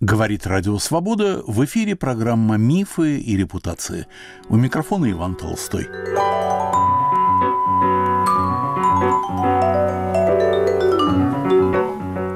Говорит 0.00 0.46
Радио 0.46 0.78
Свобода. 0.78 1.42
В 1.46 1.62
эфире 1.66 1.94
программа 1.94 2.56
«Мифы 2.56 3.18
и 3.18 3.36
репутации». 3.36 4.06
У 4.48 4.56
микрофона 4.56 5.10
Иван 5.10 5.34
Толстой. 5.34 5.88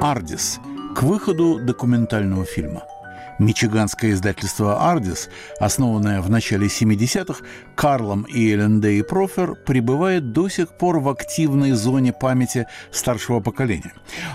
«Ардис» 0.02 0.60
к 0.94 1.02
выходу 1.02 1.58
документального 1.58 2.44
фильма– 2.44 2.82
Мичиганское 3.38 4.12
издательство 4.12 4.90
«Ардис», 4.90 5.28
основанное 5.58 6.20
в 6.20 6.30
начале 6.30 6.66
70-х 6.66 7.44
Карлом 7.74 8.22
и 8.22 8.52
Эллен 8.52 8.80
Дэй 8.80 9.02
Профер, 9.02 9.54
пребывает 9.54 10.32
до 10.32 10.48
сих 10.48 10.76
пор 10.76 11.00
в 11.00 11.08
активной 11.08 11.72
зоне 11.72 12.12
памяти 12.12 12.66
старшего 12.92 13.40
поколения. 13.40 13.92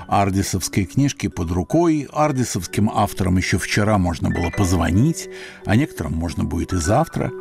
Ардисовские 0.07 0.85
книжки 0.85 1.27
под 1.27 1.51
рукой, 1.51 2.07
ардисовским 2.11 2.89
авторам 2.89 3.37
еще 3.37 3.57
вчера 3.57 3.97
можно 3.97 4.29
было 4.29 4.49
позвонить, 4.49 5.29
а 5.65 5.75
некоторым 5.75 6.13
можно 6.13 6.43
будет 6.43 6.73
и 6.73 6.77
завтра. 6.77 7.31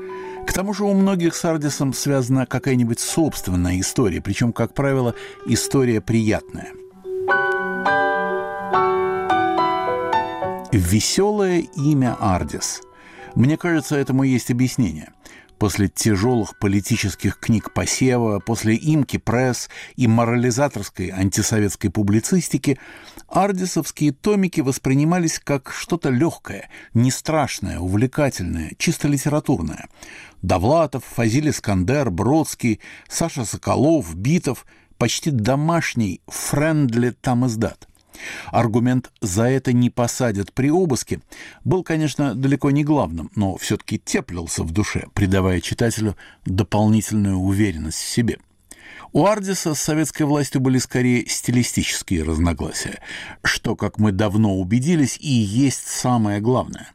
К 0.46 0.52
тому 0.52 0.72
же 0.72 0.84
у 0.84 0.94
многих 0.94 1.34
с 1.34 1.44
Ардисом 1.44 1.92
связана 1.92 2.46
какая-нибудь 2.46 3.00
собственная 3.00 3.80
история, 3.80 4.22
причем, 4.22 4.52
как 4.52 4.72
правило, 4.72 5.14
история 5.46 6.00
приятная. 6.00 6.72
Веселое 10.78 11.64
имя 11.74 12.16
Ардис. 12.20 12.82
Мне 13.34 13.56
кажется, 13.56 13.96
этому 13.96 14.22
есть 14.22 14.52
объяснение. 14.52 15.12
После 15.58 15.88
тяжелых 15.88 16.56
политических 16.60 17.40
книг 17.40 17.74
Посева, 17.74 18.38
после 18.38 18.76
имки 18.76 19.16
пресс 19.16 19.68
и 19.96 20.06
морализаторской 20.06 21.08
антисоветской 21.08 21.90
публицистики, 21.90 22.78
ардисовские 23.26 24.12
томики 24.12 24.60
воспринимались 24.60 25.40
как 25.40 25.72
что-то 25.72 26.10
легкое, 26.10 26.70
не 26.94 27.10
страшное, 27.10 27.80
увлекательное, 27.80 28.70
чисто 28.78 29.08
литературное. 29.08 29.88
Довлатов, 30.42 31.02
Фазиль 31.04 31.50
Искандер, 31.50 32.10
Бродский, 32.10 32.78
Саша 33.08 33.44
Соколов, 33.44 34.14
Битов– 34.14 34.64
почти 34.98 35.30
домашний, 35.32 36.20
friendly 36.26 37.10
тамиздат. 37.10 37.88
Аргумент 38.46 39.10
«за 39.20 39.44
это 39.44 39.72
не 39.72 39.90
посадят 39.90 40.52
при 40.52 40.70
обыске» 40.70 41.20
был, 41.64 41.82
конечно, 41.82 42.34
далеко 42.34 42.70
не 42.70 42.84
главным, 42.84 43.30
но 43.34 43.56
все-таки 43.56 43.98
теплился 43.98 44.62
в 44.62 44.70
душе, 44.70 45.06
придавая 45.14 45.60
читателю 45.60 46.16
дополнительную 46.44 47.36
уверенность 47.36 47.98
в 47.98 48.08
себе. 48.08 48.38
У 49.12 49.24
Ардиса 49.24 49.74
с 49.74 49.80
советской 49.80 50.24
властью 50.24 50.60
были 50.60 50.78
скорее 50.78 51.26
стилистические 51.26 52.24
разногласия, 52.24 53.00
что, 53.42 53.74
как 53.74 53.98
мы 53.98 54.12
давно 54.12 54.56
убедились, 54.56 55.16
и 55.18 55.30
есть 55.30 55.88
самое 55.88 56.40
главное. 56.40 56.92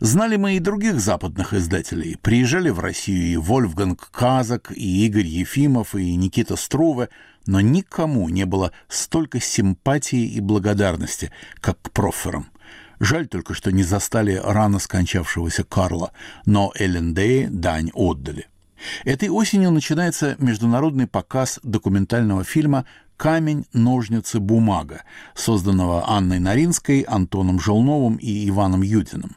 Знали 0.00 0.36
мы 0.36 0.56
и 0.56 0.60
других 0.60 1.00
западных 1.00 1.54
издателей. 1.54 2.16
Приезжали 2.20 2.70
в 2.70 2.80
Россию 2.80 3.32
и 3.32 3.36
Вольфганг 3.36 4.10
Казак, 4.10 4.72
и 4.74 5.06
Игорь 5.06 5.26
Ефимов, 5.26 5.94
и 5.94 6.14
Никита 6.14 6.56
Струве– 6.56 7.08
но 7.46 7.60
никому 7.60 8.28
не 8.28 8.44
было 8.44 8.72
столько 8.88 9.40
симпатии 9.40 10.26
и 10.26 10.40
благодарности, 10.40 11.32
как 11.60 11.80
к 11.80 11.90
проферам. 11.90 12.46
Жаль 13.00 13.26
только, 13.26 13.54
что 13.54 13.72
не 13.72 13.82
застали 13.82 14.40
рано 14.42 14.78
скончавшегося 14.78 15.64
Карла, 15.64 16.12
но 16.46 16.72
Эллендее 16.76 17.48
дань 17.50 17.90
отдали. 17.94 18.46
Этой 19.04 19.28
осенью 19.28 19.70
начинается 19.70 20.36
международный 20.38 21.06
показ 21.06 21.58
документального 21.62 22.44
фильма 22.44 22.84
«Камень, 23.16 23.66
ножницы, 23.72 24.40
бумага», 24.40 25.02
созданного 25.34 26.08
Анной 26.08 26.38
Наринской, 26.40 27.02
Антоном 27.02 27.60
Желновым 27.60 28.16
и 28.16 28.48
Иваном 28.48 28.82
Юдиным. 28.82 29.36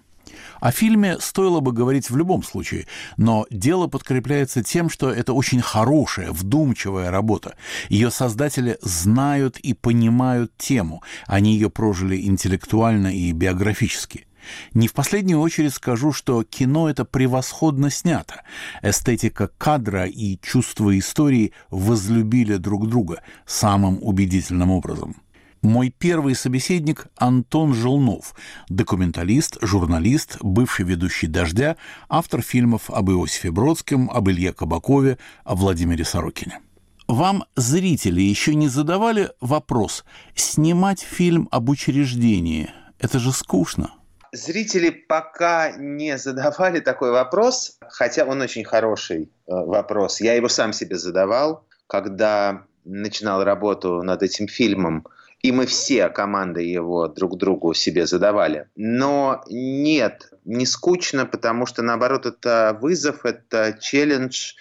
О 0.59 0.71
фильме 0.71 1.19
стоило 1.19 1.59
бы 1.59 1.71
говорить 1.71 2.09
в 2.09 2.17
любом 2.17 2.43
случае, 2.43 2.87
но 3.17 3.45
дело 3.49 3.87
подкрепляется 3.87 4.63
тем, 4.63 4.89
что 4.89 5.11
это 5.11 5.33
очень 5.33 5.61
хорошая, 5.61 6.31
вдумчивая 6.31 7.11
работа. 7.11 7.55
Ее 7.89 8.11
создатели 8.11 8.77
знают 8.81 9.57
и 9.57 9.73
понимают 9.73 10.51
тему, 10.57 11.03
они 11.27 11.53
ее 11.53 11.69
прожили 11.69 12.25
интеллектуально 12.25 13.15
и 13.15 13.31
биографически. 13.31 14.27
Не 14.73 14.87
в 14.87 14.93
последнюю 14.93 15.39
очередь 15.39 15.73
скажу, 15.73 16.11
что 16.11 16.43
кино 16.43 16.89
это 16.89 17.05
превосходно 17.05 17.89
снято. 17.89 18.43
Эстетика 18.81 19.49
кадра 19.57 20.05
и 20.05 20.37
чувство 20.41 20.97
истории 20.97 21.53
возлюбили 21.69 22.57
друг 22.57 22.87
друга 22.87 23.21
самым 23.45 23.97
убедительным 24.01 24.71
образом. 24.71 25.15
Мой 25.65 25.89
первый 25.89 26.35
собеседник 26.35 27.07
Антон 27.17 27.73
Желнов, 27.73 28.35
документалист, 28.69 29.57
журналист, 29.61 30.37
бывший 30.41 30.85
ведущий 30.85 31.25
«Дождя», 31.25 31.75
автор 32.07 32.43
фильмов 32.43 32.91
об 32.91 33.09
Иосифе 33.09 33.49
Бродском, 33.49 34.11
об 34.11 34.29
Илье 34.29 34.53
Кабакове, 34.53 35.17
о 35.43 35.55
Владимире 35.55 36.05
Сорокине. 36.05 36.59
Вам, 37.07 37.45
зрители, 37.55 38.21
еще 38.21 38.53
не 38.53 38.67
задавали 38.67 39.31
вопрос, 39.41 40.05
снимать 40.35 40.99
фильм 40.99 41.47
об 41.49 41.67
учреждении– 41.69 42.69
это 42.99 43.17
же 43.17 43.31
скучно. 43.31 43.91
Зрители 44.33 44.91
пока 44.91 45.71
не 45.77 46.19
задавали 46.19 46.79
такой 46.79 47.09
вопрос, 47.09 47.79
хотя 47.89 48.25
он 48.25 48.39
очень 48.39 48.65
хороший 48.65 49.23
э, 49.23 49.27
вопрос. 49.47 50.21
Я 50.21 50.35
его 50.35 50.47
сам 50.47 50.73
себе 50.73 50.99
задавал, 50.99 51.65
когда 51.87 52.65
начинал 52.83 53.43
работу 53.43 54.03
над 54.03 54.21
этим 54.21 54.47
фильмом– 54.47 55.07
и 55.45 55.51
мы 55.51 55.67
все, 55.67 56.09
команды 56.09 56.63
его, 56.63 57.07
друг 57.07 57.37
другу 57.37 57.75
себе 57.75 58.07
задавали. 58.07 58.67
Но 58.75 59.43
нет, 59.47 60.31
не 60.43 60.65
скучно, 60.65 61.27
потому 61.27 61.67
что, 61.67 61.83
наоборот, 61.83 62.25
это 62.25 62.75
вызов, 62.81 63.25
это 63.25 63.77
челлендж, 63.79 64.53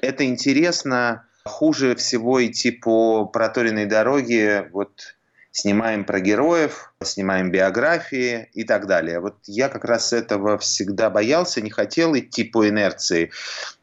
это 0.00 0.24
интересно. 0.24 1.24
Хуже 1.44 1.94
всего 1.94 2.44
идти 2.44 2.72
по 2.72 3.26
проторенной 3.26 3.86
дороге, 3.86 4.68
вот 4.72 5.14
снимаем 5.52 6.04
про 6.04 6.18
героев, 6.18 6.92
снимаем 7.04 7.52
биографии 7.52 8.50
и 8.54 8.64
так 8.64 8.88
далее. 8.88 9.20
Вот 9.20 9.36
я 9.46 9.68
как 9.68 9.84
раз 9.84 10.12
этого 10.12 10.58
всегда 10.58 11.10
боялся, 11.10 11.60
не 11.60 11.70
хотел 11.70 12.18
идти 12.18 12.42
по 12.42 12.68
инерции. 12.68 13.30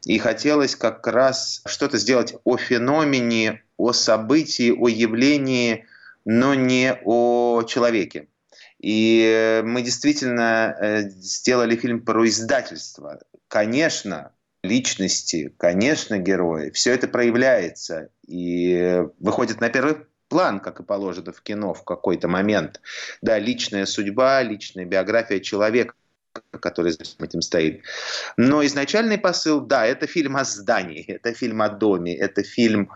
И 0.04 0.18
хотелось 0.18 0.76
как 0.76 1.06
раз 1.06 1.62
что-то 1.64 1.96
сделать 1.96 2.34
о 2.44 2.58
феномене, 2.58 3.62
о 3.78 3.94
событии, 3.94 4.70
о 4.70 4.88
явлении, 4.88 5.86
но 6.24 6.54
не 6.54 6.94
о 7.04 7.62
человеке. 7.64 8.28
И 8.78 9.62
мы 9.64 9.82
действительно 9.82 10.76
э, 10.78 11.02
сделали 11.08 11.76
фильм 11.76 12.04
про 12.04 12.26
издательство. 12.26 13.20
Конечно, 13.48 14.32
личности, 14.62 15.54
конечно, 15.56 16.18
герои. 16.18 16.70
Все 16.70 16.92
это 16.92 17.08
проявляется 17.08 18.10
и 18.26 19.04
выходит 19.20 19.60
на 19.60 19.68
первый 19.68 19.96
план, 20.28 20.60
как 20.60 20.80
и 20.80 20.84
положено 20.84 21.32
в 21.32 21.42
кино 21.42 21.74
в 21.74 21.84
какой-то 21.84 22.26
момент. 22.26 22.80
Да, 23.20 23.38
личная 23.38 23.86
судьба, 23.86 24.42
личная 24.42 24.84
биография 24.84 25.40
человека 25.40 25.94
который 26.60 26.92
за 26.92 27.02
этим 27.18 27.42
стоит. 27.42 27.82
Но 28.38 28.64
изначальный 28.64 29.18
посыл, 29.18 29.60
да, 29.60 29.84
это 29.84 30.06
фильм 30.06 30.36
о 30.36 30.44
здании, 30.44 31.04
это 31.08 31.34
фильм 31.34 31.60
о 31.60 31.68
доме, 31.68 32.16
это 32.16 32.42
фильм 32.42 32.90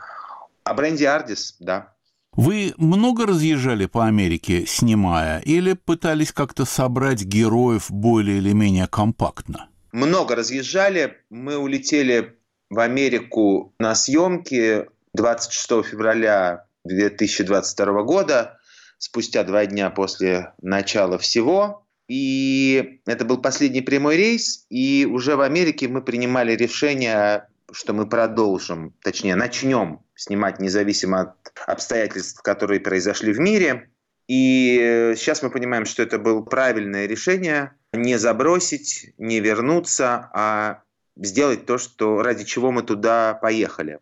о 0.64 0.75
бренде 0.75 1.08
Ардис, 1.08 1.56
да. 1.60 1.94
Вы 2.36 2.74
много 2.76 3.24
разъезжали 3.24 3.86
по 3.86 4.04
Америке, 4.04 4.66
снимая, 4.66 5.41
или 5.41 5.72
пытались 5.72 6.32
как-то 6.32 6.66
собрать 6.66 7.22
героев 7.24 7.91
более 7.91 8.36
или 8.36 8.52
менее 8.52 8.86
компактно? 8.86 9.70
Много 9.92 10.36
разъезжали. 10.36 11.16
Мы 11.30 11.56
улетели 11.56 12.36
в 12.69 12.78
Америку 12.78 13.75
на 13.78 13.94
съемки 13.94 14.84
26 15.14 15.82
февраля 15.86 16.66
2022 16.84 18.02
года, 18.02 18.58
спустя 18.98 19.42
два 19.42 19.64
дня 19.64 19.88
после 19.88 20.52
начала 20.60 21.16
всего. 21.16 21.86
И 22.06 23.00
это 23.06 23.25
был 23.25 23.38
последний 23.38 23.81
прямой 23.81 24.19
рейс, 24.19 24.66
и 24.69 25.08
уже 25.11 25.37
в 25.37 25.40
Америке 25.40 25.88
мы 25.88 26.02
принимали 26.02 26.55
решение, 26.55 27.49
что 27.72 27.94
мы 27.94 28.06
продолжим, 28.06 28.93
точнее, 29.02 29.37
начнем 29.37 30.00
снимать 30.16 30.58
независимо 30.58 31.20
от 31.20 31.52
обстоятельств, 31.66 32.42
которые 32.42 32.80
произошли 32.80 33.32
в 33.32 33.38
мире. 33.38 33.90
И 34.28 34.78
э, 34.82 35.14
сейчас 35.16 35.42
мы 35.42 35.50
понимаем, 35.50 35.84
что 35.84 36.02
это 36.02 36.18
было 36.18 36.42
правильное 36.42 37.06
решение 37.06 37.72
не 37.92 38.18
забросить, 38.18 39.14
не 39.18 39.40
вернуться, 39.40 40.30
а 40.34 40.82
сделать 41.16 41.66
то, 41.66 41.78
что, 41.78 42.22
ради 42.22 42.44
чего 42.44 42.72
мы 42.72 42.82
туда 42.82 43.34
поехали. 43.34 44.00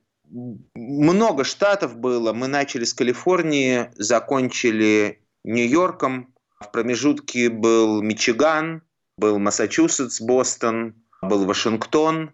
Много 0.74 1.44
штатов 1.44 1.96
было. 1.96 2.32
Мы 2.32 2.48
начали 2.48 2.84
с 2.84 2.94
Калифорнии, 2.94 3.90
закончили 3.96 5.20
Нью-Йорком. 5.44 6.34
В 6.60 6.72
промежутке 6.72 7.50
был 7.50 8.02
Мичиган, 8.02 8.82
был 9.18 9.38
Массачусетс, 9.38 10.20
Бостон, 10.20 10.94
был 11.22 11.44
Вашингтон. 11.44 12.32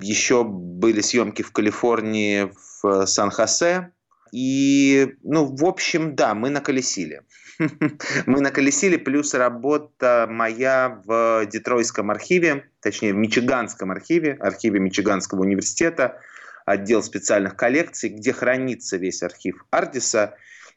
Еще 0.00 0.44
были 0.44 1.02
съемки 1.02 1.42
в 1.42 1.52
Калифорнии, 1.52 2.50
в 2.82 3.06
Сан-Хосе. 3.06 3.92
И, 4.32 5.14
ну, 5.22 5.44
в 5.44 5.64
общем, 5.64 6.14
да, 6.14 6.34
мы 6.34 6.50
наколесили. 6.50 7.22
Мы 8.26 8.40
наколесили, 8.40 8.96
плюс 8.96 9.34
работа 9.34 10.28
моя 10.30 11.00
в 11.04 11.44
Детройском 11.46 12.10
архиве, 12.10 12.70
точнее 12.80 13.12
в 13.12 13.16
Мичиганском 13.16 13.90
архиве, 13.90 14.36
архиве 14.38 14.78
Мичиганского 14.78 15.40
университета, 15.40 16.20
отдел 16.66 17.02
специальных 17.02 17.56
коллекций, 17.56 18.10
где 18.10 18.32
хранится 18.32 18.96
весь 18.96 19.22
архив 19.22 19.64
Ардиса. 19.70 20.36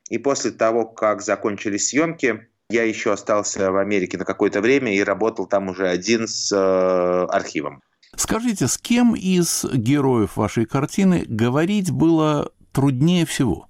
И 0.09 0.17
после 0.17 0.51
того, 0.51 0.85
как 0.85 1.21
закончились 1.21 1.89
съемки, 1.89 2.47
я 2.69 2.83
еще 2.83 3.11
остался 3.11 3.71
в 3.71 3.77
Америке 3.77 4.17
на 4.17 4.25
какое-то 4.25 4.61
время 4.61 4.95
и 4.95 5.03
работал 5.03 5.45
там 5.45 5.69
уже 5.69 5.87
один 5.87 6.27
с 6.27 6.51
э, 6.51 7.25
архивом. 7.29 7.83
Скажите, 8.15 8.67
с 8.67 8.77
кем 8.77 9.15
из 9.15 9.65
героев 9.65 10.37
вашей 10.37 10.65
картины 10.65 11.23
говорить 11.27 11.91
было 11.91 12.51
труднее 12.71 13.25
всего? 13.25 13.67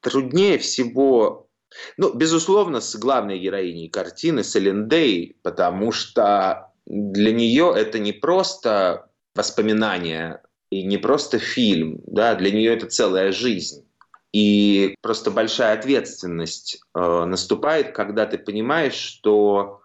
Труднее 0.00 0.58
всего, 0.58 1.48
ну, 1.96 2.12
безусловно, 2.14 2.80
с 2.80 2.96
главной 2.96 3.38
героиней 3.38 3.88
картины, 3.88 4.42
с 4.42 4.56
Элендей, 4.56 5.36
потому 5.42 5.92
что 5.92 6.72
для 6.86 7.32
нее 7.32 7.72
это 7.74 7.98
не 7.98 8.12
просто 8.12 9.10
воспоминания 9.34 10.42
и 10.70 10.84
не 10.84 10.98
просто 10.98 11.38
фильм, 11.38 12.00
да, 12.06 12.34
для 12.34 12.50
нее 12.50 12.74
это 12.74 12.86
целая 12.86 13.32
жизнь. 13.32 13.86
И 14.32 14.94
просто 15.00 15.30
большая 15.30 15.78
ответственность 15.78 16.80
э, 16.94 17.24
наступает, 17.24 17.92
когда 17.92 18.26
ты 18.26 18.36
понимаешь, 18.36 18.94
что 18.94 19.80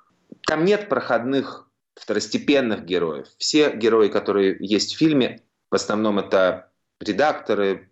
там 0.46 0.66
нет 0.66 0.90
проходных 0.90 1.71
второстепенных 2.02 2.84
героев. 2.84 3.28
Все 3.38 3.76
герои, 3.76 4.08
которые 4.08 4.58
есть 4.60 4.96
в 4.96 4.98
фильме, 4.98 5.44
в 5.70 5.76
основном 5.76 6.18
это 6.18 6.72
редакторы, 7.00 7.92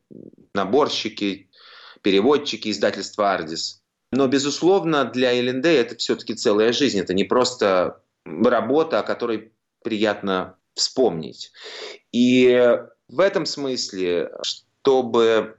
наборщики, 0.55 1.49
переводчики 2.01 2.69
издательства 2.71 3.33
«Ардис». 3.33 3.83
Но, 4.11 4.27
безусловно, 4.27 5.05
для 5.05 5.31
ЛНД 5.31 5.65
это 5.67 5.95
все-таки 5.95 6.33
целая 6.33 6.73
жизнь. 6.73 6.99
Это 6.99 7.13
не 7.13 7.23
просто 7.23 8.01
работа, 8.25 8.99
о 8.99 9.03
которой 9.03 9.53
приятно 9.83 10.57
вспомнить. 10.73 11.51
И 12.11 12.79
в 13.07 13.19
этом 13.19 13.45
смысле, 13.45 14.31
чтобы 14.41 15.57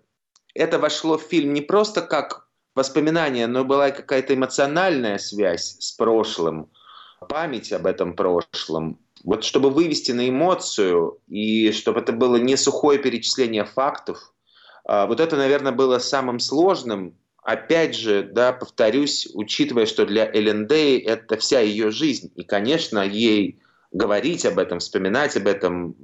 это 0.55 0.81
вошло 0.81 1.17
в 1.17 1.23
фильм 1.23 1.53
не 1.53 1.61
просто 1.61 2.03
как 2.03 2.49
воспоминание, 2.75 3.47
но 3.47 3.65
была 3.65 3.91
какая-то 3.91 4.35
эмоциональная 4.35 5.19
связь 5.19 5.77
с 5.79 5.93
прошлым, 5.93 6.71
память 7.29 7.73
об 7.73 7.87
этом 7.87 8.15
прошлом. 8.15 8.99
Вот 9.25 9.45
чтобы 9.45 9.71
вывести 9.71 10.13
на 10.13 10.29
эмоцию, 10.29 11.19
и 11.29 11.73
чтобы 11.73 12.01
это 12.01 12.13
было 12.13 12.37
не 12.37 12.57
сухое 12.57 12.99
перечисление 12.99 13.65
фактов, 13.65 14.33
а, 14.85 15.07
вот 15.07 15.21
это, 15.21 15.37
наверное, 15.37 15.73
было 15.73 15.99
самым 15.99 16.41
сложным. 16.41 17.15
Опять 17.43 17.95
же, 17.95 18.23
да, 18.23 18.53
повторюсь, 18.53 19.29
учитывая, 19.35 19.87
что 19.87 20.07
для 20.07 20.25
ЛНД 20.25 20.73
это 20.73 21.37
вся 21.37 21.61
ее 21.61 21.91
жизнь, 21.91 22.33
и, 22.35 22.43
конечно, 22.43 23.01
ей 23.01 23.61
говорить 23.93 24.47
об 24.47 24.59
этом, 24.59 24.79
вспоминать 24.79 25.37
об 25.37 25.47
этом 25.47 25.97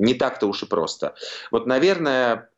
не 0.00 0.14
так-то 0.14 0.46
уж 0.46 0.62
и 0.62 0.66
просто. 0.66 1.14
Вот, 1.50 1.66
наверное, 1.66 2.50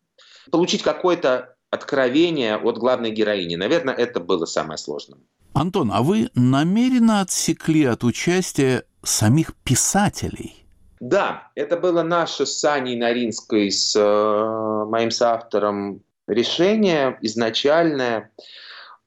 получить 0.50 0.82
какое-то 0.82 1.56
откровение 1.70 2.56
от 2.56 2.78
главной 2.78 3.10
героини, 3.10 3.54
наверное, 3.54 3.94
это 3.94 4.20
было 4.20 4.44
самое 4.44 4.76
сложное. 4.76 5.20
Антон, 5.54 5.90
а 5.92 6.02
вы 6.02 6.30
намеренно 6.34 7.20
отсекли 7.20 7.84
от 7.84 8.04
участия 8.04 8.84
самих 9.02 9.54
писателей? 9.64 10.66
Да, 11.00 11.50
это 11.54 11.76
было 11.76 12.02
наше 12.02 12.46
с 12.46 12.64
Аней 12.64 12.96
Наринской, 12.96 13.70
с 13.70 13.96
э, 13.96 14.84
моим 14.88 15.10
соавтором 15.10 16.02
решение 16.28 17.18
изначальное, 17.20 18.30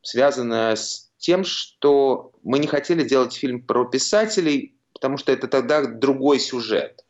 связанное 0.01 0.75
с 0.75 1.09
тем, 1.17 1.43
что 1.43 2.31
мы 2.43 2.59
не 2.59 2.67
хотели 2.67 3.07
делать 3.07 3.33
фильм 3.33 3.61
про 3.61 3.85
писателей, 3.85 4.77
потому 4.93 5.17
что 5.17 5.31
это 5.31 5.47
тогда 5.47 5.85
другой 5.85 6.39
сюжет. 6.39 7.03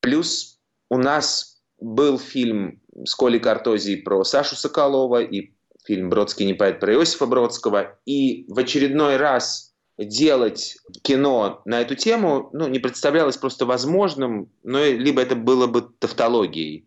Плюс 0.00 0.58
у 0.88 0.96
нас 0.96 1.60
был 1.80 2.18
фильм 2.18 2.80
с 3.04 3.14
Колей 3.14 3.40
Картозией 3.40 4.02
про 4.02 4.24
Сашу 4.24 4.56
Соколова 4.56 5.22
и 5.22 5.52
фильм 5.84 6.10
«Бродский 6.10 6.46
не 6.46 6.54
поэт» 6.54 6.80
про 6.80 6.94
Иосифа 6.94 7.26
Бродского. 7.26 7.98
И 8.06 8.44
в 8.48 8.58
очередной 8.58 9.16
раз 9.16 9.74
делать 9.98 10.78
кино 11.02 11.62
на 11.64 11.80
эту 11.80 11.96
тему 11.96 12.50
ну, 12.52 12.68
не 12.68 12.78
представлялось 12.78 13.36
просто 13.36 13.66
возможным, 13.66 14.50
но 14.62 14.84
либо 14.84 15.20
это 15.20 15.34
было 15.34 15.66
бы 15.66 15.88
тавтологией. 15.98 16.86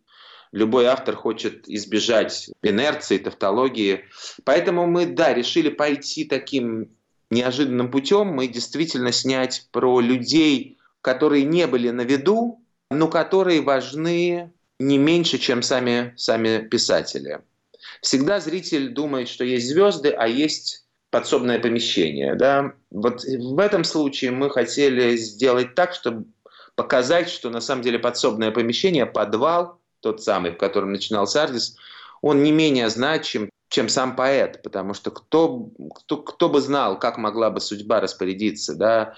Любой 0.51 0.85
автор 0.85 1.15
хочет 1.15 1.67
избежать 1.67 2.49
инерции, 2.61 3.17
тавтологии. 3.17 4.05
Поэтому 4.43 4.85
мы, 4.85 5.05
да, 5.05 5.33
решили 5.33 5.69
пойти 5.69 6.25
таким 6.25 6.89
неожиданным 7.29 7.89
путем. 7.89 8.27
Мы 8.27 8.47
действительно 8.47 9.13
снять 9.13 9.67
про 9.71 10.01
людей, 10.01 10.77
которые 11.01 11.45
не 11.45 11.67
были 11.67 11.89
на 11.89 12.01
виду, 12.01 12.61
но 12.89 13.07
которые 13.07 13.61
важны 13.61 14.51
не 14.77 14.97
меньше, 14.97 15.37
чем 15.37 15.61
сами, 15.61 16.13
сами 16.17 16.67
писатели. 16.67 17.41
Всегда 18.01 18.39
зритель 18.39 18.89
думает, 18.89 19.27
что 19.27 19.43
есть 19.43 19.67
звезды, 19.67 20.09
а 20.09 20.27
есть 20.27 20.85
подсобное 21.09 21.59
помещение. 21.59 22.35
Да? 22.35 22.73
Вот 22.89 23.23
в 23.23 23.59
этом 23.59 23.83
случае 23.83 24.31
мы 24.31 24.49
хотели 24.49 25.15
сделать 25.17 25.75
так, 25.75 25.93
чтобы 25.93 26.25
показать, 26.75 27.29
что 27.29 27.49
на 27.49 27.61
самом 27.61 27.83
деле 27.83 27.99
подсобное 27.99 28.51
помещение, 28.51 29.05
подвал, 29.05 29.79
тот 29.99 30.23
самый, 30.23 30.51
в 30.51 30.57
котором 30.57 30.91
начинался 30.91 31.43
Ардис, 31.43 31.77
он 32.21 32.43
не 32.43 32.51
менее 32.51 32.89
значим, 32.89 33.49
чем 33.69 33.87
сам 33.87 34.15
поэт, 34.15 34.61
потому 34.63 34.93
что 34.93 35.11
кто, 35.11 35.69
кто, 35.95 36.17
кто 36.17 36.49
бы 36.49 36.59
знал, 36.59 36.97
как 36.99 37.17
могла 37.17 37.49
бы 37.49 37.61
судьба 37.61 37.99
распорядиться, 37.99 38.75
да, 38.75 39.15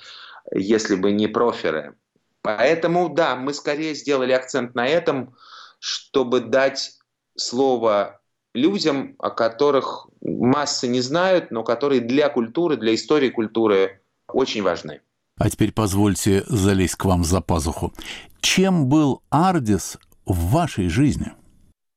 если 0.51 0.95
бы 0.95 1.11
не 1.11 1.27
проферы. 1.27 1.95
Поэтому, 2.41 3.09
да, 3.09 3.35
мы 3.35 3.53
скорее 3.53 3.95
сделали 3.95 4.33
акцент 4.33 4.75
на 4.75 4.85
этом, 4.87 5.35
чтобы 5.79 6.41
дать 6.41 6.99
слово 7.35 8.21
людям, 8.53 9.15
о 9.19 9.29
которых 9.29 10.07
массы 10.21 10.87
не 10.87 11.01
знают, 11.01 11.51
но 11.51 11.63
которые 11.63 12.01
для 12.01 12.29
культуры, 12.29 12.77
для 12.77 12.93
истории 12.93 13.29
культуры 13.29 14.01
очень 14.27 14.61
важны. 14.61 15.01
А 15.37 15.49
теперь 15.49 15.71
позвольте 15.71 16.43
залезть 16.47 16.95
к 16.95 17.05
вам 17.05 17.23
за 17.23 17.41
пазуху. 17.41 17.93
Чем 18.41 18.87
был 18.87 19.21
Ардис 19.29 19.97
в 20.25 20.51
вашей 20.51 20.89
жизни? 20.89 21.33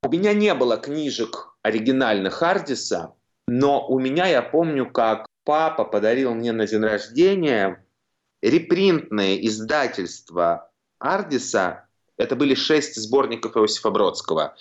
У 0.03 0.09
меня 0.09 0.33
не 0.33 0.55
было 0.55 0.77
книжек 0.77 1.55
оригинальных 1.63 2.43
Ардиса, 2.43 3.15
но 3.47 3.87
у 3.87 3.99
меня, 3.99 4.27
я 4.27 4.43
помню, 4.43 4.91
как 4.91 5.27
папа 5.45 5.85
подарил 5.85 6.35
мне 6.35 6.53
на 6.53 6.67
день 6.67 6.83
рождения 6.83 7.85
репринтное 8.43 9.37
издательство 9.37 10.71
Ардиса. 10.99 11.86
Это 12.17 12.37
были 12.37 12.55
шесть 12.55 12.97
сборников 12.97 13.57
Иосифа 13.57 13.91
Бродского 13.91 14.57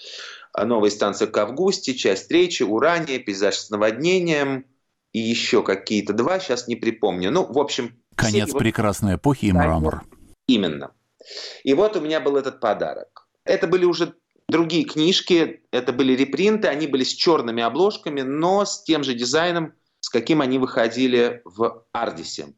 новая 0.63 0.89
станция 0.89 1.27
к 1.27 1.37
Августе, 1.37 1.93
часть 1.93 2.23
встречи, 2.23 2.63
Урания, 2.63 3.19
пейзаж 3.19 3.55
с 3.55 3.69
наводнением 3.69 4.65
и 5.11 5.19
еще 5.19 5.63
какие-то 5.63 6.13
два, 6.13 6.39
сейчас 6.39 6.67
не 6.67 6.75
припомню. 6.75 7.31
Ну, 7.31 7.45
в 7.45 7.59
общем... 7.59 7.97
Конец 8.15 8.49
все... 8.49 8.57
прекрасной 8.57 9.15
эпохи 9.15 9.45
и 9.45 9.51
мрамор. 9.51 10.03
Именно. 10.47 10.91
И 11.63 11.73
вот 11.73 11.97
у 11.97 12.01
меня 12.01 12.21
был 12.21 12.37
этот 12.37 12.59
подарок. 12.59 13.27
Это 13.43 13.67
были 13.67 13.83
уже 13.85 14.13
другие 14.47 14.85
книжки, 14.85 15.63
это 15.71 15.91
были 15.91 16.15
репринты, 16.15 16.67
они 16.67 16.87
были 16.87 17.03
с 17.03 17.13
черными 17.13 17.63
обложками, 17.63 18.21
но 18.21 18.63
с 18.63 18.83
тем 18.83 19.03
же 19.03 19.13
дизайном, 19.13 19.73
с 19.99 20.09
каким 20.09 20.41
они 20.41 20.59
выходили 20.59 21.41
в 21.43 21.85
Ардисе. 21.91 22.53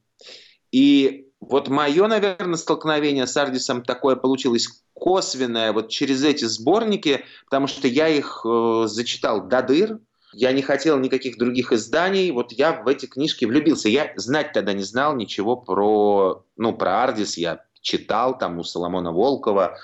И 0.71 1.27
вот 1.39 1.69
мое, 1.69 2.07
наверное, 2.07 2.57
столкновение 2.57 3.25
с 3.25 3.37
Ардисом 3.37 3.83
такое 3.83 4.15
получилось 4.15 4.83
косвенное 4.99 5.71
вот 5.73 5.89
через 5.89 6.23
эти 6.23 6.45
сборники, 6.45 7.23
потому 7.45 7.67
что 7.67 7.87
я 7.87 8.07
их 8.07 8.41
э, 8.45 8.83
зачитал 8.87 9.47
до 9.47 9.61
дыр, 9.61 9.99
я 10.33 10.51
не 10.51 10.61
хотел 10.61 10.99
никаких 10.99 11.37
других 11.37 11.71
изданий, 11.71 12.31
вот 12.31 12.51
я 12.51 12.73
в 12.73 12.87
эти 12.87 13.05
книжки 13.05 13.45
влюбился. 13.45 13.89
Я 13.89 14.11
знать 14.17 14.51
тогда 14.53 14.73
не 14.73 14.83
знал 14.83 15.15
ничего 15.15 15.55
про, 15.55 16.43
ну, 16.57 16.73
про 16.73 17.03
Ардис, 17.03 17.37
я 17.37 17.63
читал 17.81 18.37
там 18.37 18.59
у 18.59 18.63
Соломона 18.63 19.11
Волкова, 19.11 19.77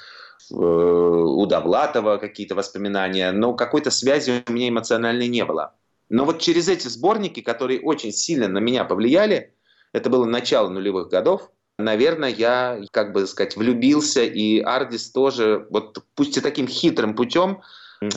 э, 0.51 0.55
у 0.55 1.45
Довлатова 1.45 2.17
какие-то 2.17 2.55
воспоминания, 2.55 3.31
но 3.31 3.53
какой-то 3.53 3.91
связи 3.91 4.43
у 4.45 4.51
меня 4.51 4.69
эмоциональной 4.69 5.27
не 5.27 5.45
было. 5.45 5.73
Но 6.09 6.25
вот 6.25 6.39
через 6.39 6.67
эти 6.67 6.87
сборники, 6.87 7.39
которые 7.39 7.81
очень 7.81 8.11
сильно 8.11 8.47
на 8.47 8.59
меня 8.59 8.83
повлияли, 8.83 9.53
это 9.93 10.09
было 10.09 10.25
начало 10.25 10.69
нулевых 10.69 11.09
годов, 11.09 11.49
наверное, 11.77 12.29
я, 12.29 12.79
как 12.91 13.13
бы 13.13 13.27
сказать, 13.27 13.55
влюбился, 13.55 14.23
и 14.23 14.59
Ардис 14.59 15.11
тоже, 15.11 15.67
вот 15.69 16.03
пусть 16.15 16.37
и 16.37 16.41
таким 16.41 16.67
хитрым 16.67 17.15
путем, 17.15 17.61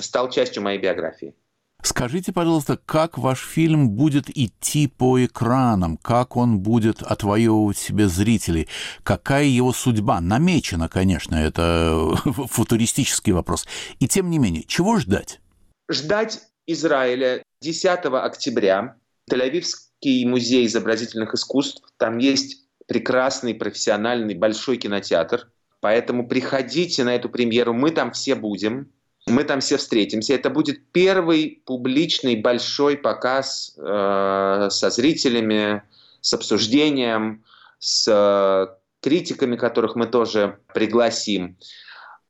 стал 0.00 0.30
частью 0.30 0.62
моей 0.62 0.78
биографии. 0.78 1.34
Скажите, 1.82 2.32
пожалуйста, 2.32 2.80
как 2.84 3.16
ваш 3.16 3.40
фильм 3.40 3.90
будет 3.90 4.28
идти 4.30 4.88
по 4.88 5.24
экранам, 5.24 5.98
как 5.98 6.36
он 6.36 6.58
будет 6.58 7.02
отвоевывать 7.02 7.76
себе 7.76 8.08
зрителей, 8.08 8.66
какая 9.04 9.44
его 9.44 9.72
судьба? 9.72 10.20
Намечена, 10.20 10.88
конечно, 10.88 11.36
это 11.36 12.16
футуристический 12.50 13.32
вопрос. 13.32 13.68
И 14.00 14.08
тем 14.08 14.30
не 14.30 14.38
менее, 14.38 14.64
чего 14.64 14.98
ждать? 14.98 15.40
Ждать 15.88 16.40
Израиля 16.66 17.42
10 17.60 17.86
октября 17.86 18.96
Тель-Авивский 19.30 20.26
музей 20.26 20.66
изобразительных 20.66 21.34
искусств. 21.34 21.82
Там 21.98 22.18
есть 22.18 22.65
прекрасный, 22.86 23.54
профессиональный, 23.54 24.34
большой 24.34 24.76
кинотеатр. 24.76 25.50
Поэтому 25.80 26.26
приходите 26.26 27.04
на 27.04 27.14
эту 27.14 27.28
премьеру, 27.28 27.72
мы 27.74 27.90
там 27.90 28.12
все 28.12 28.34
будем. 28.34 28.90
Мы 29.28 29.42
там 29.42 29.60
все 29.60 29.76
встретимся. 29.76 30.34
Это 30.34 30.50
будет 30.50 30.92
первый 30.92 31.62
публичный 31.66 32.36
большой 32.36 32.96
показ 32.96 33.74
э, 33.76 34.68
со 34.70 34.90
зрителями, 34.90 35.82
с 36.20 36.32
обсуждением, 36.32 37.44
с 37.80 38.06
э, 38.08 38.76
критиками, 39.00 39.56
которых 39.56 39.96
мы 39.96 40.06
тоже 40.06 40.58
пригласим. 40.72 41.56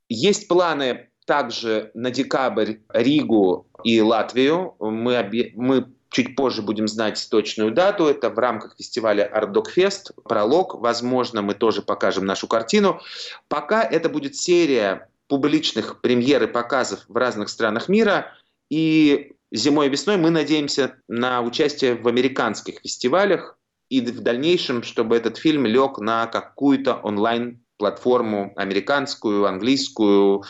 Есть 0.09 0.47
планы 0.47 1.09
также 1.25 1.91
на 1.93 2.09
декабрь 2.09 2.77
Ригу 2.89 3.67
и 3.83 4.01
Латвию. 4.01 4.75
Мы, 4.79 5.19
обе... 5.19 5.51
мы 5.55 5.85
чуть 6.17 6.35
позже 6.35 6.63
будем 6.63 6.87
знать 6.87 7.27
точную 7.29 7.71
дату. 7.71 8.07
Это 8.07 8.31
в 8.31 8.39
рамках 8.39 8.75
фестиваля 8.75 9.23
Ардокфест, 9.23 10.13
пролог. 10.23 10.73
Возможно, 10.73 11.43
мы 11.43 11.53
тоже 11.53 11.83
покажем 11.83 12.25
нашу 12.25 12.47
картину. 12.47 12.99
Пока 13.47 13.83
это 13.83 14.09
будет 14.09 14.35
серия 14.35 15.09
публичных 15.27 16.01
премьер 16.01 16.41
и 16.41 16.47
показов 16.47 17.01
в 17.07 17.15
разных 17.15 17.49
странах 17.49 17.87
мира. 17.87 18.33
И 18.71 19.33
зимой 19.51 19.87
и 19.87 19.89
весной 19.89 20.17
мы 20.17 20.31
надеемся 20.31 20.95
на 21.07 21.43
участие 21.43 21.93
в 21.93 22.07
американских 22.07 22.79
фестивалях 22.79 23.59
и 23.89 24.01
в 24.01 24.19
дальнейшем, 24.21 24.81
чтобы 24.81 25.17
этот 25.17 25.37
фильм 25.37 25.67
лег 25.67 25.99
на 25.99 26.25
какую-то 26.25 26.95
онлайн 26.95 27.61
платформу 27.77 28.53
американскую, 28.55 29.45
английскую, 29.45 30.43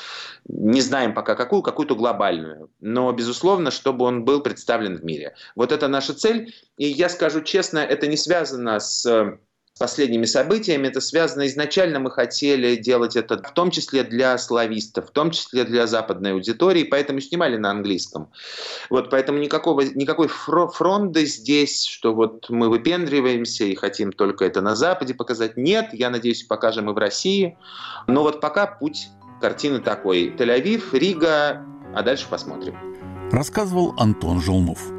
не 0.45 0.81
знаем 0.81 1.13
пока 1.13 1.35
какую, 1.35 1.61
какую-то 1.61 1.95
глобальную. 1.95 2.69
Но, 2.79 3.11
безусловно, 3.11 3.71
чтобы 3.71 4.05
он 4.05 4.23
был 4.23 4.41
представлен 4.41 4.97
в 4.97 5.03
мире. 5.03 5.35
Вот 5.55 5.71
это 5.71 5.87
наша 5.87 6.13
цель. 6.13 6.53
И 6.77 6.87
я 6.87 7.09
скажу 7.09 7.41
честно, 7.41 7.79
это 7.79 8.07
не 8.07 8.17
связано 8.17 8.79
с 8.79 9.39
последними 9.77 10.25
событиями. 10.25 10.87
Это 10.87 11.01
связано 11.01 11.47
изначально, 11.47 11.99
мы 11.99 12.11
хотели 12.11 12.75
делать 12.75 13.15
это 13.15 13.37
в 13.37 13.53
том 13.53 13.71
числе 13.71 14.03
для 14.03 14.37
славистов, 14.37 15.09
в 15.09 15.11
том 15.11 15.31
числе 15.31 15.63
для 15.63 15.87
западной 15.87 16.33
аудитории, 16.33 16.83
поэтому 16.83 17.19
снимали 17.19 17.57
на 17.57 17.71
английском. 17.71 18.29
Вот 18.89 19.09
поэтому 19.09 19.39
никакого, 19.39 19.81
никакой 19.81 20.27
фронта 20.27 21.25
здесь, 21.25 21.85
что 21.85 22.13
вот 22.13 22.49
мы 22.49 22.69
выпендриваемся 22.69 23.65
и 23.65 23.75
хотим 23.75 24.11
только 24.11 24.45
это 24.45 24.61
на 24.61 24.75
Западе 24.75 25.13
показать. 25.13 25.57
Нет, 25.57 25.89
я 25.93 26.09
надеюсь, 26.09 26.43
покажем 26.43 26.89
и 26.89 26.93
в 26.93 26.97
России. 26.97 27.57
Но 28.07 28.23
вот 28.23 28.41
пока 28.41 28.67
путь 28.67 29.09
картины 29.41 29.79
такой. 29.79 30.29
Тель-Авив, 30.37 30.97
Рига, 30.97 31.63
а 31.95 32.01
дальше 32.03 32.25
посмотрим. 32.29 32.75
Рассказывал 33.31 33.93
Антон 33.97 34.41
Желмов. 34.41 34.96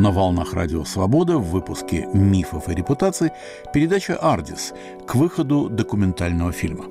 На 0.00 0.12
волнах 0.12 0.52
Радио 0.52 0.84
Свобода 0.84 1.38
в 1.38 1.50
выпуске 1.50 2.06
«Мифов 2.14 2.68
и 2.68 2.72
репутаций» 2.72 3.32
передача 3.74 4.14
«Ардис» 4.14 4.72
к 5.04 5.16
выходу 5.16 5.68
документального 5.68 6.52
фильма. 6.52 6.84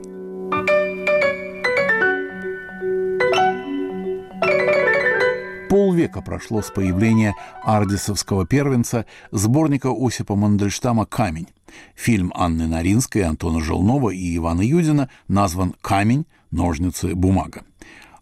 Полвека 5.70 6.22
прошло 6.22 6.62
с 6.62 6.70
появления 6.70 7.34
ардисовского 7.64 8.46
первенца 8.46 9.06
сборника 9.32 9.88
Осипа 9.90 10.36
Мандельштама 10.36 11.06
«Камень». 11.06 11.48
Фильм 11.96 12.34
Анны 12.36 12.68
Наринской, 12.68 13.22
Антона 13.24 13.62
Желнова 13.62 14.10
и 14.10 14.36
Ивана 14.36 14.64
Юдина 14.64 15.10
назван 15.30 15.76
«Камень, 15.80 16.26
ножницы, 16.52 17.16
бумага». 17.16 17.64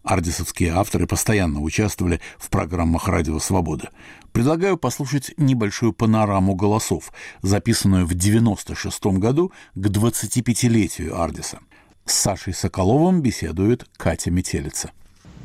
Ардисовские 0.06 0.70
авторы 0.70 1.08
постоянно 1.08 1.60
участвовали 1.60 2.20
в 2.38 2.48
программах 2.48 3.08
«Радио 3.08 3.40
Свобода». 3.40 3.90
Предлагаю 4.36 4.76
послушать 4.76 5.32
небольшую 5.38 5.94
панораму 5.94 6.54
голосов, 6.54 7.10
записанную 7.40 8.04
в 8.04 8.12
1996 8.12 9.18
году 9.18 9.50
к 9.74 9.86
25-летию 9.86 11.18
Ардиса. 11.18 11.60
С 12.04 12.12
Сашей 12.12 12.52
Соколовым 12.52 13.22
беседует 13.22 13.86
Катя 13.96 14.30
Метелица. 14.30 14.90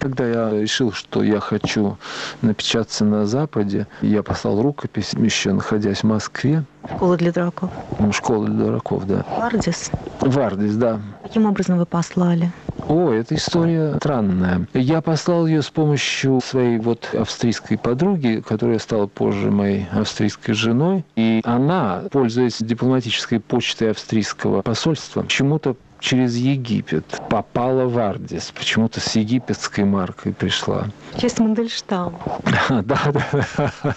Когда 0.02 0.28
я 0.28 0.50
решил, 0.50 0.92
что 0.92 1.22
я 1.22 1.40
хочу 1.40 1.96
напечататься 2.42 3.06
на 3.06 3.28
Западе, 3.28 3.86
я 4.02 4.24
послал 4.24 4.60
рукопись, 4.60 5.14
еще 5.14 5.54
находясь 5.54 6.00
в 6.00 6.06
Москве. 6.06 6.64
Школа 6.96 7.18
для 7.18 7.32
дураков. 7.32 7.70
Школа 8.12 8.48
для 8.48 8.66
дураков, 8.66 9.06
да. 9.06 9.24
Вардис. 9.38 9.92
Вардис, 10.20 10.76
да. 10.76 11.00
Каким 11.22 11.46
образом 11.46 11.78
вы 11.78 11.86
послали? 11.86 12.52
О, 12.88 13.12
эта 13.12 13.36
история 13.36 13.96
странная. 13.98 14.66
Я 14.74 15.02
послал 15.02 15.46
ее 15.46 15.62
с 15.62 15.70
помощью 15.70 16.42
своей 16.44 16.80
вот 16.80 17.14
австрийской 17.14 17.78
подруги, 17.78 18.44
которая 18.46 18.80
стала 18.80 19.06
позже 19.06 19.52
моей 19.52 19.86
австрийской 19.92 20.56
женой. 20.56 21.06
И 21.16 21.42
она, 21.46 22.06
пользуясь 22.12 22.58
дипломатической 22.60 23.40
почтой 23.40 23.92
австрийского 23.92 24.64
посольства, 24.64 25.28
чему-то 25.28 25.76
через 26.02 26.36
Египет 26.36 27.06
попала 27.30 27.86
в 27.86 27.98
Ардис. 27.98 28.52
Почему-то 28.54 29.00
с 29.00 29.16
египетской 29.16 29.86
маркой 29.86 30.34
пришла. 30.34 30.88
Через 31.18 31.40
Мандельштам. 31.40 32.20
Да, 32.82 33.12
да. 33.14 33.96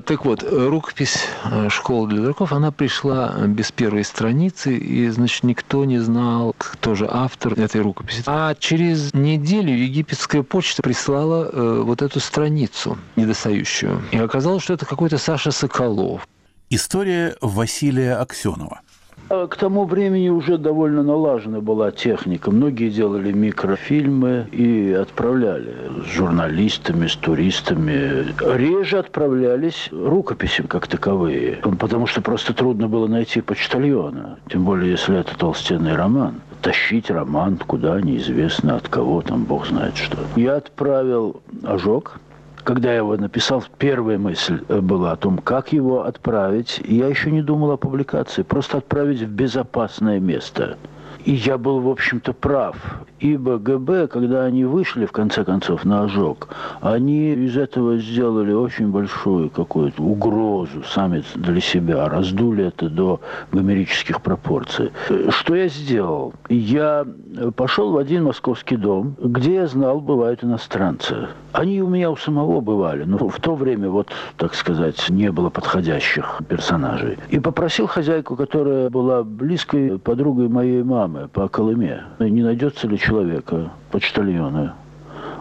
Так 0.00 0.24
вот, 0.24 0.42
рукопись 0.42 1.26
«Школа 1.68 2.08
для 2.08 2.22
дураков», 2.22 2.52
она 2.52 2.72
пришла 2.72 3.34
без 3.46 3.70
первой 3.70 4.02
страницы, 4.02 4.76
и, 4.76 5.08
значит, 5.08 5.44
никто 5.44 5.84
не 5.84 5.98
знал, 5.98 6.54
кто 6.58 6.94
же 6.94 7.08
автор 7.10 7.52
этой 7.52 7.80
рукописи. 7.80 8.22
А 8.26 8.54
через 8.56 9.14
неделю 9.14 9.72
египетская 9.72 10.42
почта 10.42 10.82
прислала 10.82 11.48
э, 11.52 11.82
вот 11.84 12.02
эту 12.02 12.18
страницу 12.18 12.98
недостающую. 13.14 14.02
И 14.10 14.18
оказалось, 14.18 14.64
что 14.64 14.74
это 14.74 14.84
какой-то 14.84 15.18
Саша 15.18 15.52
Соколов. 15.52 16.26
История 16.70 17.36
Василия 17.40 18.16
Аксенова. 18.16 18.80
А 19.30 19.46
к 19.46 19.56
тому 19.56 19.84
времени 19.84 20.28
уже 20.28 20.58
довольно 20.58 21.02
налажена 21.02 21.60
была 21.60 21.90
техника. 21.90 22.50
Многие 22.50 22.90
делали 22.90 23.32
микрофильмы 23.32 24.46
и 24.52 24.92
отправляли 24.92 25.74
с 26.04 26.12
журналистами, 26.12 27.06
с 27.06 27.16
туристами. 27.16 28.26
Реже 28.56 28.98
отправлялись 28.98 29.88
рукописи 29.90 30.62
как 30.62 30.86
таковые, 30.86 31.60
потому 31.78 32.06
что 32.06 32.20
просто 32.20 32.52
трудно 32.52 32.88
было 32.88 33.06
найти 33.06 33.40
почтальона. 33.40 34.38
Тем 34.50 34.64
более, 34.64 34.92
если 34.92 35.18
это 35.18 35.36
толстенный 35.36 35.94
роман. 35.94 36.40
Тащить 36.60 37.10
роман 37.10 37.58
куда, 37.58 38.00
неизвестно 38.00 38.76
от 38.76 38.88
кого, 38.88 39.20
там 39.20 39.44
бог 39.44 39.66
знает 39.66 39.96
что. 39.96 40.16
Я 40.34 40.56
отправил 40.56 41.42
ожог, 41.62 42.18
когда 42.64 42.90
я 42.90 42.98
его 42.98 43.16
написал, 43.16 43.62
первая 43.78 44.18
мысль 44.18 44.60
э, 44.68 44.80
была 44.80 45.12
о 45.12 45.16
том, 45.16 45.38
как 45.38 45.72
его 45.72 46.04
отправить. 46.04 46.80
Я 46.84 47.06
еще 47.08 47.30
не 47.30 47.42
думал 47.42 47.72
о 47.72 47.76
публикации. 47.76 48.42
Просто 48.42 48.78
отправить 48.78 49.20
в 49.20 49.28
безопасное 49.28 50.18
место. 50.18 50.78
И 51.24 51.32
я 51.32 51.56
был, 51.56 51.80
в 51.80 51.88
общем-то, 51.88 52.34
прав. 52.34 52.76
Ибо 53.18 53.58
ГБ, 53.58 54.08
когда 54.08 54.44
они 54.44 54.66
вышли, 54.66 55.06
в 55.06 55.12
конце 55.12 55.44
концов, 55.44 55.84
на 55.84 56.02
ожог, 56.02 56.48
они 56.82 57.32
из 57.32 57.56
этого 57.56 57.96
сделали 57.96 58.52
очень 58.52 58.88
большую 58.88 59.48
какую-то 59.48 60.02
угрозу 60.02 60.82
сами 60.82 61.22
для 61.34 61.60
себя, 61.60 62.08
раздули 62.08 62.66
это 62.66 62.90
до 62.90 63.20
гомерических 63.52 64.20
пропорций. 64.20 64.90
Что 65.30 65.54
я 65.54 65.68
сделал? 65.68 66.34
Я 66.50 67.06
пошел 67.56 67.92
в 67.92 67.96
один 67.96 68.24
московский 68.24 68.76
дом, 68.76 69.16
где 69.22 69.54
я 69.54 69.66
знал, 69.66 70.00
бывают 70.00 70.44
иностранцы. 70.44 71.28
Они 71.52 71.80
у 71.80 71.88
меня 71.88 72.10
у 72.10 72.16
самого 72.16 72.60
бывали, 72.60 73.04
но 73.04 73.28
в 73.28 73.40
то 73.40 73.54
время, 73.54 73.88
вот, 73.88 74.08
так 74.36 74.54
сказать, 74.54 75.08
не 75.08 75.30
было 75.30 75.48
подходящих 75.48 76.40
персонажей. 76.48 77.16
И 77.30 77.38
попросил 77.38 77.86
хозяйку, 77.86 78.36
которая 78.36 78.90
была 78.90 79.22
близкой 79.22 79.98
подругой 79.98 80.48
моей 80.48 80.82
мамы 80.82 81.13
по 81.32 81.48
Колыме, 81.48 82.04
не 82.18 82.42
найдется 82.42 82.86
ли 82.88 82.98
человека, 82.98 83.70
почтальона. 83.90 84.74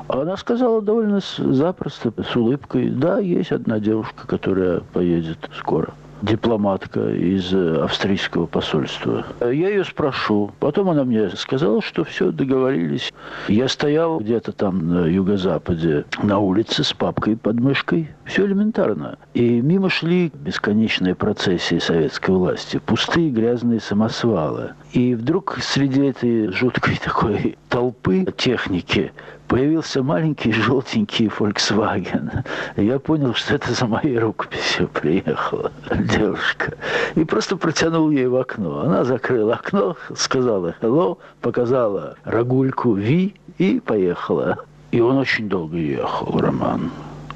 Она 0.07 0.37
сказала 0.37 0.81
довольно 0.81 1.19
запросто, 1.37 2.13
с 2.21 2.35
улыбкой, 2.35 2.89
да, 2.89 3.19
есть 3.19 3.51
одна 3.51 3.79
девушка, 3.79 4.27
которая 4.27 4.81
поедет 4.93 5.49
скоро 5.57 5.93
дипломатка 6.23 7.09
из 7.09 7.53
э, 7.53 7.83
австрийского 7.83 8.45
посольства. 8.45 9.25
Я 9.41 9.69
ее 9.69 9.83
спрошу. 9.83 10.51
Потом 10.59 10.89
она 10.89 11.03
мне 11.03 11.29
сказала, 11.31 11.81
что 11.81 12.03
все, 12.03 12.31
договорились. 12.31 13.13
Я 13.49 13.67
стоял 13.67 14.19
где-то 14.19 14.53
там 14.53 14.87
на 14.87 15.05
юго-западе 15.05 16.05
на 16.21 16.39
улице 16.39 16.83
с 16.83 16.93
папкой 16.93 17.35
под 17.35 17.59
мышкой. 17.59 18.09
Все 18.23 18.45
элементарно. 18.45 19.17
И 19.33 19.61
мимо 19.61 19.89
шли 19.89 20.31
бесконечные 20.33 21.13
процессии 21.13 21.79
советской 21.79 22.31
власти. 22.31 22.79
Пустые 22.85 23.29
грязные 23.29 23.81
самосвалы. 23.81 24.73
И 24.93 25.15
вдруг 25.15 25.57
среди 25.61 26.05
этой 26.05 26.47
жуткой 26.47 26.97
такой 27.03 27.57
толпы 27.67 28.25
техники 28.37 29.11
появился 29.53 30.01
маленький 30.01 30.51
желтенький 30.51 31.27
Volkswagen. 31.27 32.43
Я 32.75 32.97
понял, 32.97 33.35
что 33.35 33.53
это 33.53 33.71
за 33.71 33.85
моей 33.85 34.17
рукописью 34.17 34.87
приехала 34.87 35.71
девушка. 35.91 36.73
И 37.13 37.23
просто 37.23 37.55
протянул 37.55 38.09
ей 38.09 38.25
в 38.25 38.35
окно. 38.35 38.79
Она 38.79 39.03
закрыла 39.03 39.53
окно, 39.53 39.95
сказала 40.15 40.73
«hello», 40.81 41.19
показала 41.41 42.15
рогульку 42.23 42.93
«ви» 42.93 43.35
и 43.59 43.79
поехала. 43.79 44.57
И 44.89 44.99
он 44.99 45.17
очень 45.17 45.47
долго 45.47 45.77
ехал, 45.77 46.35
Роман 46.39 46.89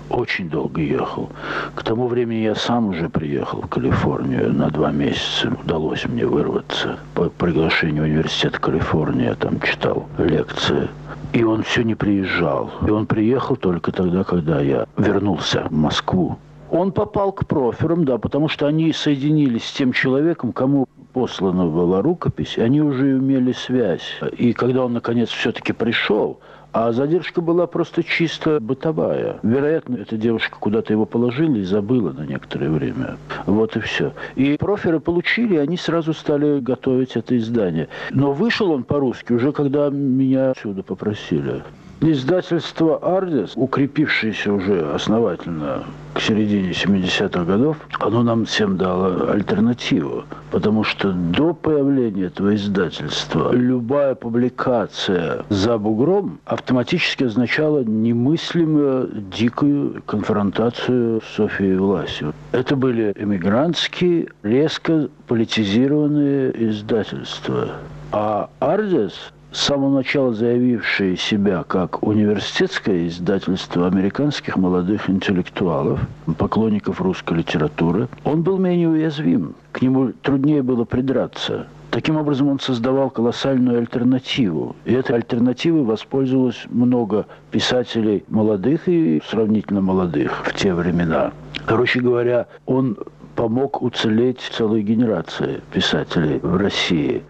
очень 0.09 0.49
долго 0.49 0.81
ехал. 0.81 1.29
К 1.75 1.83
тому 1.83 2.07
времени 2.07 2.39
я 2.39 2.55
сам 2.55 2.89
уже 2.89 3.09
приехал 3.09 3.61
в 3.61 3.67
Калифорнию 3.67 4.53
на 4.53 4.69
два 4.69 4.91
месяца. 4.91 5.51
Удалось 5.63 6.05
мне 6.05 6.25
вырваться 6.25 6.97
по 7.13 7.29
приглашению 7.29 8.03
университета 8.03 8.59
Калифорнии. 8.59 9.25
Я 9.25 9.35
там 9.35 9.59
читал 9.61 10.07
лекции. 10.17 10.87
И 11.33 11.43
он 11.43 11.63
все 11.63 11.83
не 11.83 11.95
приезжал. 11.95 12.71
И 12.85 12.89
он 12.89 13.05
приехал 13.05 13.55
только 13.55 13.91
тогда, 13.91 14.23
когда 14.23 14.61
я 14.61 14.87
вернулся 14.97 15.67
в 15.69 15.73
Москву. 15.73 16.37
Он 16.69 16.91
попал 16.91 17.31
к 17.31 17.45
проферам, 17.45 18.03
да, 18.05 18.17
потому 18.17 18.49
что 18.49 18.67
они 18.67 18.91
соединились 18.91 19.65
с 19.65 19.73
тем 19.73 19.93
человеком, 19.93 20.51
кому 20.51 20.87
послана 21.13 21.65
была 21.65 22.01
рукопись, 22.01 22.57
они 22.57 22.81
уже 22.81 23.17
имели 23.17 23.51
связь. 23.51 24.19
И 24.37 24.53
когда 24.53 24.85
он, 24.85 24.93
наконец, 24.93 25.29
все-таки 25.29 25.73
пришел, 25.73 26.39
а 26.79 26.91
задержка 26.91 27.41
была 27.41 27.65
просто 27.65 28.03
чисто 28.03 28.59
бытовая. 28.59 29.39
Вероятно, 29.41 29.95
эта 29.95 30.15
девушка 30.15 30.57
куда-то 30.59 30.93
его 30.93 31.07
положила 31.07 31.55
и 31.55 31.63
забыла 31.63 32.11
на 32.11 32.21
некоторое 32.21 32.69
время. 32.69 33.17
Вот 33.47 33.75
и 33.75 33.79
все. 33.79 34.13
И 34.35 34.57
проферы 34.57 34.99
получили, 34.99 35.55
и 35.55 35.57
они 35.57 35.75
сразу 35.75 36.13
стали 36.13 36.59
готовить 36.59 37.15
это 37.15 37.35
издание. 37.35 37.87
Но 38.11 38.31
вышел 38.31 38.69
он 38.69 38.83
по-русски 38.83 39.33
уже, 39.33 39.53
когда 39.53 39.89
меня 39.89 40.51
отсюда 40.51 40.83
попросили. 40.83 41.63
Издательство 41.99 42.97
«Ардис», 42.97 43.53
укрепившееся 43.55 44.53
уже 44.53 44.91
основательно 44.93 45.83
к 46.13 46.21
середине 46.21 46.69
70-х 46.69 47.43
годов, 47.43 47.77
оно 47.99 48.21
нам 48.21 48.45
всем 48.45 48.77
дало 48.77 49.31
альтернативу. 49.31 50.23
Потому 50.51 50.83
что 50.83 51.11
до 51.11 51.53
появления 51.53 52.25
этого 52.25 52.55
издательства 52.55 53.51
любая 53.51 54.13
публикация 54.13 55.43
за 55.49 55.79
бугром 55.79 56.39
автоматически 56.45 57.23
означала 57.23 57.83
немыслимую 57.83 59.09
дикую 59.35 60.03
конфронтацию 60.05 61.21
с 61.21 61.35
Софией 61.35 61.77
властью. 61.77 62.33
Это 62.51 62.75
были 62.75 63.11
эмигрантские, 63.15 64.27
резко 64.43 65.09
политизированные 65.27 66.69
издательства. 66.69 67.69
А 68.11 68.49
«Ардис» 68.59 69.33
с 69.51 69.61
самого 69.61 69.95
начала 69.95 70.33
заявившее 70.33 71.17
себя 71.17 71.63
как 71.63 72.03
университетское 72.03 73.07
издательство 73.07 73.87
американских 73.87 74.57
молодых 74.57 75.09
интеллектуалов, 75.09 75.99
поклонников 76.37 77.01
русской 77.01 77.37
литературы, 77.37 78.07
он 78.23 78.43
был 78.43 78.57
менее 78.57 78.89
уязвим. 78.89 79.55
К 79.71 79.81
нему 79.81 80.11
труднее 80.21 80.61
было 80.63 80.83
придраться. 80.83 81.67
Таким 81.91 82.17
образом, 82.17 82.49
он 82.49 82.59
создавал 82.59 83.09
колоссальную 83.09 83.79
альтернативу. 83.79 84.75
И 84.85 84.93
этой 84.93 85.15
альтернативой 85.15 85.83
воспользовалось 85.83 86.65
много 86.69 87.25
писателей 87.49 88.23
молодых 88.27 88.87
и 88.87 89.21
сравнительно 89.27 89.81
молодых 89.81 90.45
в 90.45 90.53
те 90.53 90.73
времена. 90.73 91.31
Короче 91.65 92.01
говоря, 92.01 92.47
он 92.65 92.97
помог 93.35 93.81
уцелеть 93.81 94.41
целой 94.41 94.83
генерации 94.83 95.61
писателей 95.71 96.39
в 96.39 96.57
России. 96.57 97.23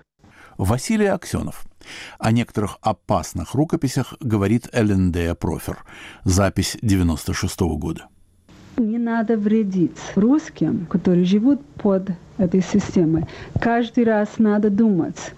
Василий 0.57 1.05
Аксенов– 1.05 1.65
о 2.19 2.31
некоторых 2.31 2.77
опасных 2.81 3.55
рукописях 3.55 4.13
говорит 4.19 4.69
Элендея 4.73 5.35
Профер. 5.35 5.77
Запись 6.23 6.77
96 6.81 7.61
-го 7.61 7.77
года. 7.77 8.07
Не 8.77 8.99
надо 8.99 9.37
вредить 9.37 9.97
русским, 10.15 10.85
которые 10.85 11.25
живут 11.25 11.65
под 11.81 12.11
этой 12.37 12.61
системой. 12.61 13.25
Каждый 13.59 14.03
раз 14.03 14.37
надо 14.37 14.69
думать, 14.69 15.33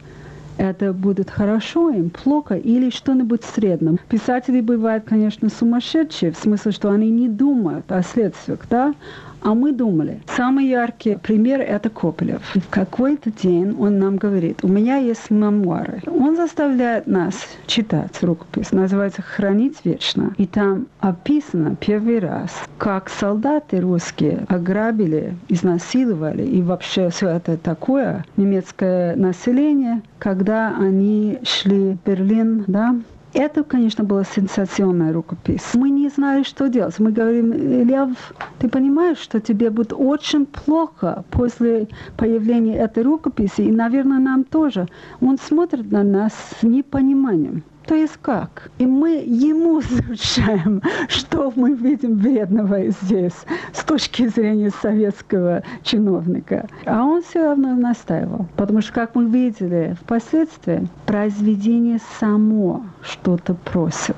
это 0.60 0.92
будет 0.92 1.30
хорошо 1.30 1.90
им, 1.90 2.10
плохо 2.10 2.56
или 2.56 2.90
что-нибудь 2.90 3.46
среднем. 3.46 3.98
Писатели 4.10 4.60
бывают, 4.60 5.06
конечно, 5.06 5.48
сумасшедшие, 5.48 6.34
в 6.34 6.38
смысле, 6.38 6.74
что 6.74 6.92
они 6.92 7.10
не 7.10 7.30
думают 7.30 7.90
о 7.90 8.04
следствиях, 8.04 8.60
да, 8.70 8.94
а 9.42 9.54
мы 9.54 9.72
думали. 9.72 10.22
Самый 10.36 10.68
яркий 10.68 11.16
пример– 11.16 11.62
это 11.68 11.90
Коплев. 11.90 12.42
В 12.56 12.70
какой-то 12.70 13.32
день 13.32 13.76
он 13.80 14.00
нам 14.00 14.18
говорит, 14.18 14.64
у 14.64 14.68
меня 14.68 14.98
есть 14.98 15.30
мемуары. 15.30 16.02
Он 16.08 16.36
заставляет 16.36 17.08
нас 17.08 17.36
читать 17.68 18.22
рукопись, 18.22 18.72
называется 18.72 19.22
«Хранить 19.22 19.78
вечно». 19.84 20.34
И 20.38 20.46
там 20.46 20.88
описано 21.00 21.76
первый 21.80 22.20
раз, 22.20 22.52
как 22.78 23.10
солдаты 23.10 23.80
русские 23.80 24.46
ограбили, 24.48 25.36
изнасиловали 25.48 26.44
и 26.44 26.62
вообще 26.62 27.10
все 27.10 27.30
это 27.30 27.58
такое 27.58 28.26
немецкое 28.38 29.16
население, 29.16 30.02
когда 30.18 30.76
они 30.78 31.40
шли 31.44 31.94
в 31.94 32.08
Берлин, 32.08 32.64
да, 32.68 32.96
это, 33.34 33.64
конечно, 33.64 34.04
была 34.04 34.24
сенсационная 34.24 35.14
рукопись. 35.14 35.74
Мы 35.74 35.90
не 35.90 36.10
знали, 36.10 36.44
что 36.44 36.68
делать. 36.68 36.98
Мы 37.00 37.12
говорим, 37.12 37.52
Лев, 37.54 38.34
ты 38.60 38.70
понимаешь, 38.70 39.20
что 39.20 39.40
тебе 39.40 39.70
будет 39.70 39.94
очень 39.94 40.46
плохо 40.46 41.24
после 41.30 41.88
появления 42.18 42.78
этой 42.78 43.04
рукописи, 43.04 43.62
и, 43.62 43.72
наверное, 43.72 44.20
нам 44.20 44.44
тоже. 44.44 44.88
Он 45.22 45.38
смотрит 45.38 45.92
на 45.92 46.04
нас 46.04 46.34
с 46.60 46.64
непониманием 46.64 47.64
то 47.86 47.96
есть 47.96 48.18
как? 48.22 48.70
И 48.78 48.86
мы 48.86 49.24
ему 49.26 49.82
сообщаем, 49.82 50.82
что 51.08 51.52
мы 51.56 51.74
видим 51.74 52.18
вредного 52.18 52.88
здесь 52.90 53.34
с 53.74 53.84
точки 53.84 54.28
зрения 54.28 54.70
советского 54.70 55.64
чиновника. 55.84 56.68
А 56.86 57.04
он 57.04 57.22
все 57.24 57.44
равно 57.44 57.76
настаивал. 57.76 58.46
Потому 58.56 58.82
что, 58.82 58.94
как 58.94 59.16
мы 59.16 59.26
видели 59.26 59.96
впоследствии, 60.02 60.88
произведение 61.06 62.00
само 62.20 62.84
что-то 63.02 63.56
просит. 63.56 64.16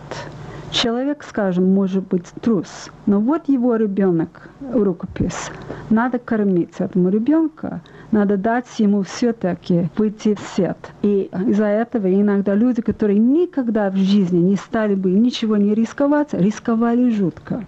Человек, 0.72 1.26
скажем, 1.28 1.74
может 1.74 2.08
быть 2.08 2.26
трус, 2.42 2.90
но 3.06 3.20
вот 3.20 3.50
его 3.50 3.76
ребенок, 3.76 4.50
рукопись. 4.74 5.52
Надо 5.90 6.18
кормить 6.18 6.76
этому 6.80 7.10
ребенка, 7.10 7.82
надо 8.12 8.38
дать 8.38 8.68
ему 8.80 9.04
все-таки 9.04 9.90
выйти 9.98 10.36
в 10.36 10.40
свет. 10.40 10.78
И 11.02 11.30
из-за 11.48 11.66
этого 11.66 12.14
иногда 12.14 12.54
люди, 12.56 12.82
которые 12.82 13.20
никогда 13.20 13.90
в 13.90 13.96
жизни 13.96 14.40
не 14.40 14.56
стали 14.56 14.96
бы 14.96 15.12
ничего 15.12 15.58
не 15.58 15.74
рисковать, 15.74 16.34
рисковали 16.34 17.10
жутко. 17.10 17.66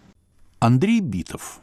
Андрей 0.59 1.01
Битов. 1.01 1.59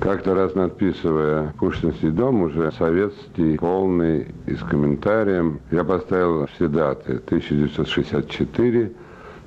Как-то 0.00 0.34
раз 0.34 0.54
надписывая 0.54 1.54
«Пушкинский 1.58 2.10
дом», 2.10 2.42
уже 2.42 2.72
советский, 2.72 3.56
полный, 3.56 4.26
и 4.46 4.54
с 4.54 4.60
комментарием, 4.60 5.60
я 5.70 5.84
поставил 5.84 6.46
все 6.48 6.66
даты. 6.68 7.16
1964, 7.24 8.92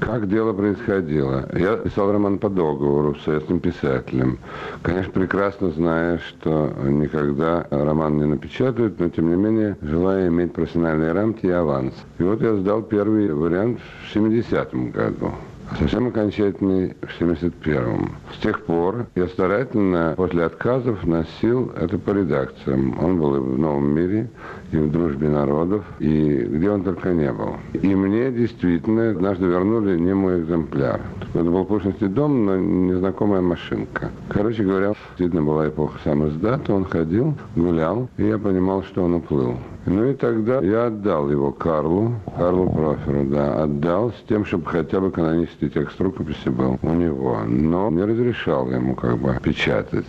Как 0.00 0.28
дело 0.28 0.52
происходило? 0.52 1.48
Я 1.56 1.76
писал 1.76 2.12
роман 2.12 2.38
по 2.38 2.48
договору 2.48 3.16
с 3.24 3.28
этим 3.28 3.60
писателем. 3.60 4.38
Конечно, 4.82 5.12
прекрасно 5.12 5.70
зная, 5.70 6.18
что 6.18 6.72
никогда 6.84 7.66
роман 7.70 8.18
не 8.18 8.26
напечатают, 8.26 8.98
но 9.00 9.08
тем 9.08 9.30
не 9.30 9.36
менее 9.36 9.76
желая 9.82 10.28
иметь 10.28 10.52
профессиональные 10.52 11.12
рамки 11.12 11.46
и 11.46 11.50
аванс. 11.50 11.94
И 12.18 12.22
вот 12.22 12.40
я 12.42 12.54
сдал 12.56 12.82
первый 12.82 13.32
вариант 13.32 13.80
в 14.04 14.16
70-м 14.16 14.90
году 14.90 15.32
совсем 15.78 16.08
окончательный 16.08 16.96
в 17.02 17.20
71-м. 17.20 18.16
С 18.34 18.42
тех 18.42 18.64
пор 18.64 19.06
я 19.14 19.26
старательно 19.28 20.14
после 20.16 20.44
отказов 20.44 21.04
носил 21.04 21.72
это 21.76 21.98
по 21.98 22.10
редакциям. 22.10 22.96
Он 23.02 23.18
был 23.18 23.36
и 23.36 23.40
в 23.40 23.58
«Новом 23.58 23.94
мире», 23.94 24.30
и 24.72 24.76
в 24.76 24.90
«Дружбе 24.90 25.28
народов», 25.28 25.84
и 25.98 26.46
где 26.50 26.70
он 26.70 26.82
только 26.82 27.12
не 27.12 27.32
был. 27.32 27.56
И 27.72 27.94
мне 27.94 28.30
действительно 28.30 29.10
однажды 29.10 29.46
вернули 29.46 29.98
не 29.98 30.14
мой 30.14 30.40
экземпляр. 30.40 31.00
Это 31.34 31.44
был 31.44 31.64
Пушкинский 31.64 32.08
дом, 32.08 32.46
но 32.46 32.56
незнакомая 32.56 33.40
машинка. 33.40 34.10
Короче 34.28 34.62
говоря, 34.62 34.94
действительно 35.10 35.42
была 35.42 35.68
эпоха 35.68 35.98
самоздата, 36.04 36.72
он 36.74 36.84
ходил, 36.84 37.34
гулял, 37.54 38.08
и 38.16 38.24
я 38.24 38.38
понимал, 38.38 38.82
что 38.82 39.04
он 39.04 39.14
уплыл. 39.14 39.56
Ну 39.86 40.04
и 40.10 40.14
тогда 40.14 40.60
я 40.62 40.86
отдал 40.86 41.30
его 41.30 41.52
Карлу, 41.52 42.14
Карлу 42.36 42.68
Проферу, 42.70 43.24
да, 43.26 43.62
отдал 43.62 44.10
с 44.10 44.28
тем, 44.28 44.44
чтобы 44.44 44.66
хотя 44.66 45.00
бы 45.00 45.12
канонический 45.12 45.68
текст 45.68 46.00
рукописи 46.00 46.48
был 46.48 46.76
у 46.82 46.92
него. 46.92 47.38
Но 47.46 47.88
не 47.90 48.02
разрешал 48.02 48.68
ему 48.68 48.96
как 48.96 49.16
бы 49.18 49.38
печатать. 49.40 50.06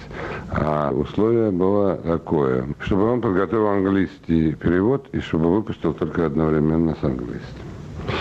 А 0.50 0.92
условие 0.92 1.52
было 1.52 1.96
такое, 1.98 2.66
чтобы 2.80 3.04
он 3.04 3.22
подготовил 3.22 3.68
английский 3.68 4.47
перевод 4.56 5.08
и 5.12 5.20
чтобы 5.20 5.54
выпустил 5.54 5.94
только 5.94 6.26
одновременно 6.26 6.96
с 6.96 7.04
английским. 7.04 7.68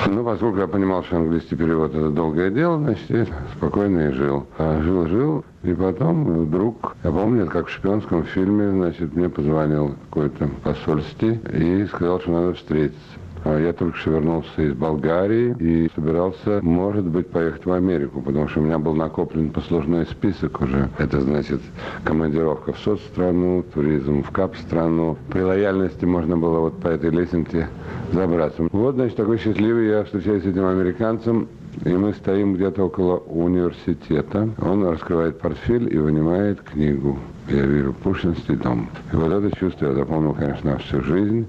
Ну, 0.08 0.24
поскольку 0.24 0.58
я 0.58 0.66
понимал, 0.66 1.04
что 1.04 1.16
английский 1.16 1.56
перевод 1.56 1.94
это 1.94 2.10
долгое 2.10 2.50
дело, 2.50 2.78
значит, 2.78 3.08
я 3.08 3.26
спокойно 3.56 4.08
и 4.08 4.12
жил. 4.12 4.46
А 4.58 4.80
жил-жил, 4.82 5.44
и 5.62 5.72
потом 5.74 6.24
вдруг, 6.46 6.96
я 7.04 7.10
помню, 7.10 7.46
как 7.46 7.68
в 7.68 7.70
шпионском 7.70 8.24
фильме, 8.24 8.70
значит, 8.70 9.14
мне 9.14 9.28
позвонил 9.28 9.94
какой-то 10.08 10.48
посольский 10.64 11.40
и 11.52 11.86
сказал, 11.86 12.20
что 12.20 12.32
надо 12.32 12.54
встретиться. 12.54 13.00
А 13.48 13.60
я 13.60 13.72
только 13.72 13.96
что 13.96 14.10
вернулся 14.10 14.60
из 14.60 14.74
Болгарии 14.74 15.54
и 15.60 15.88
собирался, 15.94 16.58
может 16.62 17.04
быть, 17.04 17.28
поехать 17.28 17.64
в 17.64 17.70
Америку, 17.70 18.20
потому 18.20 18.48
что 18.48 18.58
у 18.58 18.64
меня 18.64 18.78
был 18.80 18.94
накоплен 18.94 19.50
послужной 19.50 20.04
список 20.06 20.60
уже. 20.60 20.88
Это 20.98 21.20
значит 21.20 21.60
командировка 22.02 22.72
в 22.72 22.78
соцстрану, 22.80 23.64
туризм 23.72 24.24
в 24.24 24.32
кап-страну. 24.32 25.16
При 25.30 25.42
лояльности 25.42 26.04
можно 26.04 26.36
было 26.36 26.58
вот 26.58 26.80
по 26.80 26.88
этой 26.88 27.10
лесенке 27.10 27.68
забраться. 28.12 28.66
Вот, 28.72 28.96
значит, 28.96 29.16
такой 29.16 29.38
счастливый 29.38 29.90
я 29.90 30.02
встречаюсь 30.02 30.42
с 30.42 30.46
этим 30.46 30.66
американцем, 30.66 31.46
и 31.84 31.90
мы 31.90 32.14
стоим 32.14 32.54
где-то 32.54 32.82
около 32.82 33.18
университета. 33.18 34.48
Он 34.60 34.84
раскрывает 34.88 35.38
портфель 35.38 35.94
и 35.94 35.98
вынимает 35.98 36.62
книгу. 36.62 37.16
Я 37.48 37.64
вижу 37.64 37.92
Пушинский 37.92 38.56
дом. 38.56 38.88
И 39.12 39.16
вот 39.16 39.30
это 39.30 39.56
чувство 39.56 39.86
я 39.86 39.92
запомнил, 39.92 40.34
конечно, 40.34 40.72
на 40.72 40.78
всю 40.78 41.00
жизнь 41.02 41.46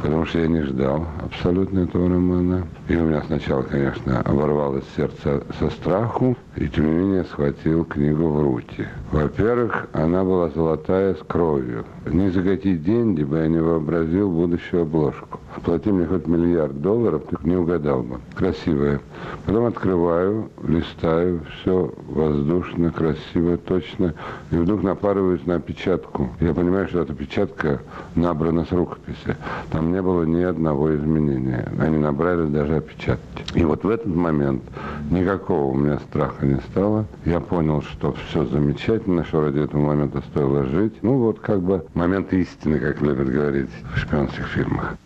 потому 0.00 0.24
что 0.26 0.38
я 0.38 0.48
не 0.48 0.62
ждал 0.62 1.06
абсолютно 1.24 1.80
этого 1.80 2.08
романа. 2.08 2.66
И 2.88 2.96
у 2.96 3.04
меня 3.04 3.22
сначала, 3.26 3.62
конечно, 3.62 4.20
оборвалось 4.20 4.84
сердце 4.96 5.42
со 5.58 5.70
страху, 5.70 6.36
и 6.56 6.68
тем 6.68 6.86
не 6.86 6.92
менее 6.92 7.24
схватил 7.24 7.84
книгу 7.84 8.28
в 8.28 8.42
руки. 8.42 8.86
Во-первых, 9.12 9.88
она 9.92 10.24
была 10.24 10.48
золотая 10.50 11.14
с 11.14 11.18
кровью. 11.18 11.84
Ни 12.06 12.28
за 12.28 12.42
какие 12.42 12.76
деньги 12.76 13.22
бы 13.22 13.38
я 13.38 13.48
не 13.48 13.60
вообразил 13.60 14.30
будущую 14.30 14.82
обложку. 14.82 15.40
Плати 15.64 15.90
мне 15.90 16.06
хоть 16.06 16.26
миллиард 16.26 16.80
долларов, 16.80 17.22
не 17.42 17.56
угадал 17.56 18.02
бы. 18.02 18.20
Красивая. 18.34 19.00
Потом 19.44 19.66
открываю, 19.66 20.50
листаю, 20.62 21.40
все 21.50 21.92
воздушно, 22.08 22.92
красиво, 22.92 23.56
точно. 23.56 24.14
И 24.50 24.56
вдруг 24.56 24.82
напарываюсь 24.82 25.44
на 25.46 25.56
опечатку. 25.56 26.30
Я 26.40 26.54
понимаю, 26.54 26.86
что 26.88 27.00
эта 27.00 27.14
печатка 27.14 27.80
набрана 28.14 28.64
с 28.64 28.72
рукописи. 28.72 29.36
Там 29.70 29.87
не 29.88 30.02
было 30.02 30.24
ни 30.24 30.42
одного 30.42 30.94
изменения. 30.94 31.70
Они 31.78 31.98
набрали 31.98 32.46
даже 32.46 32.76
опечатки. 32.76 33.44
И 33.54 33.64
вот 33.64 33.84
в 33.84 33.88
этот 33.88 34.14
момент 34.14 34.62
никакого 35.10 35.72
у 35.72 35.74
меня 35.74 35.98
страха 35.98 36.46
не 36.46 36.60
стало. 36.70 37.06
Я 37.24 37.40
понял, 37.40 37.82
что 37.82 38.14
все 38.28 38.44
замечательно, 38.44 39.24
что 39.24 39.40
ради 39.40 39.60
этого 39.60 39.80
момента 39.80 40.22
стоило 40.30 40.64
жить. 40.64 40.94
Ну 41.02 41.18
вот 41.18 41.40
как 41.40 41.60
бы 41.60 41.84
момент 41.94 42.32
истины, 42.32 42.78
как 42.78 43.00
любят 43.00 43.28
говорить 43.28 43.70
в 43.94 43.98
шпионских 43.98 44.46
фильмах. 44.48 44.96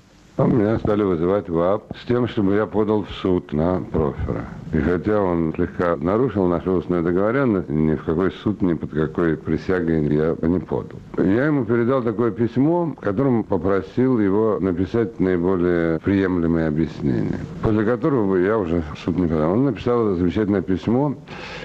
А 0.42 0.44
меня 0.44 0.76
стали 0.78 1.04
вызывать 1.04 1.48
в 1.48 1.56
АП 1.60 1.84
с 1.96 2.04
тем, 2.04 2.26
чтобы 2.26 2.54
я 2.56 2.66
подал 2.66 3.04
в 3.04 3.10
суд 3.10 3.52
на 3.52 3.80
профера. 3.92 4.44
И 4.72 4.78
хотя 4.78 5.20
он 5.20 5.52
слегка 5.54 5.96
нарушил 5.96 6.46
нашу 6.46 6.72
устную 6.72 7.04
договоренность, 7.04 7.68
ни 7.68 7.94
в 7.94 8.02
какой 8.04 8.32
суд, 8.32 8.60
ни 8.60 8.72
под 8.72 8.90
какой 8.90 9.36
присягой 9.36 10.02
я 10.12 10.34
не 10.40 10.58
подал. 10.58 10.98
Я 11.18 11.46
ему 11.46 11.64
передал 11.64 12.02
такое 12.02 12.32
письмо, 12.32 12.86
в 12.86 12.94
котором 13.00 13.44
попросил 13.44 14.18
его 14.18 14.58
написать 14.58 15.20
наиболее 15.20 16.00
приемлемые 16.00 16.68
объяснения, 16.68 17.38
после 17.62 17.84
которого 17.84 18.34
я 18.36 18.58
уже 18.58 18.82
суд 19.04 19.18
не 19.18 19.28
подал. 19.28 19.52
Он 19.52 19.66
написал 19.66 20.08
это 20.08 20.16
замечательное 20.16 20.62
письмо, 20.62 21.14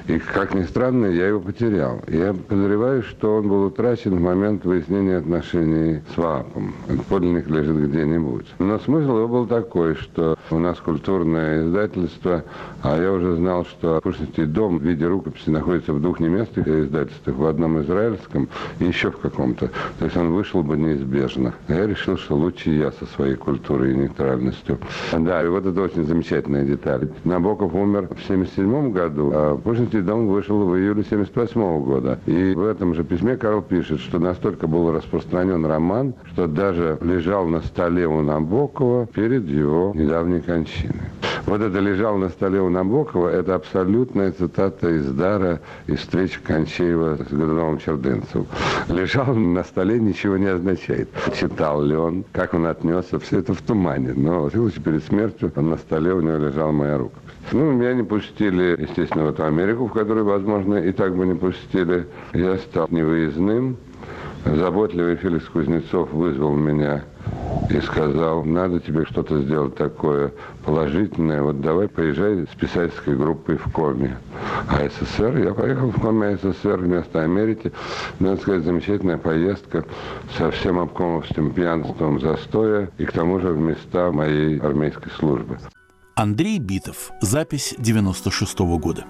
и, 0.07 0.19
как 0.19 0.53
ни 0.53 0.63
странно, 0.63 1.05
я 1.07 1.29
его 1.29 1.39
потерял. 1.39 2.01
Я 2.07 2.33
подозреваю, 2.33 3.01
что 3.03 3.37
он 3.37 3.47
был 3.47 3.63
утрачен 3.67 4.17
в 4.17 4.21
момент 4.21 4.65
выяснения 4.65 5.17
отношений 5.17 6.01
с 6.13 6.17
ВАПом. 6.17 6.75
Подлинник 7.09 7.49
лежит 7.49 7.77
где-нибудь. 7.89 8.45
Но 8.67 8.79
смысл 8.79 9.19
его 9.19 9.27
был 9.29 9.47
такой, 9.47 9.95
что 9.95 10.35
у 10.51 10.59
нас 10.59 10.77
культурное 10.79 11.63
издательство, 11.63 12.43
а 12.83 13.01
я 13.01 13.13
уже 13.13 13.37
знал, 13.37 13.63
что 13.63 14.01
Пушкинский 14.03 14.43
дом 14.43 14.79
в 14.79 14.81
виде 14.81 15.05
рукописи 15.07 15.49
находится 15.49 15.93
в 15.93 16.01
двух 16.01 16.19
немецких 16.19 16.67
издательствах, 16.67 17.37
в 17.37 17.45
одном 17.45 17.81
израильском 17.83 18.49
и 18.79 18.83
еще 18.83 19.09
в 19.11 19.19
каком-то. 19.19 19.69
То 19.99 20.05
есть 20.05 20.17
он 20.17 20.33
вышел 20.33 20.63
бы 20.63 20.75
неизбежно. 20.75 21.53
Я 21.69 21.87
решил, 21.87 22.17
что 22.17 22.35
лучше 22.35 22.71
я 22.71 22.91
со 22.91 23.05
своей 23.05 23.35
культурой 23.35 23.93
и 23.93 23.95
нейтральностью. 23.95 24.79
Да, 25.17 25.41
и 25.41 25.47
вот 25.47 25.65
это 25.65 25.81
очень 25.81 26.05
замечательная 26.05 26.65
деталь. 26.65 27.07
Набоков 27.23 27.73
умер 27.73 28.09
в 28.09 28.21
1977 28.21 28.91
году, 28.91 29.31
а 29.33 29.55
Пушкинский 29.55 30.01
дом 30.01 30.27
вышел 30.27 30.57
в 30.65 30.75
июле 30.75 31.03
1978 31.03 31.85
года. 31.85 32.19
И 32.25 32.53
в 32.53 32.65
этом 32.65 32.95
же 32.95 33.05
письме 33.05 33.37
Карл 33.37 33.61
пишет, 33.61 34.01
что 34.01 34.19
настолько 34.19 34.67
был 34.67 34.91
распространен 34.91 35.65
роман, 35.65 36.15
что 36.33 36.47
даже 36.47 36.97
лежал 36.99 37.47
на 37.47 37.61
столе 37.61 38.05
у 38.07 38.21
Набокова 38.21 38.46
перед 39.13 39.47
его 39.47 39.91
недавней 39.95 40.41
кончиной. 40.41 41.01
Вот 41.45 41.61
это 41.61 41.79
лежал 41.79 42.17
на 42.17 42.29
столе 42.29 42.59
у 42.59 42.69
Набокова, 42.69 43.29
это 43.29 43.55
абсолютная 43.55 44.31
цитата 44.31 44.89
из 44.89 45.09
Дара 45.11 45.61
из 45.87 45.99
встречи 45.99 46.41
Кончеева 46.41 47.15
с 47.17 47.33
Годуновым 47.33 47.77
Чердынцевым. 47.77 48.47
Лежал 48.89 49.33
на 49.33 49.63
столе, 49.63 49.99
ничего 49.99 50.35
не 50.35 50.47
означает. 50.47 51.09
Читал 51.39 51.81
ли 51.81 51.95
он, 51.95 52.25
как 52.33 52.53
он 52.53 52.65
отнесся, 52.65 53.17
все 53.19 53.39
это 53.39 53.53
в 53.53 53.61
тумане. 53.61 54.13
Но 54.13 54.49
в 54.49 54.81
перед 54.81 55.03
смертью 55.05 55.51
на 55.55 55.77
столе 55.77 56.13
у 56.13 56.21
него 56.21 56.37
лежала 56.37 56.71
моя 56.71 56.97
рукопись. 56.97 57.21
Ну, 57.53 57.71
меня 57.71 57.93
не 57.93 58.03
пустили, 58.03 58.75
естественно, 58.81 59.23
в 59.23 59.29
эту 59.29 59.45
Америку, 59.45 59.87
в 59.87 59.93
которую, 59.93 60.25
возможно, 60.25 60.75
и 60.75 60.91
так 60.91 61.15
бы 61.15 61.25
не 61.25 61.35
пустили. 61.35 62.07
Я 62.33 62.57
стал 62.57 62.87
невыездным. 62.91 63.77
Заботливый 64.43 65.15
Феликс 65.15 65.45
Кузнецов 65.45 66.11
вызвал 66.11 66.55
меня 66.55 67.03
и 67.69 67.81
сказал, 67.81 68.43
надо 68.43 68.79
тебе 68.79 69.05
что-то 69.05 69.41
сделать 69.41 69.75
такое 69.75 70.31
положительное, 70.65 71.41
вот 71.41 71.61
давай 71.61 71.87
поезжай 71.87 72.45
с 72.45 72.55
писательской 72.55 73.15
группой 73.15 73.57
в 73.57 73.71
Коми. 73.71 74.15
А 74.69 74.87
СССР, 74.87 75.37
я 75.37 75.53
поехал 75.53 75.89
в 75.91 75.99
Коми 75.99 76.35
СССР 76.35 76.77
вместо 76.77 77.23
Америки. 77.23 77.71
Надо 78.19 78.41
сказать, 78.41 78.63
замечательная 78.63 79.17
поездка 79.17 79.83
со 80.37 80.51
всем 80.51 80.79
обкомовским 80.79 81.51
пьянством 81.51 82.19
застоя 82.19 82.89
и 82.97 83.05
к 83.05 83.11
тому 83.11 83.39
же 83.39 83.49
в 83.49 83.57
места 83.57 84.11
моей 84.11 84.59
армейской 84.59 85.11
службы. 85.11 85.57
Андрей 86.15 86.59
Битов. 86.59 87.11
Запись 87.21 87.75
96 87.77 88.59
-го 88.59 88.79
года. 88.79 89.05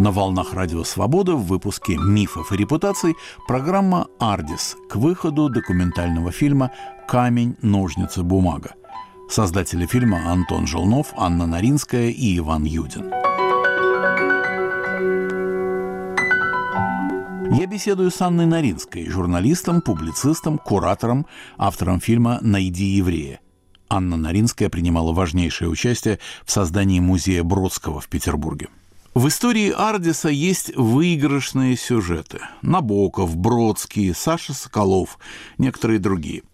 На 0.00 0.12
волнах 0.12 0.54
Радио 0.54 0.82
Свобода 0.82 1.34
в 1.34 1.44
выпуске 1.44 1.98
«Мифов 1.98 2.52
и 2.52 2.56
репутаций» 2.56 3.16
программа 3.46 4.06
«Ардис» 4.18 4.78
к 4.88 4.96
выходу 4.96 5.50
документального 5.50 6.32
фильма 6.32 6.70
«Камень, 7.06 7.54
ножницы, 7.60 8.22
бумага». 8.22 8.76
Создатели 9.28 9.84
фильма 9.84 10.32
Антон 10.32 10.66
Желнов, 10.66 11.12
Анна 11.18 11.46
Наринская 11.46 12.08
и 12.08 12.38
Иван 12.38 12.64
Юдин. 12.64 13.10
Я 17.54 17.66
беседую 17.66 18.10
с 18.10 18.22
Анной 18.22 18.46
Наринской, 18.46 19.06
журналистом, 19.06 19.82
публицистом, 19.82 20.56
куратором, 20.56 21.26
автором 21.58 22.00
фильма 22.00 22.38
«Найди 22.40 22.86
еврея». 22.86 23.40
Анна 23.90 24.16
Наринская 24.16 24.70
принимала 24.70 25.12
важнейшее 25.12 25.68
участие 25.68 26.20
в 26.46 26.50
создании 26.50 27.00
музея 27.00 27.42
Бродского 27.42 28.00
в 28.00 28.08
Петербурге. 28.08 28.68
В 29.12 29.26
истории 29.26 29.74
Ардиса 29.76 30.28
есть 30.28 30.76
выигрышные 30.76 31.76
сюжеты. 31.76 32.38
Набоков, 32.62 33.36
Бродский, 33.36 34.14
Саша 34.14 34.54
Соколов, 34.54 35.18
некоторые 35.58 35.98
другие. 35.98 36.44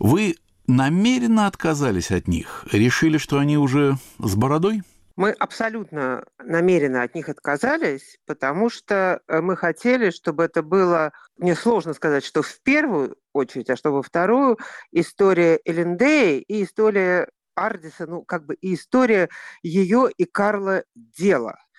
Вы 0.00 0.34
намеренно 0.66 1.46
отказались 1.46 2.10
от 2.10 2.26
них? 2.26 2.66
Решили, 2.72 3.16
что 3.16 3.38
они 3.38 3.56
уже 3.56 3.94
с 4.18 4.34
бородой? 4.34 4.82
Мы 5.14 5.30
абсолютно 5.30 6.24
намеренно 6.42 7.04
от 7.04 7.14
них 7.14 7.28
отказались, 7.28 8.18
потому 8.26 8.70
что 8.70 9.20
э, 9.28 9.40
мы 9.40 9.56
хотели, 9.56 10.10
чтобы 10.10 10.42
это 10.42 10.64
было, 10.64 11.12
мне 11.36 11.54
сложно 11.54 11.94
сказать, 11.94 12.24
что 12.24 12.42
в 12.42 12.60
первую 12.62 13.18
очередь, 13.32 13.70
а 13.70 13.76
чтобы 13.76 14.02
вторую, 14.02 14.58
история 14.90 15.60
Элендеи 15.64 16.40
и 16.40 16.64
история 16.64 17.28
Ардиса, 17.54 18.06
ну, 18.08 18.24
как 18.24 18.46
бы 18.46 18.54
и 18.54 18.74
история 18.74 19.28
ее 19.62 20.08
и 20.16 20.24
Карла 20.24 20.82
Дела– 20.96 21.56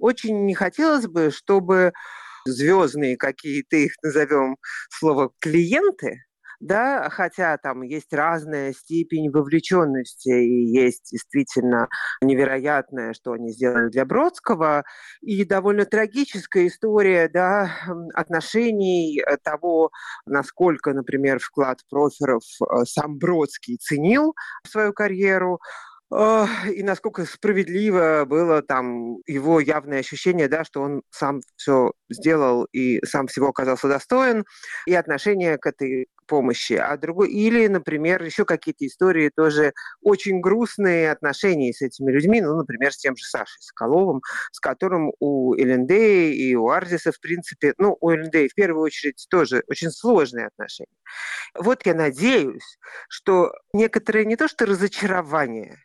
очень 0.00 0.46
не 0.46 0.54
хотелось 0.54 1.06
бы, 1.06 1.30
чтобы 1.30 1.92
звездные 2.46 3.16
какие-то 3.16 3.76
их 3.76 3.92
назовем 4.02 4.56
слово 4.90 5.30
клиенты 5.40 6.20
да, 6.60 7.08
хотя 7.10 7.56
там 7.56 7.82
есть 7.82 8.12
разная 8.12 8.72
степень 8.72 9.30
вовлеченности, 9.30 10.28
и 10.28 10.66
есть 10.66 11.10
действительно 11.10 11.88
невероятное, 12.20 13.14
что 13.14 13.32
они 13.32 13.50
сделали 13.50 13.88
для 13.88 14.04
Бродского, 14.04 14.84
и 15.22 15.44
довольно 15.44 15.86
трагическая 15.86 16.66
история, 16.66 17.28
да, 17.28 17.70
отношений 18.14 19.20
э, 19.20 19.38
того, 19.38 19.90
насколько, 20.26 20.92
например, 20.92 21.38
вклад 21.38 21.78
проферов 21.88 22.42
э, 22.60 22.84
сам 22.84 23.16
Бродский 23.18 23.78
ценил 23.78 24.34
свою 24.66 24.92
карьеру, 24.92 25.60
и 26.12 26.82
насколько 26.82 27.24
справедливо 27.24 28.24
было 28.26 28.62
там 28.62 29.18
его 29.26 29.60
явное 29.60 30.00
ощущение, 30.00 30.48
да, 30.48 30.64
что 30.64 30.82
он 30.82 31.02
сам 31.10 31.40
все 31.56 31.92
сделал 32.08 32.64
и 32.72 33.04
сам 33.06 33.28
всего 33.28 33.48
оказался 33.48 33.88
достоин, 33.88 34.44
и 34.86 34.94
отношение 34.94 35.56
к 35.56 35.66
этой 35.66 36.08
помощи, 36.26 36.74
а 36.74 36.96
другой 36.96 37.28
или, 37.30 37.66
например, 37.66 38.22
еще 38.22 38.44
какие-то 38.44 38.86
истории 38.86 39.32
тоже 39.34 39.72
очень 40.00 40.40
грустные 40.40 41.10
отношения 41.10 41.72
с 41.72 41.82
этими 41.82 42.12
людьми, 42.12 42.40
ну, 42.40 42.56
например, 42.56 42.92
с 42.92 42.98
тем 42.98 43.16
же 43.16 43.24
Сашей 43.24 43.60
Соколовым, 43.60 44.20
с 44.52 44.60
которым 44.60 45.12
у 45.18 45.54
ЛНД 45.54 45.90
и 45.90 46.54
у 46.56 46.68
Ардиса, 46.68 47.10
в 47.10 47.20
принципе, 47.20 47.74
ну, 47.78 47.96
у 48.00 48.10
ЛНД 48.10 48.34
в 48.50 48.54
первую 48.54 48.84
очередь 48.84 49.26
тоже 49.28 49.64
очень 49.66 49.90
сложные 49.90 50.46
отношения. 50.46 50.86
Вот 51.58 51.84
я 51.84 51.94
надеюсь, 51.94 52.78
что 53.08 53.52
некоторые 53.72 54.24
не 54.24 54.36
то 54.36 54.46
что 54.46 54.66
разочарование, 54.66 55.78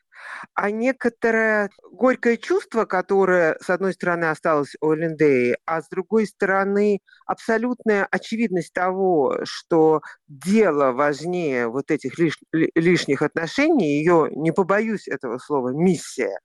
а 0.54 0.72
некоторое 0.72 1.70
горькое 1.92 2.38
чувство, 2.38 2.86
которое, 2.86 3.58
с 3.62 3.70
одной 3.70 3.94
стороны, 3.94 4.26
осталось 4.26 4.76
у 4.82 4.94
Линдеи, 4.94 5.58
а 5.66 5.82
с 5.82 5.90
другой 5.90 6.28
стороны, 6.28 7.00
абсолютная 7.26 8.08
очевидность 8.10 8.74
того, 8.74 9.40
что 9.44 10.02
дело 10.28 10.92
важнее 10.92 11.68
вот 11.68 11.92
этих 11.92 12.18
лиш, 12.20 12.38
лишних 12.52 13.22
отношений, 13.22 14.00
ее, 14.00 14.30
не 14.32 14.52
побоюсь 14.52 15.08
этого 15.08 15.38
слова, 15.38 15.70
миссия, 15.70 16.40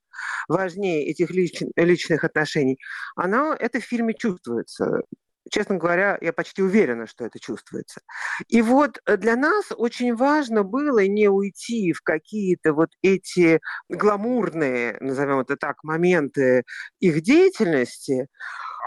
важнее 0.48 1.06
этих 1.06 1.30
лич, 1.30 1.62
личных 1.76 2.24
отношений, 2.24 2.78
она 3.16 3.56
это 3.58 3.80
в 3.80 3.84
фильме 3.84 4.14
чувствуется 4.14 5.02
честно 5.50 5.76
говоря, 5.76 6.16
я 6.20 6.32
почти 6.32 6.62
уверена, 6.62 7.06
что 7.06 7.26
это 7.26 7.38
чувствуется. 7.38 8.00
И 8.48 8.62
вот 8.62 9.00
э, 9.04 9.16
для 9.16 9.36
нас 9.36 9.66
очень 9.76 10.14
важно 10.14 10.62
было 10.62 11.06
не 11.06 11.28
уйти 11.28 11.92
в 11.92 12.02
какие-то 12.02 12.72
вот 12.72 12.90
эти 13.02 13.60
гламурные, 13.88 14.96
назовем 15.00 15.40
это 15.40 15.56
так, 15.56 15.84
моменты 15.84 16.64
их 17.00 17.20
деятельности, 17.22 18.28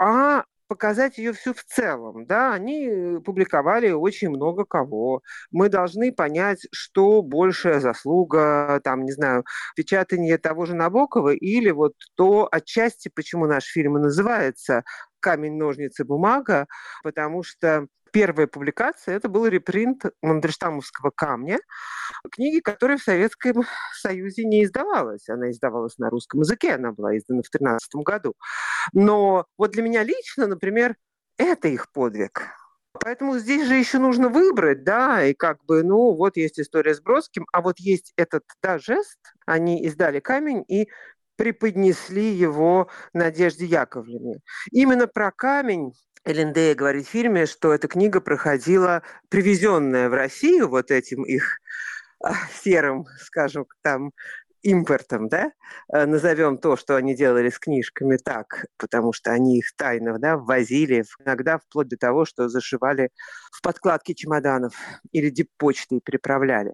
а 0.00 0.44
показать 0.66 1.18
ее 1.18 1.32
всю 1.32 1.54
в 1.54 1.62
целом. 1.64 2.26
Да, 2.26 2.52
они 2.52 3.18
публиковали 3.24 3.90
очень 3.90 4.30
много 4.30 4.64
кого. 4.64 5.22
Мы 5.50 5.68
должны 5.68 6.12
понять, 6.12 6.66
что 6.72 7.22
большая 7.22 7.80
заслуга, 7.80 8.80
там, 8.82 9.04
не 9.04 9.12
знаю, 9.12 9.44
печатание 9.76 10.38
того 10.38 10.66
же 10.66 10.74
Набокова 10.74 11.30
или 11.34 11.70
вот 11.70 11.94
то 12.16 12.48
отчасти, 12.50 13.10
почему 13.14 13.46
наш 13.46 13.64
фильм 13.64 13.98
и 13.98 14.00
называется 14.00 14.84
камень, 15.24 15.56
ножницы, 15.56 16.04
бумага, 16.04 16.66
потому 17.02 17.42
что 17.42 17.86
первая 18.12 18.46
публикация 18.46 19.16
это 19.16 19.28
был 19.28 19.46
репринт 19.46 20.04
Мандельштамовского 20.20 21.10
камня, 21.10 21.58
книги, 22.30 22.60
которая 22.60 22.98
в 22.98 23.02
Советском 23.02 23.64
Союзе 23.94 24.44
не 24.44 24.64
издавалась. 24.64 25.28
Она 25.30 25.50
издавалась 25.50 25.96
на 25.96 26.10
русском 26.10 26.40
языке, 26.40 26.74
она 26.74 26.92
была 26.92 27.16
издана 27.16 27.40
в 27.40 27.50
2013 27.50 27.94
году. 28.04 28.34
Но 28.92 29.46
вот 29.56 29.70
для 29.72 29.82
меня 29.82 30.04
лично, 30.04 30.46
например, 30.46 30.94
это 31.38 31.68
их 31.68 31.90
подвиг. 31.90 32.42
Поэтому 33.00 33.38
здесь 33.38 33.66
же 33.66 33.74
еще 33.74 33.98
нужно 33.98 34.28
выбрать, 34.28 34.84
да, 34.84 35.24
и 35.24 35.34
как 35.34 35.64
бы, 35.64 35.82
ну, 35.82 36.14
вот 36.14 36.36
есть 36.36 36.60
история 36.60 36.94
с 36.94 37.00
Бродским, 37.00 37.46
а 37.52 37.60
вот 37.60 37.80
есть 37.80 38.12
этот, 38.16 38.44
да, 38.62 38.78
жест, 38.78 39.18
они 39.46 39.82
издали 39.84 40.20
камень, 40.20 40.64
и 40.68 40.88
преподнесли 41.36 42.30
его 42.32 42.88
Надежде 43.12 43.66
Яковлевне. 43.66 44.40
Именно 44.70 45.06
про 45.06 45.30
камень 45.30 45.92
Элендея 46.24 46.74
говорит 46.74 47.06
в 47.06 47.10
фильме, 47.10 47.46
что 47.46 47.72
эта 47.72 47.86
книга 47.86 48.20
проходила, 48.20 49.02
привезенная 49.28 50.08
в 50.08 50.14
Россию 50.14 50.68
вот 50.68 50.90
этим 50.90 51.24
их 51.24 51.58
а, 52.22 52.32
серым, 52.62 53.04
скажем, 53.20 53.66
там 53.82 54.12
импортом, 54.64 55.28
да, 55.28 55.52
э, 55.92 56.06
назовем 56.06 56.58
то, 56.58 56.76
что 56.76 56.96
они 56.96 57.14
делали 57.14 57.50
с 57.50 57.58
книжками 57.58 58.16
так, 58.16 58.66
потому 58.78 59.12
что 59.12 59.30
они 59.30 59.58
их 59.58 59.76
тайно 59.76 60.18
да, 60.18 60.36
ввозили, 60.36 61.04
иногда 61.20 61.58
вплоть 61.58 61.88
до 61.88 61.96
того, 61.96 62.24
что 62.24 62.48
зашивали 62.48 63.10
в 63.52 63.62
подкладки 63.62 64.14
чемоданов 64.14 64.74
или 65.12 65.30
диппочты 65.30 65.96
и 65.96 66.00
переправляли. 66.00 66.72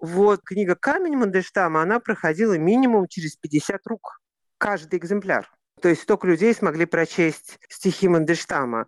Вот 0.00 0.40
книга 0.44 0.74
«Камень» 0.74 1.16
Мандельштама, 1.16 1.82
она 1.82 2.00
проходила 2.00 2.58
минимум 2.58 3.06
через 3.08 3.36
50 3.36 3.86
рук, 3.86 4.20
каждый 4.58 4.98
экземпляр. 4.98 5.48
То 5.80 5.88
есть 5.88 6.02
столько 6.02 6.26
людей 6.26 6.52
смогли 6.54 6.86
прочесть 6.86 7.58
стихи 7.68 8.08
Мандельштама. 8.08 8.86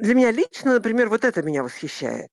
Для 0.00 0.14
меня 0.14 0.30
лично, 0.30 0.74
например, 0.74 1.10
вот 1.10 1.26
это 1.26 1.42
меня 1.42 1.62
восхищает. 1.62 2.30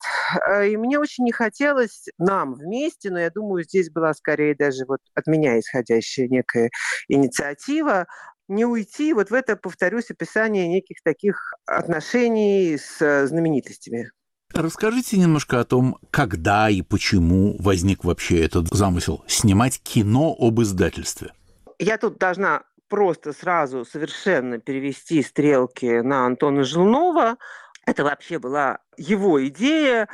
А, 0.48 0.64
и 0.64 0.78
мне 0.78 0.98
очень 0.98 1.26
не 1.26 1.34
хотелось 1.34 2.06
нам 2.18 2.54
вместе, 2.54 3.12
но 3.12 3.20
я 3.20 3.30
думаю, 3.30 3.66
здесь 3.66 3.92
была 3.92 4.14
скорее 4.14 4.56
даже 4.56 4.86
вот 4.88 5.00
от 5.14 5.28
меня 5.28 5.60
исходящая 5.60 6.30
некая 6.30 6.70
инициатива, 7.10 8.08
не 8.48 8.64
уйти 8.64 9.12
вот 9.12 9.32
в 9.32 9.34
это, 9.34 9.58
повторюсь, 9.58 10.10
описание 10.10 10.70
неких 10.70 11.02
таких 11.04 11.54
отношений 11.66 12.78
с 12.78 13.02
э, 13.02 13.28
знаменитостями. 13.28 14.12
Расскажите 14.54 15.18
немножко 15.18 15.60
о 15.60 15.66
том, 15.66 15.98
когда 16.10 16.70
и 16.70 16.82
почему 16.82 17.58
возник 17.60 18.06
вообще 18.06 18.46
этот 18.46 18.70
замысел 18.70 19.26
снимать 19.28 19.82
кино 19.82 20.34
об 20.40 20.62
издательстве. 20.62 21.34
Я 21.80 21.98
тут 21.98 22.18
должна 22.18 22.64
просто 22.88 23.34
сразу 23.34 23.86
совершенно 23.86 24.60
перевести 24.60 25.22
стрелки 25.22 26.02
на 26.02 26.26
Антона 26.26 26.64
Жилнова. 26.64 27.38
Это 27.86 28.04
вообще 28.04 28.40
была 28.40 28.80
его 28.98 29.46
идея. 29.48 30.08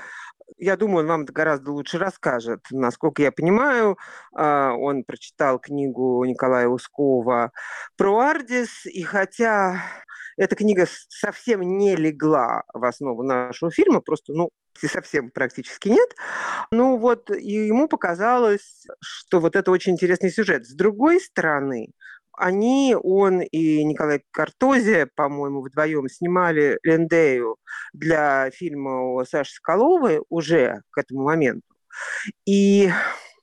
Я 0.58 0.78
думаю, 0.78 1.04
он 1.04 1.08
вам 1.08 1.22
это 1.24 1.34
гораздо 1.34 1.72
лучше 1.72 1.98
расскажет. 1.98 2.62
Насколько 2.72 3.24
я 3.24 3.32
понимаю, 3.32 3.98
а, 4.36 4.74
он 4.74 5.04
прочитал 5.04 5.60
книгу 5.60 6.24
Николая 6.26 6.68
Ускова 6.68 7.52
про 7.98 8.20
Ардис, 8.20 8.86
и 8.86 9.02
хотя 9.04 9.82
эта 10.38 10.56
книга 10.56 10.88
совсем 11.10 11.62
не 11.62 11.96
легла 11.96 12.64
в 12.74 12.84
основу 12.86 13.24
нашего 13.24 13.72
фильма, 13.72 14.02
просто, 14.02 14.34
ну, 14.34 14.50
совсем 14.78 15.30
практически 15.30 15.90
нет. 15.90 16.10
Ну 16.72 16.98
вот, 16.98 17.30
и 17.32 17.68
ему 17.68 17.88
показалось, 17.88 18.86
что 19.02 19.40
вот 19.40 19.56
это 19.56 19.72
очень 19.72 19.94
интересный 19.94 20.32
сюжет. 20.32 20.66
С 20.66 20.74
другой 20.74 21.20
стороны, 21.20 21.92
они, 22.36 22.96
он 23.02 23.42
и 23.42 23.84
Николай 23.84 24.24
Картози, 24.32 25.08
по-моему, 25.16 25.62
вдвоем 25.62 26.08
снимали 26.10 26.80
Лендею 26.84 27.58
для 27.94 28.50
фильма 28.52 29.02
о 29.02 29.24
Саше 29.26 29.54
Соколовой 29.54 30.22
уже 30.30 30.82
к 30.92 30.98
этому 30.98 31.24
моменту. 31.24 31.68
И 32.46 32.92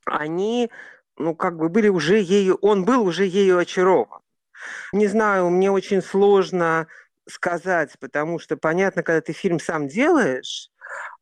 они, 0.06 0.70
ну, 1.16 1.34
как 1.34 1.56
бы 1.56 1.68
были 1.68 1.88
уже 1.88 2.20
ею, 2.20 2.56
он 2.60 2.84
был 2.84 3.04
уже 3.04 3.24
ею 3.24 3.58
очарован. 3.58 4.20
Не 4.92 5.06
знаю, 5.06 5.50
мне 5.50 5.70
очень 5.70 6.02
сложно 6.02 6.86
сказать, 7.28 7.94
потому 8.00 8.38
что, 8.38 8.56
понятно, 8.56 9.02
когда 9.02 9.20
ты 9.20 9.32
фильм 9.32 9.60
сам 9.60 9.88
делаешь, 9.88 10.70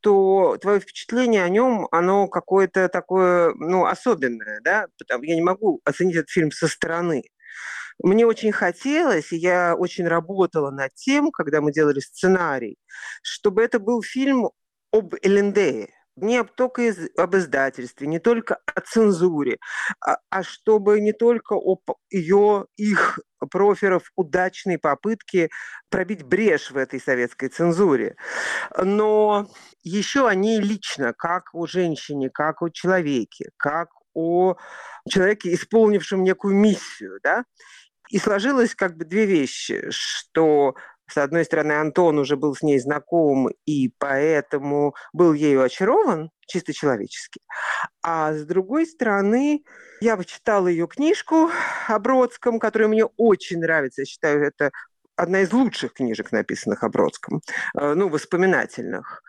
то 0.00 0.56
твое 0.60 0.80
впечатление 0.80 1.44
о 1.44 1.48
нем, 1.48 1.88
оно 1.90 2.28
какое-то 2.28 2.88
такое, 2.88 3.52
ну, 3.54 3.84
особенное, 3.84 4.60
да, 4.62 4.86
я 5.22 5.34
не 5.34 5.42
могу 5.42 5.80
оценить 5.84 6.16
этот 6.16 6.30
фильм 6.30 6.50
со 6.50 6.68
стороны. 6.68 7.24
Мне 8.02 8.26
очень 8.26 8.52
хотелось, 8.52 9.32
и 9.32 9.36
я 9.36 9.74
очень 9.74 10.06
работала 10.06 10.70
над 10.70 10.94
тем, 10.94 11.30
когда 11.30 11.60
мы 11.60 11.72
делали 11.72 12.00
сценарий, 12.00 12.76
чтобы 13.22 13.62
это 13.62 13.78
был 13.80 14.02
фильм 14.02 14.50
об 14.92 15.14
Элендее, 15.22 15.88
не 16.20 16.42
только 16.44 16.82
из, 16.82 16.98
об 17.16 17.36
издательстве, 17.36 18.06
не 18.06 18.18
только 18.18 18.58
о 18.66 18.80
цензуре, 18.80 19.58
а, 20.04 20.18
а 20.30 20.42
чтобы 20.42 21.00
не 21.00 21.12
только 21.12 21.54
об 21.54 21.82
ее, 22.10 22.66
их 22.76 23.18
проферов 23.50 24.10
удачной 24.16 24.78
попытки 24.78 25.48
пробить 25.90 26.24
брешь 26.24 26.70
в 26.70 26.76
этой 26.76 27.00
советской 27.00 27.48
цензуре. 27.48 28.16
Но 28.76 29.48
еще 29.82 30.26
они 30.28 30.60
лично, 30.60 31.12
как 31.16 31.54
о 31.54 31.66
женщине, 31.66 32.30
как 32.30 32.62
о 32.62 32.70
человеке, 32.70 33.50
как 33.56 33.88
о 34.14 34.56
человеке, 35.08 35.54
исполнившем 35.54 36.24
некую 36.24 36.54
миссию, 36.56 37.20
да, 37.22 37.44
и 38.10 38.18
сложилось 38.18 38.74
как 38.74 38.96
бы 38.96 39.04
две 39.04 39.26
вещи, 39.26 39.86
что 39.90 40.74
с 41.10 41.16
одной 41.16 41.44
стороны, 41.44 41.72
Антон 41.72 42.18
уже 42.18 42.36
был 42.36 42.54
с 42.54 42.62
ней 42.62 42.78
знаком 42.78 43.48
и 43.64 43.90
поэтому 43.98 44.94
был 45.14 45.32
ею 45.32 45.62
очарован, 45.62 46.30
чисто 46.46 46.74
человечески. 46.74 47.40
А 48.02 48.34
с 48.34 48.44
другой 48.44 48.86
стороны, 48.86 49.64
я 50.02 50.16
почитала 50.18 50.68
ее 50.68 50.86
книжку 50.86 51.50
о 51.86 51.98
Бродском, 51.98 52.58
которая 52.58 52.88
мне 52.88 53.06
очень 53.16 53.58
нравится. 53.58 54.02
Я 54.02 54.06
считаю, 54.06 54.44
это 54.44 54.70
одна 55.16 55.40
из 55.40 55.52
лучших 55.52 55.94
книжек, 55.94 56.30
написанных 56.30 56.84
о 56.84 56.90
Бродском, 56.90 57.40
э, 57.74 57.94
ну, 57.94 58.08
воспоминательных. 58.08 59.22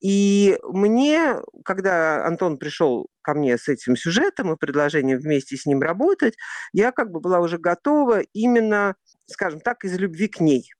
И 0.00 0.58
мне, 0.62 1.36
когда 1.64 2.24
Антон 2.26 2.58
пришел 2.58 3.08
ко 3.24 3.34
мне 3.34 3.58
с 3.58 3.68
этим 3.68 3.96
сюжетом 3.96 4.52
и 4.52 4.56
предложением 4.56 5.18
вместе 5.18 5.56
с 5.56 5.66
ним 5.66 5.80
работать, 5.80 6.34
я 6.72 6.92
как 6.92 7.10
бы 7.10 7.20
была 7.20 7.40
уже 7.40 7.58
готова 7.58 8.20
именно, 8.32 8.94
скажем 9.26 9.60
так, 9.60 9.84
из 9.84 9.98
любви 9.98 10.28
к 10.28 10.38
ней. 10.40 10.70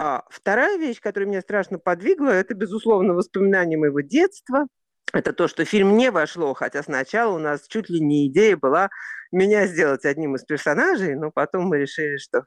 А 0.00 0.24
вторая 0.30 0.78
вещь, 0.78 1.00
которая 1.00 1.28
меня 1.28 1.40
страшно 1.40 1.78
подвигла, 1.78 2.30
это, 2.30 2.54
безусловно, 2.54 3.14
воспоминания 3.14 3.76
моего 3.76 4.00
детства. 4.00 4.66
Это 5.12 5.32
то, 5.32 5.48
что 5.48 5.64
фильм 5.64 5.96
не 5.96 6.10
вошло, 6.10 6.54
хотя 6.54 6.82
сначала 6.82 7.34
у 7.34 7.38
нас 7.38 7.66
чуть 7.66 7.88
ли 7.88 7.98
не 7.98 8.28
идея 8.28 8.56
была 8.56 8.90
меня 9.32 9.66
сделать 9.66 10.04
одним 10.04 10.36
из 10.36 10.44
персонажей, 10.44 11.14
но 11.14 11.30
потом 11.30 11.64
мы 11.64 11.78
решили, 11.78 12.18
что 12.18 12.44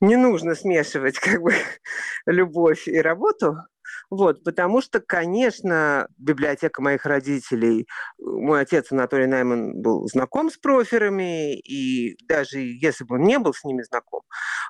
не 0.00 0.16
нужно 0.16 0.54
смешивать 0.54 1.18
как 1.18 1.42
бы 1.42 1.52
любовь 2.26 2.88
и 2.88 2.98
работу. 2.98 3.56
Вот, 4.08 4.44
потому 4.44 4.80
что, 4.80 5.00
конечно, 5.00 6.06
библиотека 6.16 6.80
моих 6.80 7.06
родителей, 7.06 7.88
мой 8.18 8.60
отец 8.60 8.92
Анатолий 8.92 9.26
Найман 9.26 9.80
был 9.80 10.06
знаком 10.06 10.50
с 10.50 10.56
проферами, 10.56 11.58
и 11.58 12.16
даже 12.26 12.58
если 12.58 13.04
бы 13.04 13.16
он 13.16 13.24
не 13.24 13.38
был 13.38 13.52
с 13.52 13.64
ними 13.64 13.82
знаком, 13.82 14.22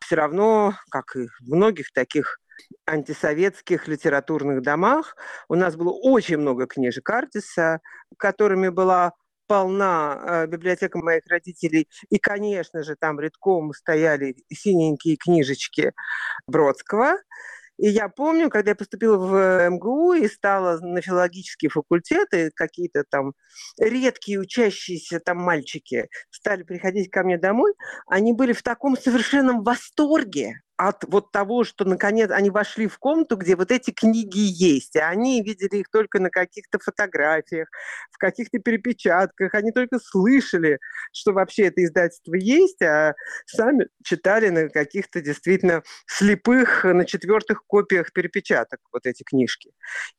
все 0.04 0.16
равно, 0.16 0.74
как 0.90 1.16
и 1.16 1.26
в 1.26 1.54
многих 1.54 1.92
таких 1.92 2.38
антисоветских 2.86 3.86
литературных 3.88 4.62
домах. 4.62 5.16
У 5.48 5.54
нас 5.54 5.76
было 5.76 5.92
очень 5.92 6.38
много 6.38 6.66
книжек 6.66 7.08
Артиса, 7.10 7.80
которыми 8.18 8.68
была 8.68 9.12
полна 9.46 10.20
э, 10.20 10.46
библиотека 10.46 10.98
моих 10.98 11.22
родителей. 11.28 11.88
И, 12.08 12.18
конечно 12.18 12.82
же, 12.82 12.96
там 12.96 13.20
редком 13.20 13.72
стояли 13.72 14.36
синенькие 14.52 15.16
книжечки 15.16 15.92
Бродского. 16.46 17.18
И 17.78 17.88
я 17.88 18.08
помню, 18.08 18.48
когда 18.48 18.70
я 18.70 18.74
поступила 18.74 19.18
в 19.18 19.70
МГУ 19.70 20.14
и 20.14 20.28
стала 20.28 20.78
на 20.80 21.00
филологический 21.02 21.68
факультет, 21.68 22.32
и 22.32 22.50
какие-то 22.54 23.04
там 23.08 23.32
редкие 23.78 24.40
учащиеся 24.40 25.20
там 25.20 25.38
мальчики 25.38 26.08
стали 26.30 26.62
приходить 26.62 27.10
ко 27.10 27.22
мне 27.22 27.38
домой, 27.38 27.72
они 28.06 28.32
были 28.32 28.52
в 28.52 28.62
таком 28.62 28.96
совершенном 28.96 29.62
восторге 29.62 30.60
от 30.76 31.04
вот 31.04 31.32
того, 31.32 31.64
что 31.64 31.84
наконец 31.84 32.30
они 32.30 32.50
вошли 32.50 32.86
в 32.86 32.98
комнату, 32.98 33.36
где 33.36 33.56
вот 33.56 33.70
эти 33.70 33.90
книги 33.90 34.38
есть, 34.38 34.94
и 34.96 34.98
они 34.98 35.42
видели 35.42 35.78
их 35.78 35.90
только 35.90 36.20
на 36.20 36.30
каких-то 36.30 36.78
фотографиях, 36.78 37.68
в 38.10 38.18
каких-то 38.18 38.58
перепечатках, 38.58 39.54
они 39.54 39.72
только 39.72 39.98
слышали, 39.98 40.78
что 41.12 41.32
вообще 41.32 41.66
это 41.66 41.84
издательство 41.84 42.34
есть, 42.34 42.82
а 42.82 43.14
сами 43.46 43.88
читали 44.04 44.50
на 44.50 44.68
каких-то 44.68 45.20
действительно 45.20 45.82
слепых, 46.06 46.84
на 46.84 47.04
четвертых 47.04 47.64
копиях 47.66 48.12
перепечаток 48.12 48.80
вот 48.92 49.06
эти 49.06 49.22
книжки. 49.22 49.70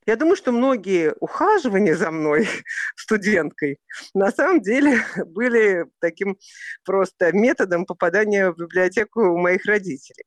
Я 0.05 0.15
думаю, 0.15 0.35
что 0.35 0.51
многие 0.51 1.13
ухаживания 1.19 1.95
за 1.95 2.11
мной, 2.11 2.47
студенткой, 2.95 3.79
на 4.13 4.31
самом 4.31 4.61
деле 4.61 5.01
были 5.25 5.85
таким 5.99 6.37
просто 6.83 7.31
методом 7.31 7.85
попадания 7.85 8.51
в 8.51 8.57
библиотеку 8.57 9.21
у 9.21 9.37
моих 9.37 9.65
родителей. 9.65 10.25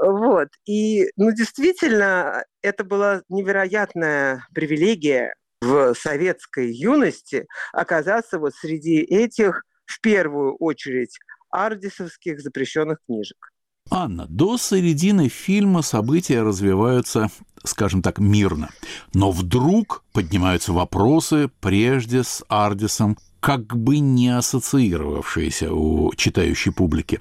Вот. 0.00 0.48
И, 0.66 1.10
ну, 1.16 1.32
действительно, 1.32 2.44
это 2.62 2.84
была 2.84 3.22
невероятная 3.28 4.46
привилегия 4.54 5.34
в 5.60 5.94
советской 5.94 6.72
юности 6.72 7.46
оказаться 7.72 8.38
вот 8.38 8.54
среди 8.54 8.98
этих, 8.98 9.62
в 9.86 10.00
первую 10.00 10.56
очередь, 10.56 11.16
ардисовских 11.50 12.40
запрещенных 12.40 12.98
книжек. 13.06 13.52
Анна, 13.90 14.26
до 14.28 14.56
середины 14.56 15.28
фильма 15.28 15.82
события 15.82 16.42
развиваются, 16.42 17.30
скажем 17.62 18.02
так, 18.02 18.18
мирно. 18.18 18.70
Но 19.12 19.30
вдруг 19.30 20.04
поднимаются 20.12 20.72
вопросы 20.72 21.50
прежде 21.60 22.22
с 22.22 22.44
Ардисом, 22.48 23.18
как 23.40 23.76
бы 23.76 23.98
не 23.98 24.30
ассоциировавшиеся 24.30 25.72
у 25.72 26.14
читающей 26.14 26.72
публики 26.72 27.20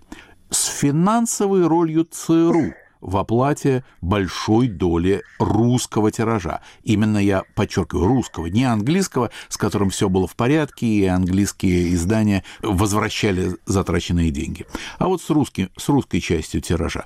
с 0.52 0.66
финансовой 0.66 1.66
ролью 1.66 2.04
ЦРУ 2.04 2.74
в 3.00 3.18
оплате 3.18 3.84
большой 4.02 4.68
доли 4.68 5.24
русского 5.40 6.12
тиража. 6.12 6.62
Именно 6.84 7.18
я 7.18 7.44
подчеркиваю 7.56 8.06
русского, 8.08 8.46
не 8.46 8.64
английского, 8.64 9.32
с 9.50 9.58
которым 9.58 9.90
все 9.90 10.08
было 10.08 10.28
в 10.28 10.36
порядке, 10.36 10.86
и 10.86 11.06
английские 11.06 11.96
издания 11.96 12.44
возвращали 12.62 13.56
затраченные 13.66 14.30
деньги. 14.30 14.68
А 15.00 15.08
вот 15.08 15.22
с, 15.22 15.30
русским, 15.32 15.70
с 15.78 15.90
русской 15.90 16.20
частью 16.20 16.62
тиража. 16.62 17.06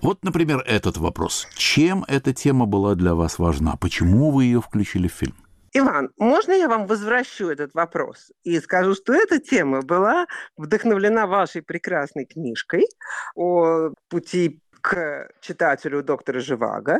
Вот, 0.00 0.22
например, 0.22 0.62
этот 0.66 0.96
вопрос. 0.96 1.48
Чем 1.56 2.04
эта 2.06 2.32
тема 2.32 2.66
была 2.66 2.94
для 2.94 3.14
вас 3.14 3.38
важна? 3.38 3.76
Почему 3.76 4.30
вы 4.30 4.44
ее 4.44 4.60
включили 4.60 5.08
в 5.08 5.12
фильм? 5.12 5.34
Иван, 5.74 6.10
можно 6.18 6.52
я 6.52 6.68
вам 6.68 6.86
возвращу 6.86 7.48
этот 7.48 7.72
вопрос 7.72 8.30
и 8.44 8.60
скажу, 8.60 8.94
что 8.94 9.14
эта 9.14 9.38
тема 9.38 9.80
была 9.80 10.26
вдохновлена 10.58 11.26
вашей 11.26 11.62
прекрасной 11.62 12.26
книжкой 12.26 12.86
о 13.34 13.90
пути 14.08 14.60
к 14.82 15.30
читателю 15.40 16.02
доктора 16.02 16.40
Живаго. 16.40 16.98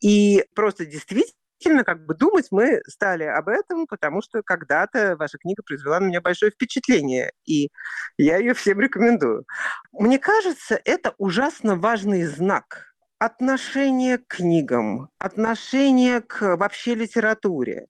И 0.00 0.44
просто 0.54 0.86
действительно 0.86 1.82
как 1.84 2.06
бы 2.06 2.14
думать 2.14 2.48
мы 2.52 2.82
стали 2.86 3.24
об 3.24 3.48
этом, 3.48 3.88
потому 3.88 4.22
что 4.22 4.42
когда-то 4.42 5.16
ваша 5.16 5.38
книга 5.38 5.64
произвела 5.64 5.98
на 5.98 6.06
меня 6.06 6.20
большое 6.20 6.52
впечатление, 6.52 7.32
и 7.46 7.70
я 8.16 8.36
ее 8.36 8.54
всем 8.54 8.78
рекомендую. 8.78 9.44
Мне 9.92 10.20
кажется, 10.20 10.80
это 10.84 11.14
ужасно 11.18 11.74
важный 11.74 12.24
знак 12.26 12.93
отношение 13.18 14.18
к 14.18 14.36
книгам, 14.36 15.08
отношение 15.18 16.20
к 16.20 16.56
вообще 16.56 16.94
литературе. 16.94 17.86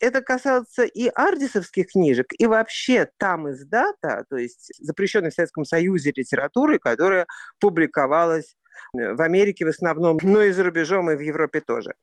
Это 0.00 0.22
касается 0.22 0.84
и 0.84 1.08
ардисовских 1.08 1.88
книжек, 1.88 2.26
и 2.38 2.46
вообще 2.46 3.10
там 3.16 3.50
издата, 3.50 4.24
то 4.28 4.36
есть 4.36 4.72
запрещенной 4.78 5.30
в 5.30 5.34
Советском 5.34 5.64
Союзе 5.64 6.12
литературы, 6.14 6.78
которая 6.78 7.26
публиковалась 7.58 8.56
э, 8.96 9.14
в 9.14 9.20
Америке 9.20 9.64
в 9.64 9.68
основном, 9.68 10.18
но 10.22 10.42
и 10.42 10.52
за 10.52 10.64
рубежом, 10.64 11.10
и 11.10 11.16
в 11.16 11.20
Европе 11.20 11.60
тоже 11.60 11.94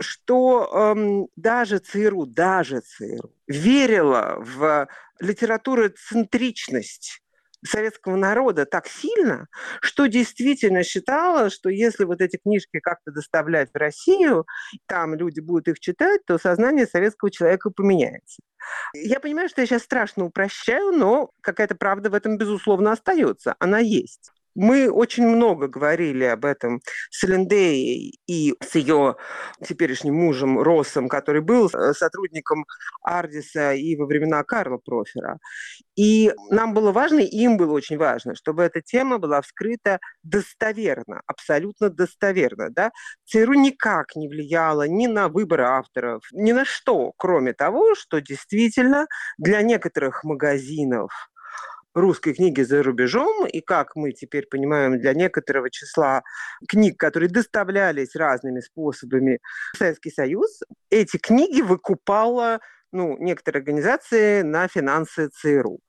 что 0.00 0.94
эм, 0.96 1.26
даже 1.34 1.78
ЦРУ, 1.78 2.26
даже 2.26 2.80
ЦРУ 2.80 3.34
верила 3.48 4.36
в 4.38 4.86
литературоцентричность 5.18 7.20
советского 7.64 8.16
народа 8.16 8.66
так 8.66 8.86
сильно, 8.86 9.46
что 9.80 10.06
действительно 10.06 10.82
считала, 10.82 11.50
что 11.50 11.68
если 11.68 12.04
вот 12.04 12.20
эти 12.20 12.36
книжки 12.36 12.80
как-то 12.80 13.10
доставлять 13.10 13.70
в 13.72 13.76
Россию, 13.76 14.46
там 14.86 15.14
люди 15.14 15.40
будут 15.40 15.68
их 15.68 15.80
читать, 15.80 16.24
то 16.26 16.38
сознание 16.38 16.86
советского 16.86 17.30
человека 17.30 17.70
поменяется. 17.70 18.42
Я 18.94 19.20
понимаю, 19.20 19.48
что 19.48 19.60
я 19.60 19.66
сейчас 19.66 19.82
страшно 19.82 20.24
упрощаю, 20.24 20.92
но 20.92 21.30
какая-то 21.40 21.74
правда 21.74 22.10
в 22.10 22.14
этом, 22.14 22.38
безусловно, 22.38 22.92
остается. 22.92 23.54
Она 23.58 23.78
есть. 23.78 24.32
Мы 24.60 24.90
очень 24.90 25.24
много 25.24 25.68
говорили 25.68 26.24
об 26.24 26.44
этом 26.44 26.80
с 27.10 27.22
Линдеей 27.22 28.18
и 28.26 28.56
с 28.60 28.74
ее 28.74 29.14
теперешним 29.64 30.16
мужем 30.16 30.60
Россом, 30.60 31.08
который 31.08 31.42
был 31.42 31.68
э, 31.68 31.92
сотрудником 31.92 32.64
Ардиса 33.04 33.74
и 33.74 33.94
во 33.94 34.06
времена 34.06 34.42
Карла 34.42 34.78
Профера. 34.78 35.38
И 35.94 36.32
нам 36.50 36.74
было 36.74 36.90
важно, 36.90 37.20
и 37.20 37.36
им 37.36 37.56
было 37.56 37.72
очень 37.72 37.98
важно, 37.98 38.34
чтобы 38.34 38.64
эта 38.64 38.80
тема 38.80 39.18
была 39.18 39.42
вскрыта 39.42 40.00
достоверно, 40.24 41.22
абсолютно 41.28 41.88
достоверно. 41.88 42.70
Да? 42.70 42.90
ЦРУ 43.26 43.54
никак 43.54 44.16
не 44.16 44.28
влияла 44.28 44.88
ни 44.88 45.06
на 45.06 45.28
выбор 45.28 45.60
авторов, 45.60 46.24
ни 46.32 46.50
на 46.50 46.64
что, 46.64 47.12
кроме 47.16 47.52
того, 47.52 47.94
что 47.94 48.20
действительно 48.20 49.06
для 49.38 49.62
некоторых 49.62 50.24
магазинов 50.24 51.12
русской 52.00 52.34
книги 52.34 52.62
за 52.62 52.82
рубежом, 52.82 53.46
и 53.46 53.60
как 53.60 53.96
мы 53.96 54.12
теперь 54.12 54.46
понимаем, 54.46 54.98
для 54.98 55.14
некоторого 55.14 55.70
числа 55.70 56.22
книг, 56.68 56.98
которые 56.98 57.28
доставлялись 57.28 58.14
разными 58.14 58.60
способами 58.60 59.40
в 59.74 59.78
Советский 59.78 60.10
Союз, 60.10 60.60
эти 60.90 61.16
книги 61.16 61.60
выкупала 61.60 62.60
ну, 62.92 63.16
некоторые 63.18 63.60
организации 63.60 64.42
на 64.42 64.68
финансы 64.68 65.28
ЦРУ. 65.28 65.80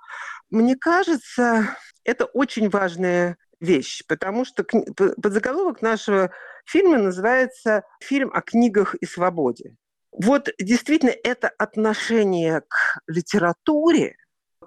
Мне 0.49 0.75
кажется, 0.75 1.75
это 2.03 2.25
очень 2.25 2.69
важная 2.69 3.37
вещь, 3.59 4.03
потому 4.07 4.45
что 4.45 4.63
подзаголовок 4.63 5.81
нашего 5.81 6.31
фильма 6.65 6.97
называется 6.97 7.83
«Фильм 8.01 8.31
о 8.33 8.41
книгах 8.41 8.95
и 8.95 9.05
свободе». 9.05 9.75
Вот 10.11 10.49
действительно 10.59 11.13
это 11.23 11.49
отношение 11.57 12.61
к 12.61 12.99
литературе– 13.07 14.15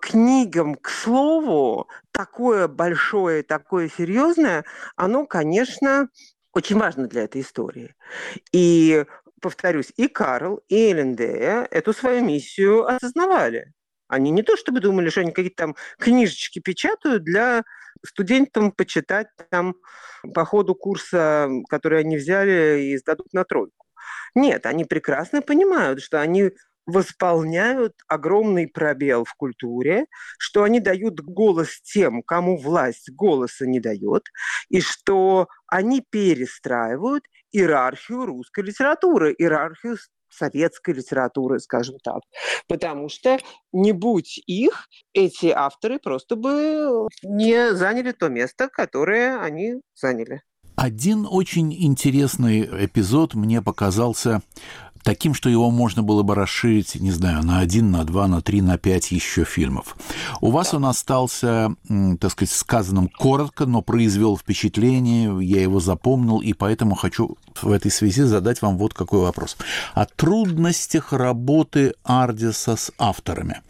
книгам, 0.02 0.74
к 0.74 0.88
слову, 0.90 1.88
такое 2.10 2.66
большое, 2.66 3.44
такое 3.44 3.88
серьезное, 3.88 4.64
оно, 4.96 5.26
конечно, 5.26 6.08
очень 6.52 6.76
важно 6.76 7.06
для 7.06 7.22
этой 7.22 7.40
истории. 7.40 7.94
И, 8.50 9.06
повторюсь, 9.40 9.92
и 9.96 10.08
Карл, 10.08 10.60
и 10.68 10.90
Элендея 10.90 11.68
эту 11.70 11.92
свою 11.92 12.24
миссию 12.24 12.84
осознавали. 12.84 13.72
Они 14.08 14.32
не 14.32 14.42
то 14.42 14.56
чтобы 14.56 14.80
думали, 14.80 15.08
что 15.08 15.20
они 15.20 15.30
какие-то 15.30 15.62
там 15.62 15.76
книжечки 15.98 16.58
печатают 16.58 17.22
для 17.22 17.62
студентам 18.04 18.72
почитать 18.72 19.28
там 19.50 19.76
по 20.34 20.44
ходу 20.44 20.74
курса, 20.74 21.48
который 21.70 22.00
они 22.00 22.16
взяли 22.16 22.82
и 22.82 22.98
сдадут 22.98 23.32
на 23.32 23.44
тройку. 23.44 23.86
Нет, 24.34 24.66
они 24.66 24.84
прекрасно 24.84 25.42
понимают, 25.42 26.02
что 26.02 26.20
они 26.20 26.50
восполняют 26.86 27.94
огромный 28.08 28.66
пробел 28.68 29.24
в 29.24 29.34
культуре, 29.34 30.06
что 30.38 30.62
они 30.62 30.80
дают 30.80 31.20
голос 31.20 31.80
тем, 31.82 32.22
кому 32.22 32.56
власть 32.58 33.10
голоса 33.10 33.66
не 33.66 33.80
дает, 33.80 34.24
и 34.68 34.80
что 34.80 35.48
они 35.66 36.04
перестраивают 36.08 37.24
иерархию 37.52 38.26
русской 38.26 38.64
литературы, 38.64 39.34
иерархию 39.36 39.96
советской 40.32 40.94
литературы, 40.94 41.60
скажем 41.60 41.96
так. 42.02 42.22
Потому 42.66 43.08
что 43.08 43.38
не 43.72 43.92
будь 43.92 44.38
их, 44.46 44.88
эти 45.12 45.46
авторы 45.46 45.98
просто 45.98 46.36
бы 46.36 47.08
не 47.22 47.74
заняли 47.74 48.12
то 48.12 48.28
место, 48.28 48.68
которое 48.68 49.38
они 49.40 49.74
заняли. 49.94 50.42
Один 50.74 51.26
очень 51.30 51.72
интересный 51.72 52.62
эпизод 52.86 53.34
мне 53.34 53.60
показался 53.60 54.40
таким, 55.02 55.34
что 55.34 55.48
его 55.48 55.70
можно 55.70 56.02
было 56.02 56.22
бы 56.22 56.34
расширить, 56.34 56.94
не 56.96 57.10
знаю, 57.10 57.44
на 57.44 57.58
один, 57.58 57.90
на 57.90 58.04
два, 58.04 58.26
на 58.28 58.40
три, 58.42 58.60
на 58.60 58.78
пять 58.78 59.12
еще 59.12 59.44
фильмов. 59.44 59.96
У 60.40 60.50
вас 60.50 60.74
он 60.74 60.86
остался, 60.86 61.74
так 62.20 62.32
сказать, 62.32 62.54
сказанным 62.54 63.08
коротко, 63.08 63.66
но 63.66 63.82
произвел 63.82 64.36
впечатление, 64.36 65.36
я 65.44 65.62
его 65.62 65.80
запомнил, 65.80 66.38
и 66.40 66.52
поэтому 66.52 66.94
хочу 66.94 67.36
в 67.60 67.70
этой 67.70 67.90
связи 67.90 68.22
задать 68.22 68.62
вам 68.62 68.78
вот 68.78 68.94
какой 68.94 69.20
вопрос. 69.20 69.56
О 69.94 70.06
трудностях 70.06 71.12
работы 71.12 71.94
Ардиса 72.04 72.76
с 72.76 72.92
авторами. 72.98 73.60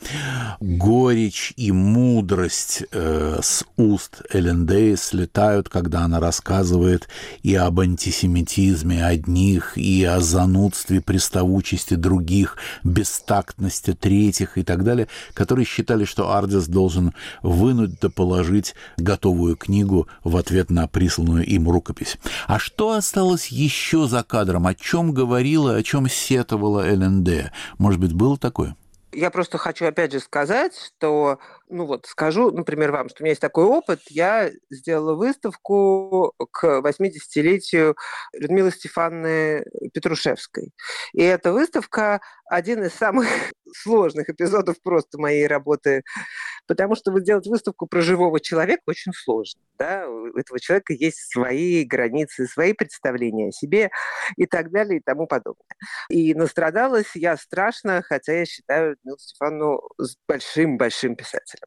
Горечь 0.61 1.53
и 1.57 1.73
мудрость 1.73 2.85
э, 2.93 3.41
с 3.43 3.65
уст 3.77 4.23
Эллен 4.33 4.67
Дейс 4.67 5.03
слетают, 5.03 5.69
когда 5.69 6.03
она 6.03 6.21
рассказывает 6.21 7.09
и 7.43 7.55
об 7.55 7.81
антисемитизме 7.81 9.05
одних, 9.05 9.77
и 9.77 10.05
о 10.05 10.21
занудстве 10.21 11.01
при 11.01 11.19
приставучести 11.23 11.95
других, 11.95 12.57
бестактности 12.83 13.93
третьих 13.93 14.59
и 14.59 14.65
так 14.65 14.83
далее, 14.83 15.07
которые 15.35 15.65
считали, 15.65 16.05
что 16.05 16.33
Ардис 16.33 16.67
должен 16.67 17.15
вынуть 17.43 18.01
да 18.01 18.11
положить 18.11 18.75
готовую 18.97 19.55
книгу 19.55 20.09
в 20.25 20.37
ответ 20.37 20.71
на 20.71 20.89
присланную 20.89 21.47
им 21.47 21.71
рукопись. 21.71 22.19
А 22.49 22.59
что 22.59 22.91
осталось 22.91 23.49
еще 23.49 24.09
за 24.09 24.25
кадром? 24.25 24.67
О 24.67 24.75
чем 24.75 25.13
говорила, 25.13 25.77
о 25.77 25.83
чем 25.85 26.09
сетовала 26.09 26.81
ЛНД? 26.81 27.53
Может 27.79 28.01
быть, 28.01 28.13
было 28.15 28.37
такое? 28.37 28.75
Я 29.13 29.31
просто 29.31 29.59
хочу 29.59 29.87
опять 29.87 30.11
же 30.13 30.21
сказать, 30.21 30.73
что, 30.75 31.39
ну 31.73 31.87
вот, 31.87 32.07
скажу, 32.07 32.51
например, 32.51 32.93
вам, 32.93 33.09
что 33.09 33.23
у 33.23 33.25
меня 33.25 33.31
есть 33.31 33.41
такой 33.41 33.65
опыт. 33.65 34.01
Я 34.11 34.51
сделала 34.71 35.15
выставку 35.15 36.35
к 36.53 36.81
80-летию 36.81 37.97
Людмилы 38.35 38.71
Стефанны 38.71 39.65
Петрушевской. 39.95 40.73
И 41.15 41.23
эта 41.23 41.53
выставка 41.53 42.21
один 42.47 42.85
из 42.85 42.93
самых 42.93 43.27
сложных 43.75 44.29
эпизодов 44.29 44.77
просто 44.83 45.19
моей 45.19 45.47
работы, 45.47 46.03
потому 46.67 46.95
что 46.95 47.13
вот 47.13 47.23
сделать 47.23 47.47
выставку 47.47 47.87
про 47.87 48.01
живого 48.01 48.41
человека 48.41 48.83
очень 48.87 49.13
сложно. 49.13 49.61
Да? 49.79 50.09
У 50.09 50.37
этого 50.37 50.61
человека 50.61 50.93
есть 50.93 51.31
свои 51.31 51.85
границы, 51.85 52.47
свои 52.47 52.73
представления 52.73 53.49
о 53.49 53.53
себе 53.53 53.91
и 54.37 54.47
так 54.47 54.71
далее 54.71 54.99
и 54.99 55.03
тому 55.03 55.27
подобное. 55.27 55.77
И 56.09 56.35
настрадалась 56.35 57.15
я 57.15 57.37
страшно, 57.37 58.03
хотя 58.03 58.33
я 58.33 58.45
считаю 58.45 58.91
Людмилу 58.91 59.19
Стефану 59.19 59.81
большим-большим 60.29 61.17
писателем. 61.17 61.67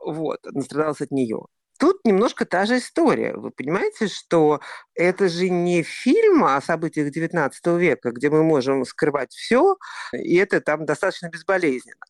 Вот, 0.00 0.40
настрадалась 0.44 1.00
от 1.00 1.10
нее. 1.10 1.46
Тут 1.82 2.04
немножко 2.04 2.44
та 2.44 2.64
же 2.64 2.78
история. 2.78 3.34
Вы 3.34 3.50
понимаете, 3.50 4.06
что 4.06 4.60
это 4.94 5.28
же 5.28 5.48
не 5.48 5.82
фильм 5.82 6.44
о 6.44 6.60
событиях 6.60 7.08
XIX 7.08 7.50
века, 7.76 8.12
где 8.12 8.30
мы 8.30 8.44
можем 8.44 8.84
скрывать 8.84 9.32
все, 9.32 9.76
и 10.12 10.36
это 10.36 10.60
там 10.60 10.86
достаточно 10.86 11.28
безболезненно. 11.28 12.04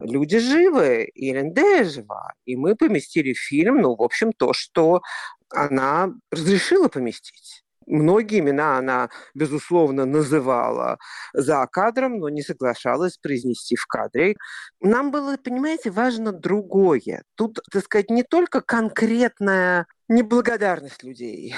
Люди 0.00 0.38
живы, 0.38 1.04
и 1.04 1.32
РНД 1.32 1.84
жива, 1.84 2.32
и 2.44 2.56
мы 2.56 2.76
поместили 2.76 3.32
фильм, 3.32 3.80
ну, 3.80 3.94
в 3.94 4.02
общем, 4.02 4.32
то, 4.32 4.52
что 4.52 5.02
она 5.50 6.12
разрешила 6.30 6.88
поместить. 6.88 7.62
Многие 7.86 8.38
имена 8.38 8.78
она, 8.78 9.10
безусловно, 9.34 10.04
называла 10.04 10.98
за 11.32 11.66
кадром, 11.66 12.18
но 12.18 12.28
не 12.28 12.42
соглашалась 12.42 13.18
произнести 13.18 13.76
в 13.76 13.86
кадре. 13.86 14.36
Нам 14.80 15.10
было, 15.10 15.36
понимаете, 15.36 15.90
важно 15.90 16.32
другое. 16.32 17.24
Тут, 17.34 17.58
так 17.70 17.84
сказать, 17.84 18.10
не 18.10 18.22
только 18.22 18.60
конкретная 18.60 19.86
неблагодарность 20.08 21.02
людей, 21.02 21.54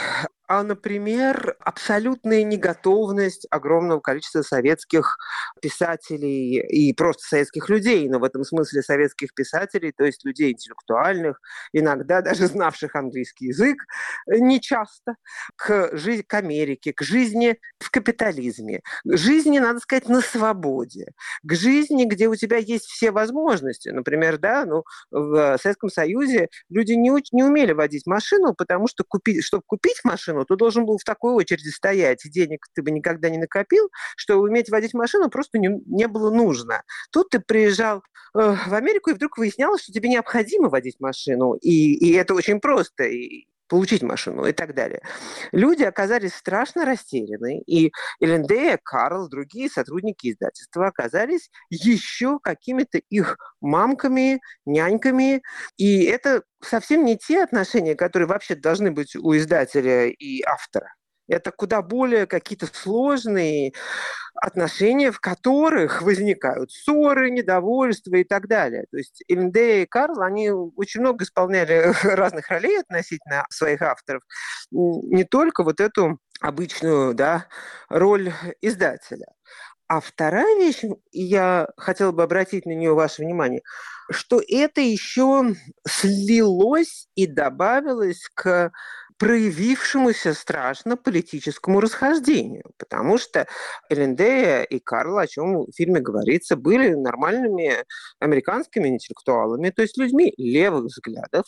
а, 0.55 0.62
например, 0.62 1.57
абсолютная 1.59 2.44
неготовность 2.44 3.44
огромного 3.50 3.98
количества 3.98 4.42
советских 4.42 5.18
писателей 5.61 6.61
и 6.61 6.92
просто 6.92 7.26
советских 7.26 7.68
людей, 7.68 8.09
но 8.09 8.20
в 8.20 8.24
этом 8.24 8.44
смысле 8.44 8.82
советских 8.82 9.34
писателей, 9.34 9.90
то 9.90 10.05
есть 10.05 10.24
людей 10.24 10.52
интеллектуальных, 10.52 11.40
иногда 11.72 12.20
даже 12.20 12.46
знавших 12.46 12.94
английский 12.94 13.46
язык, 13.46 13.78
не 14.28 14.61
часто, 14.61 15.16
к, 15.57 15.96
жизни, 15.96 16.22
к 16.22 16.34
Америке, 16.34 16.92
к 16.92 17.02
жизни 17.02 17.59
в 17.80 17.90
капитализме, 17.90 18.82
к 19.05 19.16
жизни, 19.16 19.59
надо 19.59 19.80
сказать, 19.80 20.09
на 20.09 20.20
свободе, 20.20 21.09
к 21.42 21.52
жизни, 21.52 22.05
где 22.05 22.28
у 22.28 22.36
тебя 22.36 22.59
есть 22.59 22.86
все 22.86 23.11
возможности. 23.11 23.88
Например, 23.88 24.38
да, 24.38 24.66
ну, 24.66 24.84
в 25.11 25.59
Советском 25.61 25.90
Союзе 25.90 26.48
люди 26.68 26.92
не, 26.92 27.11
не 27.32 27.42
умели 27.42 27.72
водить 27.72 28.07
машину, 28.07 28.55
потому 28.55 28.86
что 28.86 29.02
купить, 29.02 29.42
чтобы 29.42 29.64
купить 29.66 29.98
машину, 30.05 30.43
ты 30.45 30.57
должен 30.57 30.86
был 30.86 30.99
в 30.99 31.05
такой 31.05 31.34
очереди 31.34 31.68
стоять, 31.68 32.20
денег 32.24 32.66
ты 32.74 32.82
бы 32.82 32.90
никогда 32.90 33.28
не 33.28 33.38
накопил, 33.38 33.90
что 34.16 34.38
уметь 34.38 34.70
водить 34.70 34.95
машину 34.95 35.30
просто 35.30 35.59
не, 35.59 35.68
не 35.86 36.09
было 36.09 36.30
нужно. 36.30 36.82
Тут 37.11 37.30
ты 37.30 37.40
приезжал 37.40 38.03
э, 38.34 38.57
в 38.66 38.74
Америку, 38.74 39.11
и 39.11 39.14
вдруг 39.14 39.38
выяснялось, 39.38 39.82
что 39.82 39.92
тебе 39.92 40.09
необходимо 40.09 40.68
водить 40.68 40.97
машину, 41.01 41.55
и, 41.55 41.95
и 41.95 42.12
это 42.12 42.34
очень 42.34 42.61
просто. 42.61 43.05
И, 43.05 43.47
получить 43.69 44.03
машину 44.03 44.47
и 44.47 44.53
так 44.53 44.75
далее. 44.75 45.03
Люди 45.53 45.83
оказались 45.83 46.35
страшно 46.35 46.85
растеряны, 46.85 47.61
и 47.67 47.93
Элендея, 48.21 48.79
Карл, 48.83 49.29
другие 49.29 49.69
сотрудники 49.69 50.31
издательства 50.31 50.87
оказались 50.89 51.51
еще 51.71 52.39
какими-то 52.41 52.99
их 53.11 53.37
мамками, 53.61 54.41
няньками, 54.67 55.43
и 55.77 56.05
это 56.05 56.43
совсем 56.61 57.05
не 57.05 57.17
те 57.17 57.43
отношения, 57.43 57.95
которые 57.95 58.29
вообще 58.29 58.55
должны 58.55 58.91
быть 58.91 59.17
у 59.17 59.37
издателя 59.37 60.09
и 60.09 60.43
автора. 60.43 60.93
Это 61.29 61.51
куда 61.51 61.83
более 61.83 62.27
какие-то 62.27 62.66
сложные 62.66 63.72
отношения, 64.35 65.11
в 65.11 65.20
которых 65.20 66.03
возникают 66.03 66.70
ссоры, 66.70 67.31
недовольства 67.31 68.16
и 68.16 68.25
так 68.25 68.49
далее. 68.49 68.85
То 68.91 68.99
есть 68.99 69.22
Эльнде 69.29 69.83
и 69.83 69.87
Карл, 69.87 70.20
они 70.22 70.51
очень 70.51 71.01
много 71.01 71.25
исполняли 71.25 71.93
разных 72.05 72.49
ролей 72.49 72.81
относительно 72.81 73.47
своих 73.51 73.81
авторов. 73.83 74.22
Не 74.70 75.25
только 75.25 75.62
вот 75.62 75.81
эту 75.81 76.18
обычную 76.41 77.14
да, 77.14 77.47
роль 77.89 78.33
издателя. 78.61 79.27
А 79.87 80.01
вторая 80.01 80.57
вещь, 80.57 80.83
я 81.12 81.68
хотела 81.77 82.11
бы 82.11 82.22
обратить 82.22 82.64
на 82.64 82.72
нее 82.72 82.95
ваше 82.95 83.22
внимание, 83.22 83.61
что 84.11 84.41
это 84.49 84.81
еще 84.81 85.55
слилось 85.87 87.09
и 87.14 87.27
добавилось 87.27 88.29
к 88.35 88.72
проявившемуся 89.25 90.35
страшно 90.35 90.99
политическому 90.99 91.81
расхождению, 91.81 92.64
потому 92.77 93.16
что 93.16 93.47
Элендея 93.89 94.64
и 94.64 94.79
Карл, 94.79 95.16
о 95.16 95.27
чем 95.27 95.62
в 95.62 95.72
фильме 95.75 96.01
говорится, 96.01 96.57
были 96.57 96.91
нормальными 96.91 97.72
американскими 98.18 98.89
интеллектуалами, 98.89 99.70
то 99.70 99.81
есть 99.81 99.97
людьми 99.97 100.35
левых 100.37 100.85
взглядов, 100.85 101.47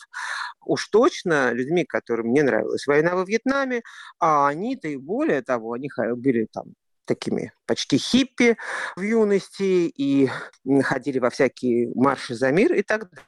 уж 0.65 0.87
точно 0.87 1.51
людьми, 1.51 1.85
которым 1.85 2.33
не 2.33 2.41
нравилась 2.41 2.87
война 2.87 3.13
во 3.13 3.23
Вьетнаме, 3.25 3.83
а 4.19 4.47
они-то 4.47 4.87
и 4.87 4.97
более 4.97 5.43
того, 5.43 5.73
они 5.73 5.91
были 6.15 6.47
там 6.51 6.73
такими 7.05 7.53
почти 7.67 7.99
хиппи 7.99 8.57
в 8.95 9.01
юности 9.01 9.87
и 9.87 10.31
ходили 10.81 11.19
во 11.19 11.29
всякие 11.29 11.91
марши 11.93 12.33
за 12.33 12.51
мир 12.51 12.73
и 12.73 12.81
так 12.81 13.07
далее. 13.11 13.27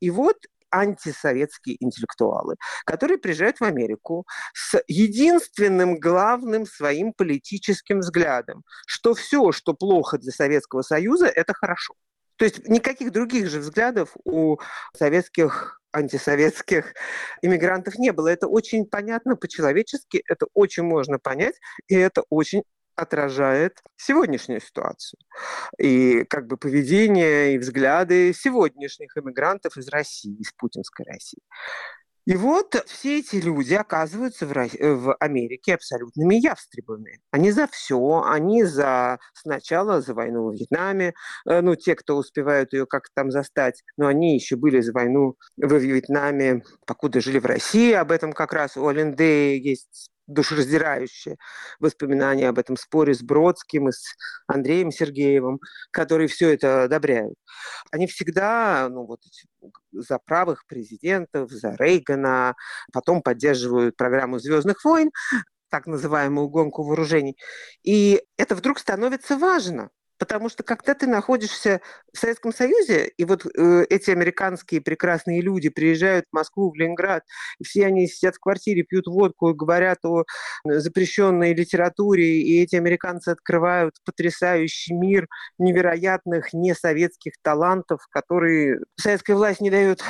И 0.00 0.10
вот 0.10 0.36
антисоветские 0.72 1.76
интеллектуалы, 1.80 2.56
которые 2.84 3.18
приезжают 3.18 3.58
в 3.60 3.64
Америку 3.64 4.26
с 4.54 4.82
единственным 4.88 6.00
главным 6.00 6.66
своим 6.66 7.12
политическим 7.12 8.00
взглядом, 8.00 8.64
что 8.86 9.14
все, 9.14 9.52
что 9.52 9.74
плохо 9.74 10.18
для 10.18 10.32
Советского 10.32 10.82
Союза, 10.82 11.26
это 11.26 11.54
хорошо. 11.54 11.94
То 12.36 12.46
есть 12.46 12.68
никаких 12.68 13.12
других 13.12 13.48
же 13.48 13.60
взглядов 13.60 14.16
у 14.24 14.56
советских 14.96 15.80
антисоветских 15.92 16.94
иммигрантов 17.42 17.98
не 17.98 18.12
было. 18.12 18.28
Это 18.28 18.48
очень 18.48 18.86
понятно 18.86 19.36
по-человечески, 19.36 20.22
это 20.26 20.46
очень 20.54 20.82
можно 20.82 21.18
понять, 21.18 21.54
и 21.86 21.94
это 21.94 22.24
очень 22.30 22.64
отражает 22.96 23.80
сегодняшнюю 23.96 24.60
ситуацию. 24.60 25.20
И 25.78 26.24
как 26.24 26.46
бы 26.46 26.56
поведение 26.56 27.54
и 27.54 27.58
взгляды 27.58 28.32
сегодняшних 28.32 29.16
иммигрантов 29.16 29.76
из 29.76 29.88
России, 29.88 30.36
из 30.38 30.52
путинской 30.52 31.06
России. 31.06 31.40
И 32.24 32.36
вот 32.36 32.80
все 32.86 33.18
эти 33.18 33.36
люди 33.36 33.74
оказываются 33.74 34.46
в, 34.46 34.52
в 34.52 35.16
Америке 35.16 35.74
абсолютными 35.74 36.36
явстребами. 36.36 37.20
Они 37.32 37.50
за 37.50 37.66
все, 37.66 38.22
они 38.24 38.62
за 38.62 39.18
сначала 39.34 40.00
за 40.00 40.14
войну 40.14 40.48
в 40.48 40.54
Вьетнаме, 40.54 41.14
э, 41.48 41.60
ну, 41.60 41.74
те, 41.74 41.96
кто 41.96 42.16
успевают 42.16 42.72
ее 42.72 42.86
как-то 42.86 43.10
там 43.14 43.32
застать, 43.32 43.82
но 43.96 44.06
они 44.06 44.36
еще 44.36 44.54
были 44.54 44.80
за 44.80 44.92
войну 44.92 45.34
в 45.56 45.76
Вьетнаме, 45.76 46.62
покуда 46.86 47.20
жили 47.20 47.40
в 47.40 47.46
России. 47.46 47.92
Об 47.92 48.12
этом 48.12 48.32
как 48.32 48.52
раз 48.52 48.76
у 48.76 48.86
Оленде 48.86 49.58
есть 49.58 50.11
душераздирающее 50.32 51.36
воспоминания 51.80 52.48
об 52.48 52.58
этом 52.58 52.76
споре 52.76 53.14
с 53.14 53.22
Бродским 53.22 53.88
и 53.88 53.92
с 53.92 54.16
Андреем 54.46 54.90
Сергеевым, 54.90 55.60
которые 55.90 56.28
все 56.28 56.52
это 56.52 56.84
одобряют. 56.84 57.34
Они 57.90 58.06
всегда 58.06 58.88
ну, 58.90 59.06
вот, 59.06 59.20
за 59.92 60.18
правых 60.18 60.66
президентов, 60.66 61.50
за 61.50 61.76
Рейгана, 61.78 62.54
потом 62.92 63.22
поддерживают 63.22 63.96
программу 63.96 64.38
«Звездных 64.38 64.84
войн», 64.84 65.10
так 65.70 65.86
называемую 65.86 66.48
гонку 66.48 66.82
вооружений. 66.82 67.36
И 67.82 68.22
это 68.36 68.54
вдруг 68.54 68.78
становится 68.78 69.38
важно– 69.38 69.90
Потому 70.22 70.48
что 70.48 70.62
когда 70.62 70.94
ты 70.94 71.08
находишься 71.08 71.80
в 72.14 72.16
Советском 72.16 72.52
Союзе, 72.52 73.08
и 73.08 73.24
вот 73.24 73.44
э, 73.44 73.86
эти 73.90 74.12
американские 74.12 74.80
прекрасные 74.80 75.40
люди 75.40 75.68
приезжают 75.68 76.26
в 76.30 76.32
Москву, 76.32 76.70
в 76.70 76.76
Ленинград, 76.76 77.24
и 77.58 77.64
все 77.64 77.86
они 77.86 78.06
сидят 78.06 78.36
в 78.36 78.38
квартире, 78.38 78.84
пьют 78.84 79.08
водку 79.08 79.52
говорят 79.52 79.98
о 80.04 80.22
запрещенной 80.64 81.54
литературе, 81.54 82.40
и 82.40 82.62
эти 82.62 82.76
американцы 82.76 83.30
открывают 83.30 83.96
потрясающий 84.04 84.94
мир 84.94 85.26
невероятных 85.58 86.52
несоветских 86.52 87.32
талантов, 87.42 88.06
которые 88.08 88.78
советская 88.94 89.34
власть 89.34 89.60
не 89.60 89.70
дает 89.70 90.04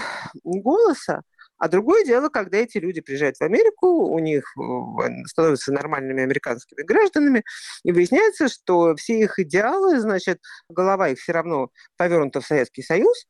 голоса, 0.45 1.23
а 1.63 1.69
другое 1.69 2.05
дело, 2.05 2.29
когда 2.29 2.59
эти 2.59 2.79
люди 2.79 3.01
приезжают 3.01 3.37
в 3.37 3.43
Америку, 3.43 3.87
у 3.87 4.19
них 4.19 4.53
э, 4.59 5.25
становятся 5.27 5.73
нормальными 5.73 6.21
американскими 6.21 6.83
гражданами, 6.83 7.45
и 7.85 7.93
выясняется, 7.93 8.49
что 8.49 8.97
все 8.97 9.21
их 9.21 9.39
идеалы, 9.39 10.01
значит, 10.01 10.41
голова 10.69 11.11
их 11.11 11.21
все 11.21 11.31
равно 11.31 11.71
повернута 11.97 12.41
в 12.41 12.47
Советский 12.47 12.83
Союз, 12.83 13.29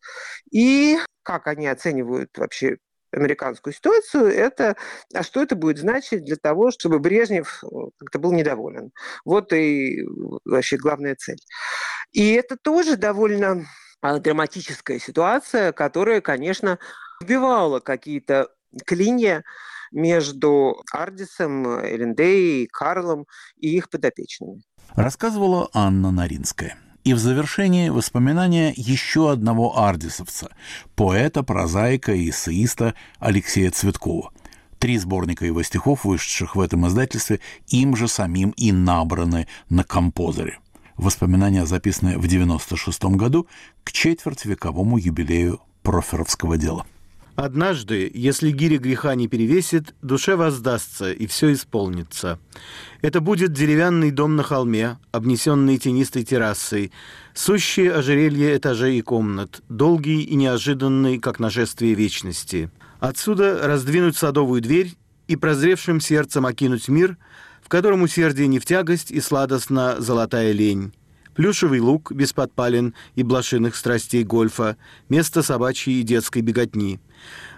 и 0.51 0.97
как 1.23 1.47
они 1.47 1.67
оценивают 1.67 2.31
вообще 2.39 2.79
американскую 3.11 3.75
ситуацию, 3.75 4.29
это, 4.29 4.77
а 5.13 5.23
что 5.23 5.43
это 5.43 5.55
будет 5.55 5.77
значить 5.77 6.25
для 6.25 6.37
того, 6.37 6.71
чтобы 6.71 7.01
Брежнев 7.01 7.63
э, 7.63 7.67
как-то 7.99 8.19
был 8.19 8.33
недоволен. 8.33 8.93
Вот 9.27 9.53
и 9.53 10.07
вообще 10.47 10.79
главная 10.79 11.17
цель. 11.17 11.41
И 12.13 12.33
это 12.33 12.57
тоже 12.57 12.97
довольно 12.97 13.67
драматическая 14.03 14.99
ситуация, 14.99 15.73
которая, 15.73 16.21
конечно, 16.21 16.79
вбивала 17.23 17.81
какие-то 17.81 18.49
клинья 18.87 19.43
между 19.93 20.83
Ардисом, 20.93 21.67
Элендей, 21.81 22.67
Карлом 22.67 23.27
и 23.57 23.77
их 23.77 23.91
подопечными. 23.91 24.63
Рассказывала 24.95 25.71
Анна 25.73 26.11
Наринская. 26.11 26.77
И 27.05 27.15
в 27.15 27.19
завершении 27.19 27.89
воспоминания 27.89 28.73
еще 28.77 29.33
одного 29.33 29.77
ардисовца, 29.77 30.51
поэта, 30.95 31.43
прозаика 31.43 32.13
и 32.13 32.31
эссеиста 32.31 32.95
Алексея 33.19 33.73
Цветкова. 33.73 34.31
Три 34.79 34.99
сборника 34.99 35.45
его 35.45 35.63
стихов, 35.63 36.05
вышедших 36.05 36.55
в 36.55 36.61
этом 36.61 36.87
издательстве, 36.87 37.41
им 37.69 37.97
же 37.97 38.07
самим 38.07 38.51
и 38.51 38.71
набраны 38.71 39.49
на 39.69 39.83
композоре. 39.83 40.59
Воспоминания 40.97 41.67
записаны 41.67 42.19
в 42.19 42.29
96 42.29 43.05
году 43.17 43.49
к 43.83 43.93
четвертьвековому 43.93 44.99
юбилею 44.99 45.61
проферовского 45.83 46.57
дела. 46.57 46.87
Однажды, 47.35 48.11
если 48.13 48.51
гири 48.51 48.77
греха 48.77 49.15
не 49.15 49.27
перевесит, 49.27 49.95
душе 50.03 50.37
воздастся, 50.37 51.13
и 51.13 51.27
все 51.27 51.53
исполнится. 51.53 52.39
Это 53.01 53.21
будет 53.21 53.53
деревянный 53.53 54.11
дом 54.11 54.37
на 54.37 54.43
холме, 54.43 54.99
обнесенный 55.13 55.79
тенистой 55.79 56.25
террасой, 56.25 56.93
сущие 57.33 57.93
ожерелье 57.93 58.57
этажей 58.57 58.99
и 58.99 59.03
комнат, 59.03 59.63
долгий 59.71 60.23
и 60.23 60.35
неожиданный, 60.35 61.19
как 61.19 61.41
нашествие 61.41 61.95
вечности. 61.95 62.71
Отсюда 63.01 63.67
раздвинуть 63.67 64.17
садовую 64.17 64.61
дверь 64.61 64.93
и 65.27 65.37
прозревшим 65.37 66.01
сердцем 66.01 66.45
окинуть 66.45 66.89
мир, 66.89 67.17
в 67.63 67.69
котором 67.71 68.03
усердие 68.03 68.47
не 68.47 68.59
в 68.59 68.67
тягость 68.67 69.11
и 69.11 69.21
сладостна 69.21 69.97
золотая 69.99 70.53
лень 70.53 70.93
плюшевый 71.35 71.81
лук 71.81 72.13
без 72.13 72.33
подпалин 72.33 72.95
и 73.15 73.23
блошиных 73.23 73.77
страстей 73.77 74.25
гольфа, 74.25 74.77
место 75.09 75.43
собачьей 75.43 76.01
и 76.01 76.05
детской 76.05 76.43
беготни. 76.43 77.01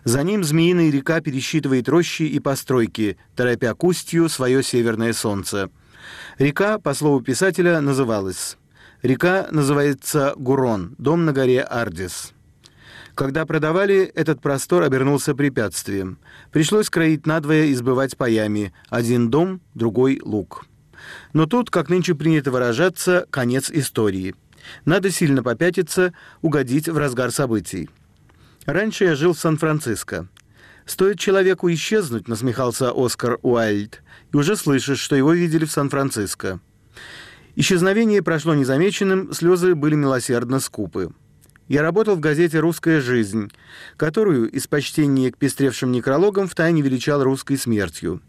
За 0.04 0.22
ним 0.22 0.44
змеиная 0.44 0.90
река 0.90 1.20
пересчитывает 1.20 1.88
рощи 1.88 2.22
и 2.22 2.38
постройки, 2.40 3.16
торопя 3.34 3.74
кустью 3.74 4.28
свое 4.28 4.62
северное 4.62 5.12
солнце. 5.12 5.70
Река, 6.38 6.78
по 6.78 6.94
слову 6.94 7.20
писателя, 7.20 7.80
называлась. 7.80 8.58
Река 9.02 9.48
называется 9.50 10.34
Гурон, 10.36 10.94
дом 10.98 11.24
на 11.24 11.32
горе 11.32 11.62
Ардис. 11.62 12.32
Когда 13.14 13.46
продавали, 13.46 14.02
этот 14.14 14.40
простор 14.40 14.82
обернулся 14.82 15.34
препятствием. 15.34 16.18
Пришлось 16.50 16.90
кроить 16.90 17.26
надвое 17.26 17.66
и 17.66 17.74
сбывать 17.74 18.16
паями. 18.16 18.72
Один 18.88 19.30
дом, 19.30 19.60
другой 19.74 20.20
лук. 20.24 20.66
Но 21.32 21.46
тут, 21.46 21.70
как 21.70 21.88
нынче 21.88 22.14
принято 22.14 22.50
выражаться, 22.50 23.26
конец 23.30 23.70
истории. 23.70 24.34
Надо 24.84 25.10
сильно 25.10 25.42
попятиться, 25.42 26.14
угодить 26.42 26.88
в 26.88 26.96
разгар 26.96 27.30
событий. 27.30 27.90
Раньше 28.66 29.04
я 29.04 29.14
жил 29.14 29.34
в 29.34 29.38
Сан-Франциско. 29.38 30.28
Стоит 30.86 31.18
человеку 31.18 31.70
исчезнуть, 31.72 32.28
насмехался 32.28 32.92
Оскар 32.94 33.38
Уайльд, 33.42 34.02
и 34.32 34.36
уже 34.36 34.56
слышишь, 34.56 35.00
что 35.00 35.16
его 35.16 35.32
видели 35.32 35.64
в 35.64 35.72
Сан-Франциско. 35.72 36.60
Исчезновение 37.56 38.22
прошло 38.22 38.54
незамеченным, 38.54 39.32
слезы 39.32 39.74
были 39.74 39.94
милосердно 39.94 40.60
скупы. 40.60 41.10
Я 41.68 41.80
работал 41.82 42.16
в 42.16 42.20
газете 42.20 42.58
«Русская 42.58 43.00
жизнь», 43.00 43.50
которую 43.96 44.50
из 44.50 44.66
почтения 44.66 45.32
к 45.32 45.38
пестревшим 45.38 45.92
некрологам 45.92 46.46
втайне 46.46 46.82
величал 46.82 47.22
русской 47.22 47.56
смертью. 47.56 48.20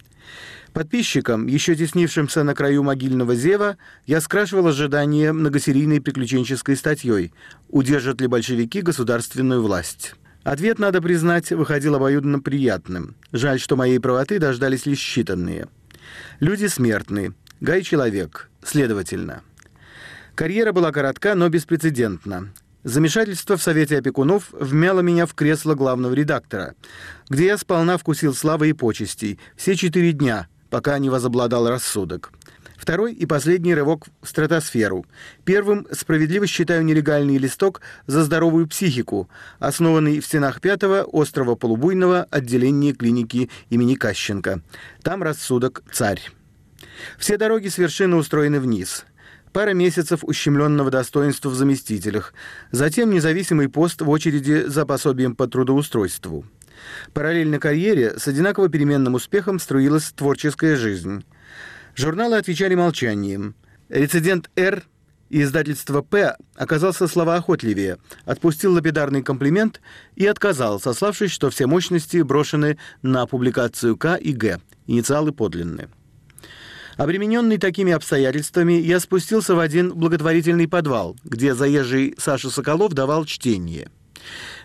Подписчикам, 0.76 1.47
еще 1.47 1.73
теснившимся 1.73 2.43
на 2.43 2.53
краю 2.53 2.84
могильного 2.84 3.34
зева, 3.34 3.78
я 4.05 4.19
скрашивал 4.19 4.67
ожидание 4.67 5.32
многосерийной 5.32 6.01
приключенческой 6.01 6.76
статьей 6.76 7.32
«Удержат 7.69 8.19
ли 8.19 8.28
большевики 8.28 8.82
государственную 8.82 9.63
власть?». 9.63 10.15
Ответ, 10.43 10.78
надо 10.78 11.01
признать, 11.01 11.49
выходил 11.51 11.95
обоюдно 11.95 12.41
приятным. 12.41 13.15
Жаль, 13.32 13.61
что 13.61 13.78
моей 13.78 13.99
правоты 13.99 14.38
дождались 14.38 14.86
лишь 14.86 14.99
считанные. 14.99 15.69
Люди 16.41 16.65
смертны, 16.65 17.34
Гай– 17.61 17.82
человек, 17.84 18.49
следовательно. 18.61 19.43
Карьера 20.36 20.73
была 20.73 20.91
коротка, 20.91 21.36
но 21.36 21.47
беспрецедентна. 21.47 22.49
Замешательство 22.84 23.55
в 23.55 23.63
Совете 23.63 23.99
опекунов 23.99 24.49
вмяло 24.51 24.99
меня 24.99 25.26
в 25.26 25.36
кресло 25.36 25.73
главного 25.73 26.13
редактора, 26.13 26.76
где 27.30 27.45
я 27.45 27.57
сполна 27.57 27.97
вкусил 27.97 28.36
славы 28.36 28.69
и 28.69 28.73
почестей 28.73 29.39
все 29.55 29.76
четыре 29.76 30.11
дня, 30.11 30.49
пока 30.76 30.99
не 30.99 31.09
возобладал 31.09 31.69
рассудок. 31.69 32.34
Второй 32.76 33.13
и 33.13 33.26
последний 33.26 33.73
рывок 33.73 34.07
в 34.21 34.28
стратосферу. 34.28 35.05
Первым 35.45 35.88
справедливо 35.93 36.47
считаю 36.47 36.84
нелегальный 36.84 37.38
листок 37.38 37.80
за 38.07 38.26
здоровую 38.26 38.67
психику, 38.67 39.30
основанный 39.59 40.19
в 40.19 40.26
стенах 40.26 40.59
пятого 40.59 41.03
острова 41.03 41.55
Полубуйного 41.55 42.28
отделения 42.30 42.91
клиники 42.91 43.49
имени 43.69 43.95
Кащенко. 43.95 44.63
Там 45.01 45.23
рассудок 45.23 45.82
царь. 45.93 46.30
Все 47.17 47.38
дороги 47.38 47.69
с 47.69 47.78
вершины 47.78 48.17
устроены 48.17 48.59
вниз. 48.59 49.05
Пара 49.53 49.71
месяцев 49.71 50.26
ущемленного 50.26 50.91
достоинства 50.91 51.47
в 51.47 51.55
заместителях. 51.55 52.34
Затем 52.71 53.11
независимый 53.11 53.69
пост 53.69 54.01
в 54.01 54.09
очереди 54.09 54.65
за 54.67 54.86
пособием 54.86 55.38
по 55.38 55.47
трудоустройству. 55.47 56.43
Параллельно 57.14 57.60
карьере 57.60 58.18
с 58.18 58.28
одинаково 58.28 58.70
переменным 58.70 59.16
успехом 59.16 59.60
струилась 59.60 60.12
творческая 60.12 60.76
жизнь. 60.76 61.24
Журналы 61.96 62.38
отвечали 62.38 62.76
молчанием. 62.76 63.56
Рецидент 63.90 64.50
«Р» 64.56 64.84
и 65.30 65.42
издательство 65.42 66.02
«П» 66.02 66.36
оказался 66.56 67.08
словоохотливее, 67.08 67.98
отпустил 68.26 68.74
лапидарный 68.74 69.24
комплимент 69.24 69.82
и 70.16 70.26
отказал, 70.26 70.80
сославшись, 70.80 71.32
что 71.32 71.50
все 71.50 71.68
мощности 71.68 72.22
брошены 72.22 72.78
на 73.02 73.26
публикацию 73.26 73.96
«К» 73.98 74.16
и 74.16 74.34
«Г», 74.34 74.60
инициалы 74.88 75.32
подлинные. 75.32 75.90
Обремененный 76.98 77.58
такими 77.58 77.92
обстоятельствами, 77.92 78.74
я 78.74 79.00
спустился 79.00 79.54
в 79.54 79.60
один 79.60 79.94
благотворительный 79.94 80.68
подвал, 80.68 81.18
где 81.26 81.54
заезжий 81.54 82.16
Саша 82.18 82.50
Соколов 82.50 82.94
давал 82.94 83.26
чтение– 83.26 83.90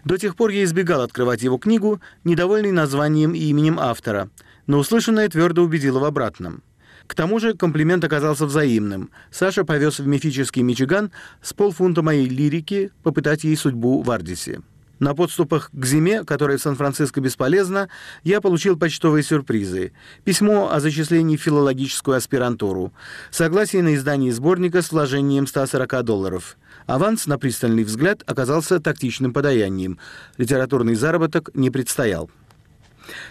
до 0.04 0.16
тех 0.16 0.36
пор 0.36 0.50
я 0.50 0.64
избегал 0.64 1.02
открывать 1.02 1.42
его 1.42 1.58
книгу, 1.58 2.00
недовольный 2.24 2.72
названием 2.72 3.34
и 3.34 3.38
именем 3.38 3.78
автора, 3.78 4.30
но 4.66 4.78
услышанное 4.78 5.28
твердо 5.28 5.62
убедило 5.62 5.98
в 5.98 6.04
обратном. 6.04 6.62
К 7.06 7.14
тому 7.14 7.40
же 7.40 7.54
комплимент 7.54 8.04
оказался 8.04 8.46
взаимным. 8.46 9.10
Саша 9.32 9.64
повез 9.64 9.98
в 9.98 10.06
мифический 10.06 10.62
Мичиган 10.62 11.10
с 11.42 11.52
полфунта 11.52 12.02
моей 12.02 12.28
лирики 12.28 12.92
попытать 13.02 13.42
ей 13.42 13.56
судьбу 13.56 14.02
в 14.02 14.10
Ардисе. 14.12 14.60
На 15.00 15.14
подступах 15.14 15.70
к 15.72 15.84
зиме, 15.86 16.24
которая 16.24 16.58
в 16.58 16.62
Сан-Франциско 16.62 17.22
бесполезна, 17.22 17.88
я 18.22 18.42
получил 18.42 18.78
почтовые 18.78 19.22
сюрпризы. 19.22 19.92
Письмо 20.24 20.70
о 20.70 20.78
зачислении 20.78 21.38
в 21.38 21.42
филологическую 21.42 22.18
аспирантуру. 22.18 22.92
Согласие 23.30 23.82
на 23.82 23.94
издание 23.94 24.30
сборника 24.30 24.82
с 24.82 24.92
вложением 24.92 25.46
140 25.46 26.04
долларов. 26.04 26.58
Аванс, 26.90 27.28
на 27.28 27.38
пристальный 27.38 27.84
взгляд, 27.84 28.24
оказался 28.26 28.80
тактичным 28.80 29.32
подаянием. 29.32 30.00
Литературный 30.38 30.96
заработок 30.96 31.50
не 31.54 31.70
предстоял. 31.70 32.28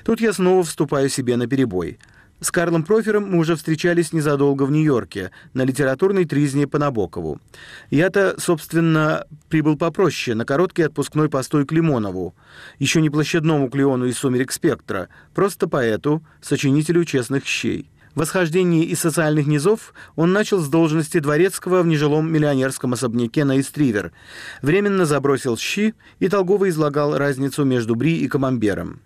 Тут 0.05 0.21
я 0.21 0.31
снова 0.31 0.63
вступаю 0.63 1.09
себе 1.09 1.35
на 1.35 1.45
перебой. 1.45 1.99
С 2.39 2.51
Карлом 2.51 2.83
Профером 2.83 3.29
мы 3.29 3.37
уже 3.37 3.57
встречались 3.57 4.13
незадолго 4.13 4.63
в 4.63 4.71
Нью-Йорке, 4.71 5.31
на 5.53 5.65
литературной 5.65 6.23
тризне 6.23 6.67
по 6.67 6.79
Набокову. 6.79 7.41
Я-то, 7.89 8.35
собственно, 8.39 9.25
прибыл 9.49 9.75
попроще, 9.75 10.35
на 10.37 10.45
короткий 10.45 10.83
отпускной 10.83 11.27
постой 11.27 11.65
к 11.65 11.73
Лимонову, 11.73 12.33
еще 12.77 13.01
не 13.01 13.09
площадному 13.09 13.69
Клеону 13.69 14.05
из 14.05 14.17
«Сумерек 14.17 14.53
спектра», 14.53 15.09
просто 15.35 15.67
поэту, 15.67 16.23
сочинителю 16.41 17.03
«Честных 17.03 17.45
щей». 17.45 17.89
Восхождение 18.15 18.85
из 18.85 18.99
социальных 18.99 19.45
низов 19.45 19.93
он 20.15 20.33
начал 20.33 20.59
с 20.59 20.67
должности 20.67 21.19
дворецкого 21.19 21.83
в 21.83 21.87
нежилом 21.87 22.31
миллионерском 22.31 22.93
особняке 22.93 23.45
на 23.45 23.59
Истривер, 23.59 24.11
временно 24.61 25.05
забросил 25.05 25.57
щи 25.57 25.93
и 26.19 26.27
толково 26.27 26.69
излагал 26.69 27.17
разницу 27.17 27.63
между 27.65 27.95
бри 27.95 28.17
и 28.17 28.27
камамбером. 28.27 29.01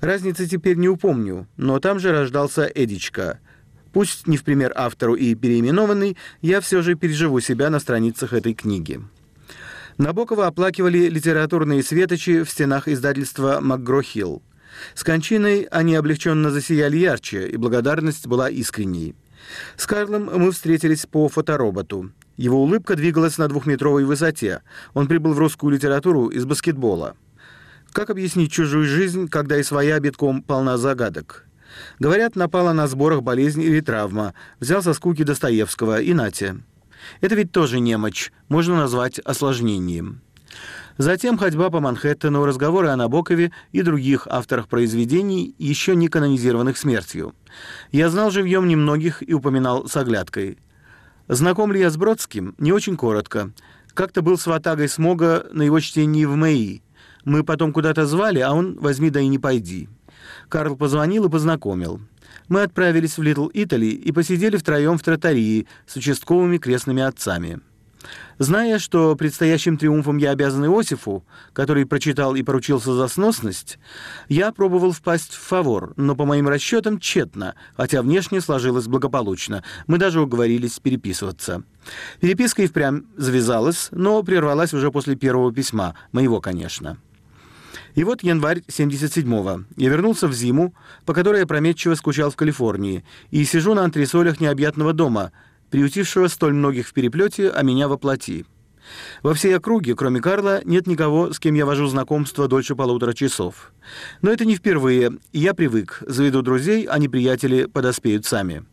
Разницы 0.00 0.46
теперь 0.46 0.76
не 0.76 0.88
упомню, 0.88 1.48
но 1.56 1.80
там 1.80 1.98
же 1.98 2.12
рождался 2.12 2.70
Эдичка. 2.72 3.40
Пусть 3.92 4.26
не 4.26 4.36
в 4.36 4.44
пример 4.44 4.72
автору 4.76 5.14
и 5.14 5.34
переименованный, 5.34 6.16
я 6.40 6.60
все 6.60 6.82
же 6.82 6.94
переживу 6.94 7.40
себя 7.40 7.68
на 7.70 7.80
страницах 7.80 8.32
этой 8.32 8.54
книги. 8.54 9.00
Набокова 9.98 10.46
оплакивали 10.46 11.08
литературные 11.08 11.82
светочи 11.82 12.42
в 12.42 12.50
стенах 12.50 12.86
издательства 12.86 13.60
«МакГро-Хилл». 13.60 14.42
С 14.94 15.04
кончиной 15.04 15.62
они 15.70 15.94
облегченно 15.94 16.50
засияли 16.50 16.96
ярче, 16.96 17.48
и 17.48 17.56
благодарность 17.56 18.26
была 18.26 18.50
искренней. 18.50 19.14
С 19.76 19.86
Карлом 19.86 20.30
мы 20.32 20.52
встретились 20.52 21.06
по 21.06 21.28
фотороботу. 21.28 22.10
Его 22.36 22.62
улыбка 22.62 22.96
двигалась 22.96 23.38
на 23.38 23.48
двухметровой 23.48 24.04
высоте. 24.04 24.62
Он 24.94 25.06
прибыл 25.06 25.32
в 25.32 25.38
русскую 25.38 25.72
литературу 25.72 26.28
из 26.28 26.44
баскетбола. 26.44 27.16
Как 27.92 28.10
объяснить 28.10 28.52
чужую 28.52 28.86
жизнь, 28.86 29.28
когда 29.28 29.56
и 29.56 29.62
своя 29.62 29.98
битком 30.00 30.42
полна 30.42 30.76
загадок? 30.76 31.46
Говорят, 31.98 32.36
напала 32.36 32.72
на 32.72 32.86
сборах 32.86 33.22
болезнь 33.22 33.62
или 33.62 33.80
травма. 33.80 34.34
Взял 34.60 34.82
со 34.82 34.92
скуки 34.92 35.22
Достоевского 35.22 36.00
и 36.00 36.12
нате. 36.12 36.56
Это 37.20 37.34
ведь 37.34 37.52
тоже 37.52 37.80
немочь, 37.80 38.32
можно 38.48 38.76
назвать 38.76 39.18
осложнением. 39.20 40.20
Затем 40.98 41.36
ходьба 41.36 41.68
по 41.68 41.80
Манхэттену, 41.80 42.46
разговоры 42.46 42.88
о 42.88 42.96
Набокове 42.96 43.52
и 43.72 43.82
других 43.82 44.26
авторах 44.28 44.68
произведений, 44.68 45.54
еще 45.58 45.94
не 45.94 46.08
канонизированных 46.08 46.78
смертью. 46.78 47.34
Я 47.92 48.08
знал 48.08 48.30
живьем 48.30 48.66
немногих 48.66 49.22
и 49.28 49.34
упоминал 49.34 49.86
с 49.88 49.96
оглядкой. 49.96 50.58
Знаком 51.28 51.72
ли 51.72 51.80
я 51.80 51.90
с 51.90 51.96
Бродским? 51.96 52.54
Не 52.58 52.72
очень 52.72 52.96
коротко. 52.96 53.52
Как-то 53.92 54.22
был 54.22 54.38
с 54.38 54.46
Ватагой 54.46 54.88
Смога 54.88 55.46
на 55.52 55.62
его 55.62 55.80
чтении 55.80 56.24
в 56.24 56.34
МЭИ. 56.36 56.82
Мы 57.24 57.44
потом 57.44 57.72
куда-то 57.72 58.06
звали, 58.06 58.38
а 58.40 58.52
он 58.52 58.78
«возьми 58.78 59.10
да 59.10 59.20
и 59.20 59.26
не 59.26 59.38
пойди». 59.38 59.88
Карл 60.48 60.76
позвонил 60.76 61.26
и 61.26 61.30
познакомил. 61.30 62.00
Мы 62.48 62.62
отправились 62.62 63.18
в 63.18 63.22
Литл 63.22 63.48
Итали 63.52 63.86
и 63.86 64.12
посидели 64.12 64.56
втроем 64.56 64.98
в 64.98 65.02
тротарии 65.02 65.66
с 65.86 65.96
участковыми 65.96 66.58
крестными 66.58 67.02
отцами. 67.02 67.60
Зная, 68.38 68.78
что 68.78 69.16
предстоящим 69.16 69.78
триумфом 69.78 70.18
я 70.18 70.30
обязан 70.30 70.66
Иосифу, 70.66 71.24
который 71.52 71.86
прочитал 71.86 72.34
и 72.34 72.42
поручился 72.42 72.94
за 72.94 73.08
сносность, 73.08 73.78
я 74.28 74.52
пробовал 74.52 74.92
впасть 74.92 75.32
в 75.32 75.40
фавор, 75.40 75.94
но 75.96 76.14
по 76.14 76.26
моим 76.26 76.48
расчетам 76.48 77.00
тщетно, 77.00 77.54
хотя 77.76 78.02
внешне 78.02 78.40
сложилось 78.40 78.88
благополучно. 78.88 79.64
Мы 79.86 79.98
даже 79.98 80.20
уговорились 80.20 80.78
переписываться. 80.78 81.62
Переписка 82.20 82.62
и 82.62 82.66
впрямь 82.66 83.02
завязалась, 83.16 83.88
но 83.90 84.22
прервалась 84.22 84.74
уже 84.74 84.90
после 84.90 85.16
первого 85.16 85.52
письма, 85.52 85.94
моего, 86.12 86.40
конечно. 86.40 86.98
И 87.96 88.04
вот 88.04 88.22
январь 88.22 88.62
77-го. 88.68 89.64
Я 89.76 89.88
вернулся 89.88 90.28
в 90.28 90.34
зиму, 90.34 90.74
по 91.06 91.14
которой 91.14 91.40
я 91.40 91.46
прометчиво 91.46 91.94
скучал 91.94 92.30
в 92.30 92.36
Калифорнии, 92.36 93.04
и 93.30 93.42
сижу 93.44 93.72
на 93.72 93.84
антресолях 93.84 94.38
необъятного 94.38 94.92
дома, 94.92 95.32
приютившего 95.70 96.28
столь 96.28 96.54
многих 96.54 96.88
в 96.88 96.92
переплете, 96.92 97.50
а 97.50 97.62
меня 97.62 97.88
воплоти. 97.88 98.44
Во 99.22 99.34
всей 99.34 99.56
округе, 99.56 99.96
кроме 99.96 100.20
Карла, 100.20 100.60
нет 100.64 100.86
никого, 100.86 101.32
с 101.32 101.40
кем 101.40 101.54
я 101.54 101.66
вожу 101.66 101.86
знакомство 101.86 102.46
дольше 102.46 102.76
полутора 102.76 103.14
часов. 103.14 103.72
Но 104.22 104.30
это 104.30 104.44
не 104.44 104.54
впервые, 104.54 105.18
и 105.32 105.40
я 105.40 105.54
привык. 105.54 106.02
Заведу 106.06 106.42
друзей, 106.42 106.84
а 106.84 106.98
неприятели 106.98 107.64
подоспеют 107.64 108.26
сами. 108.26 108.64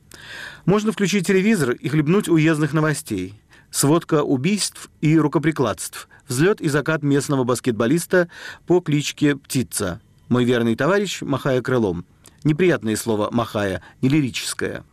Можно 0.66 0.92
включить 0.92 1.26
телевизор 1.26 1.72
и 1.72 1.90
хлебнуть 1.90 2.30
уездных 2.30 2.74
новостей 2.74 3.34
сводка 3.74 4.24
убийств 4.24 4.90
и 5.02 5.18
рукоприкладств, 5.18 6.08
взлет 6.28 6.62
и 6.62 6.70
закат 6.70 7.04
местного 7.04 7.44
баскетболиста 7.44 8.30
по 8.68 8.80
кличке 8.80 9.36
Птица. 9.36 10.00
Мой 10.30 10.46
верный 10.46 10.76
товарищ, 10.76 11.22
махая 11.22 11.62
крылом. 11.62 12.06
Неприятное 12.44 12.96
слово 12.96 13.30
«махая», 13.32 13.82
не 14.02 14.10
лирическое. 14.10 14.84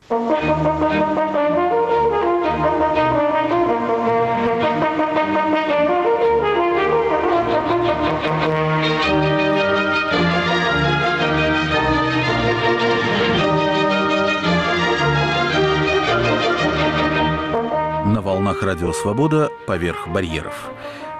Волнах 18.50 18.62
Радио 18.64 18.92
Свобода 18.92 19.48
«Поверх 19.64 20.08
барьеров». 20.08 20.70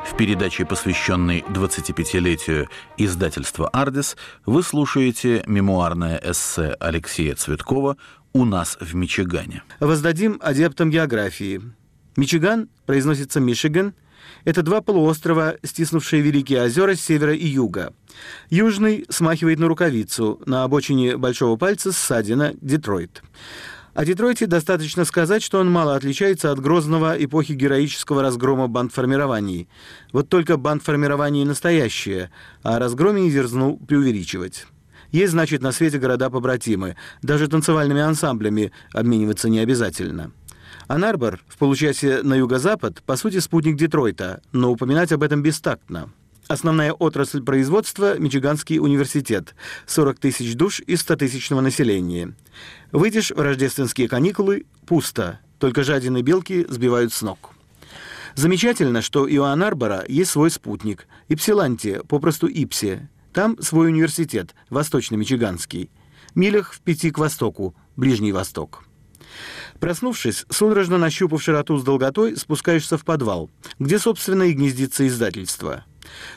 В 0.05 0.17
передаче, 0.17 0.65
посвященной 0.65 1.45
25-летию 1.49 2.69
издательства 2.97 3.69
«Ардис», 3.69 4.17
вы 4.47 4.65
слушаете 4.65 5.45
мемуарное 5.47 6.21
эссе 6.25 6.75
Алексея 6.81 7.37
Цветкова 7.37 7.99
«У 8.33 8.45
нас 8.45 8.79
в 8.81 8.97
Мичигане». 8.97 9.63
Воздадим 9.79 10.41
адептам 10.43 10.91
географии. 10.91 11.63
Мичиган 12.17 12.69
произносится 12.85 13.39
«Мишиган», 13.39 13.95
это 14.45 14.63
два 14.63 14.81
полуострова, 14.81 15.55
стиснувшие 15.63 16.23
Великие 16.23 16.65
озера 16.65 16.97
с 16.97 17.01
севера 17.01 17.35
и 17.35 17.47
юга. 17.47 17.93
Южный 18.49 19.07
смахивает 19.09 19.61
на 19.61 19.69
рукавицу, 19.69 20.41
на 20.47 20.65
обочине 20.65 21.17
большого 21.17 21.57
пальца 21.57 21.93
ссадина 21.93 22.55
Детройт. 22.61 23.23
О 24.01 24.05
Детройте 24.07 24.47
достаточно 24.47 25.05
сказать, 25.05 25.43
что 25.43 25.61
он 25.61 25.71
мало 25.71 25.95
отличается 25.95 26.51
от 26.51 26.59
грозного 26.59 27.23
эпохи 27.23 27.53
героического 27.53 28.23
разгрома 28.23 28.67
бандформирований. 28.67 29.69
Вот 30.11 30.31
только 30.31 30.57
бандформирование 30.57 31.45
настоящее, 31.45 32.31
а 32.63 32.79
разгроме 32.79 33.21
не 33.21 33.31
дерзнул 33.31 33.77
преувеличивать. 33.77 34.67
Есть, 35.13 35.33
значит, 35.33 35.61
на 35.61 35.71
свете 35.71 35.99
города-побратимы. 35.99 36.97
Даже 37.21 37.47
танцевальными 37.47 38.01
ансамблями 38.01 38.73
обмениваться 38.95 39.51
не 39.51 39.59
обязательно. 39.59 40.33
Анарбор 40.89 41.39
в 41.47 41.59
получасе 41.59 42.23
на 42.23 42.33
юго-запад, 42.33 43.03
по 43.05 43.17
сути, 43.17 43.39
спутник 43.39 43.77
Детройта, 43.77 44.41
но 44.53 44.73
упоминать 44.73 45.13
об 45.13 45.23
этом 45.23 45.43
бестактно. 45.43 46.09
Основная 46.51 46.93
отрасль 46.93 47.45
производства– 47.45 48.19
Мичиганский 48.19 48.81
университет. 48.81 49.55
40 49.87 50.19
тысяч 50.19 50.57
душ 50.57 50.81
из 50.81 51.01
100-тысячного 51.01 51.61
населения. 51.61 52.35
Выйдешь 52.91 53.31
в 53.31 53.41
рождественские 53.41 54.09
каникулы– 54.09 54.67
пусто. 54.85 55.39
Только 55.61 55.85
жадины 55.85 56.23
белки 56.23 56.67
сбивают 56.69 57.13
с 57.13 57.23
ног. 57.23 57.51
Замечательно, 58.35 59.01
что 59.01 59.29
у 59.31 59.43
Анарбора 59.45 60.05
есть 60.09 60.33
свой 60.33 60.51
спутник– 60.51 61.07
Ипсилантия, 61.29 62.01
попросту 62.01 62.49
Ипси. 62.49 63.09
Там 63.33 63.57
свой 63.63 63.87
университет, 63.87 64.57
Восточно-Мичиганский. 64.71 65.89
Милях 66.35 66.73
в 66.73 66.81
пяти 66.81 67.13
к 67.13 67.19
востоку, 67.19 67.77
Ближний 67.95 68.33
Восток. 68.33 68.83
Проснувшись, 69.79 70.47
судорожно 70.51 70.99
нащупав 70.99 71.41
широту 71.41 71.79
с 71.79 71.85
долготой, 71.85 72.37
спускаешься 72.37 72.99
в 72.99 73.05
подвал, 73.05 73.51
где, 73.79 74.01
собственно, 74.01 74.43
и 74.43 74.53
гнездится 74.53 75.07
издательство– 75.07 75.85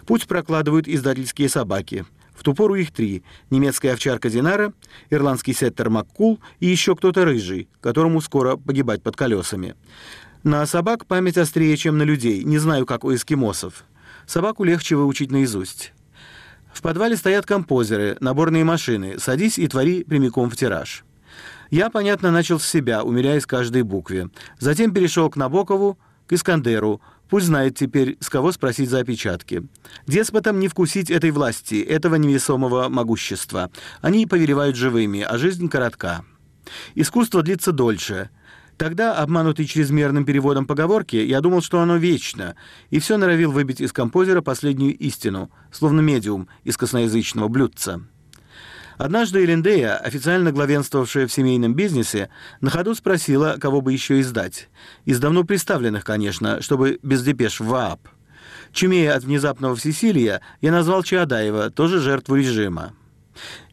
Путь 0.06 0.28
прокладывают 0.28 0.88
издательские 0.88 1.50
собаки. 1.50 2.06
В 2.36 2.44
ту 2.44 2.54
пору 2.54 2.76
их 2.76 2.92
три. 2.92 3.24
Немецкая 3.50 3.94
овчарка 3.94 4.30
Динара, 4.30 4.74
ирландский 5.10 5.54
сеттер 5.54 5.90
Маккул 5.90 6.40
и 6.60 6.68
еще 6.68 6.96
кто-то 6.96 7.26
рыжий, 7.26 7.68
которому 7.80 8.22
скоро 8.22 8.58
погибать 8.58 9.04
под 9.04 9.16
колесами. 9.16 9.76
На 10.44 10.66
собак 10.66 11.06
память 11.06 11.38
острее, 11.38 11.78
чем 11.78 11.98
на 11.98 12.04
людей. 12.04 12.44
Не 12.44 12.58
знаю, 12.58 12.86
как 12.86 13.06
у 13.06 13.14
эскимосов. 13.14 13.86
Собаку 14.26 14.64
легче 14.64 14.96
выучить 14.96 15.32
наизусть. 15.32 15.94
В 16.74 16.82
подвале 16.82 17.16
стоят 17.16 17.46
композеры, 17.46 18.18
наборные 18.20 18.64
машины. 18.64 19.20
Садись 19.20 19.60
и 19.60 19.68
твори 19.68 20.04
прямиком 20.04 20.50
в 20.50 20.56
тираж. 20.56 21.06
Я, 21.70 21.90
понятно, 21.90 22.32
начал 22.32 22.60
с 22.60 22.68
себя, 22.68 23.04
умеряясь 23.04 23.46
каждой 23.46 23.84
букве. 23.84 24.30
Затем 24.60 24.94
перешел 24.94 25.30
к 25.30 25.38
Набокову, 25.38 25.98
к 26.28 26.34
Искандеру, 26.34 27.02
Пусть 27.34 27.48
знает 27.48 27.76
теперь, 27.76 28.16
с 28.20 28.30
кого 28.30 28.52
спросить 28.52 28.92
за 28.92 29.00
опечатки. 29.00 29.68
Деспотам 30.06 30.60
не 30.60 30.68
вкусить 30.68 31.10
этой 31.10 31.32
власти, 31.32 31.82
этого 31.82 32.14
невесомого 32.14 32.90
могущества. 32.90 33.72
Они 34.02 34.28
повелевают 34.28 34.76
живыми, 34.76 35.22
а 35.22 35.40
жизнь 35.40 35.68
коротка. 35.68 36.26
Искусство 36.94 37.42
длится 37.42 37.72
дольше. 37.72 38.30
Тогда, 38.78 39.16
обманутый 39.16 39.66
чрезмерным 39.66 40.26
переводом 40.26 40.68
поговорки, 40.68 41.16
я 41.16 41.42
думал, 41.42 41.64
что 41.64 41.82
оно 41.82 41.98
вечно, 41.98 42.56
и 42.92 43.00
все 43.00 43.18
норовил 43.18 43.52
выбить 43.52 43.82
из 43.82 43.92
композера 43.92 44.42
последнюю 44.42 44.96
истину, 44.96 45.50
словно 45.72 46.02
медиум 46.02 46.48
из 46.64 46.78
косноязычного 46.78 47.48
блюдца. 47.48 48.04
Однажды 48.98 49.44
Элендея, 49.44 49.98
официально 49.98 50.52
главенствовавшая 50.52 51.28
в 51.28 51.32
семейном 51.32 51.74
бизнесе, 51.74 52.30
на 52.62 52.70
ходу 52.70 52.96
спросила, 52.96 53.58
кого 53.60 53.82
бы 53.82 53.94
еще 53.94 54.20
издать. 54.20 54.70
Из 55.06 55.20
давно 55.20 55.44
представленных, 55.44 56.04
конечно, 56.04 56.62
чтобы 56.62 57.00
без 57.02 57.24
депеш 57.24 57.60
в 57.60 57.66
ВААП. 57.66 58.08
Чумея 58.72 59.16
от 59.16 59.24
внезапного 59.24 59.76
всесилия, 59.76 60.42
я 60.62 60.72
назвал 60.72 61.04
Чаадаева, 61.04 61.70
тоже 61.70 62.00
жертву 62.00 62.36
режима. 62.36 62.94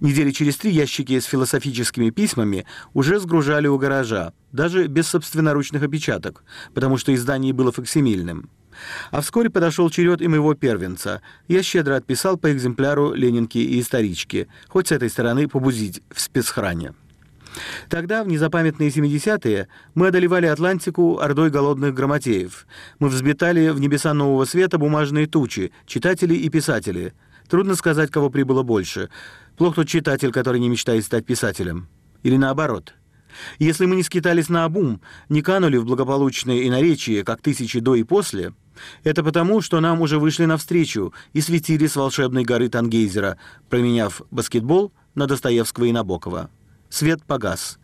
Недели 0.00 0.30
через 0.30 0.56
три 0.56 0.70
ящики 0.72 1.18
с 1.18 1.24
философическими 1.24 2.10
письмами 2.10 2.66
уже 2.94 3.18
сгружали 3.18 3.66
у 3.66 3.78
гаража, 3.78 4.32
даже 4.52 4.86
без 4.86 5.08
собственноручных 5.08 5.82
опечаток, 5.82 6.44
потому 6.74 6.96
что 6.96 7.14
издание 7.14 7.52
было 7.52 7.72
факсимильным. 7.72 8.48
А 9.11 9.20
вскоре 9.20 9.51
подошел 9.51 9.91
черед 9.91 10.22
и 10.22 10.28
моего 10.28 10.55
первенца. 10.55 11.22
Я 11.49 11.62
щедро 11.62 11.97
отписал 11.97 12.37
по 12.37 12.53
экземпляру 12.53 13.12
Ленинки 13.12 13.59
и 13.59 13.81
исторички, 13.81 14.49
хоть 14.68 14.89
с 14.89 14.93
этой 14.93 15.11
стороны 15.11 15.49
побузить 15.49 16.03
в 16.11 16.20
спецхране. 16.20 16.95
Тогда, 17.89 18.22
в 18.22 18.28
незапамятные 18.28 18.91
70-е, 18.91 19.68
мы 19.95 20.09
одолевали 20.09 20.47
Атлантику 20.47 21.18
ордой 21.18 21.51
голодных 21.51 21.95
грамотеев. 21.95 22.66
Мы 23.01 23.09
взметали 23.09 23.70
в 23.70 23.81
небеса 23.81 24.14
нового 24.14 24.45
света 24.45 24.78
бумажные 24.78 25.26
тучи, 25.26 25.72
читатели 25.87 26.35
и 26.35 26.49
писатели. 26.49 27.12
Трудно 27.49 27.74
сказать, 27.74 28.11
кого 28.11 28.31
прибыло 28.31 28.62
больше. 28.62 29.11
Плох 29.57 29.74
тот 29.74 29.89
читатель, 29.89 30.31
который 30.31 30.61
не 30.61 30.68
мечтает 30.68 31.05
стать 31.05 31.26
писателем. 31.26 31.89
Или 32.22 32.37
наоборот– 32.37 32.95
если 33.59 33.86
мы 33.86 33.97
не 33.97 34.03
скитались 34.03 34.49
на 34.49 34.64
обум, 34.64 35.01
не 35.28 35.43
канули 35.43 35.76
в 35.76 35.84
благополучное 35.84 36.66
иноречие, 36.66 37.24
как 37.24 37.41
тысячи 37.41 37.80
до 37.80 37.95
и 37.95 38.03
после, 38.03 38.53
это 39.05 39.22
потому, 39.22 39.61
что 39.61 39.80
нам 39.80 40.01
уже 40.01 40.18
вышли 40.18 40.45
навстречу 40.45 41.12
и 41.32 41.41
светили 41.41 41.86
с 41.86 41.97
волшебной 41.97 42.45
горы 42.45 42.68
Тангейзера, 42.68 43.36
променяв 43.68 44.22
баскетбол 44.30 44.93
на 45.14 45.26
Достоевского 45.26 45.84
и 45.84 45.93
Набокова. 45.93 46.51
Свет 46.88 47.22
погас. 47.24 47.78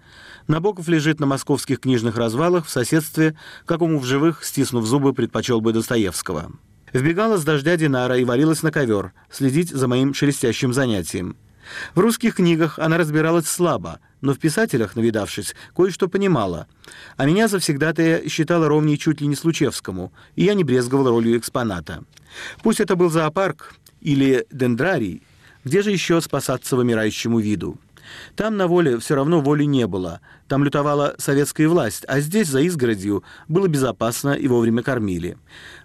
Набоков 0.49 0.89
лежит 0.89 1.21
на 1.21 1.27
московских 1.27 1.81
книжных 1.81 2.17
развалах 2.17 2.67
в 2.67 2.71
соседстве, 2.71 3.37
какому 3.65 3.99
в 3.99 4.05
живых, 4.05 4.45
стиснув 4.45 4.87
зубы, 4.87 5.13
предпочел 5.13 5.61
бы 5.61 5.73
Достоевского. 5.73 6.53
Вбегала 6.93 7.37
с 7.37 7.45
дождя 7.45 7.77
Динара 7.77 8.17
и 8.17 8.25
валилась 8.25 8.63
на 8.63 8.71
ковер, 8.71 9.13
следить 9.31 9.71
за 9.71 9.89
моим 9.89 10.15
шелестящим 10.15 10.73
занятием. 10.73 11.37
В 11.95 12.01
русских 12.01 12.37
книгах 12.37 12.79
она 12.79 12.99
разбиралась 12.99 13.49
слабо, 13.49 14.01
но 14.21 14.35
в 14.35 14.39
писателях, 14.39 14.97
навидавшись, 14.97 15.55
кое-что 15.75 16.09
понимала. 16.09 16.67
А 17.17 17.27
меня 17.27 17.49
завсегда-то 17.49 18.29
считала 18.29 18.69
ровней 18.69 18.99
чуть 18.99 19.21
ли 19.21 19.27
не 19.27 19.37
Случевскому, 19.37 20.13
и 20.35 20.45
я 20.45 20.55
не 20.55 20.65
брезговал 20.65 21.09
ролью 21.09 21.39
экспоната. 21.39 22.05
Пусть 22.63 22.81
это 22.81 22.97
был 22.97 23.11
зоопарк 23.11 23.75
или 24.01 24.47
дендрарий, 24.51 25.23
где 25.65 25.83
же 25.83 25.91
еще 25.91 26.21
спасаться 26.21 26.77
вымирающему 26.77 27.41
виду? 27.41 27.79
Там 28.37 28.57
на 28.57 28.69
воле 28.69 28.99
все 28.99 29.17
равно 29.17 29.41
воли 29.41 29.65
не 29.65 29.87
было. 29.87 30.21
Там 30.49 30.63
лютовала 30.63 31.17
советская 31.19 31.69
власть, 31.69 32.05
а 32.07 32.21
здесь, 32.21 32.49
за 32.49 32.61
изгородью, 32.61 33.25
было 33.49 33.67
безопасно 33.67 34.31
и 34.31 34.47
вовремя 34.47 34.83
кормили. 34.83 35.37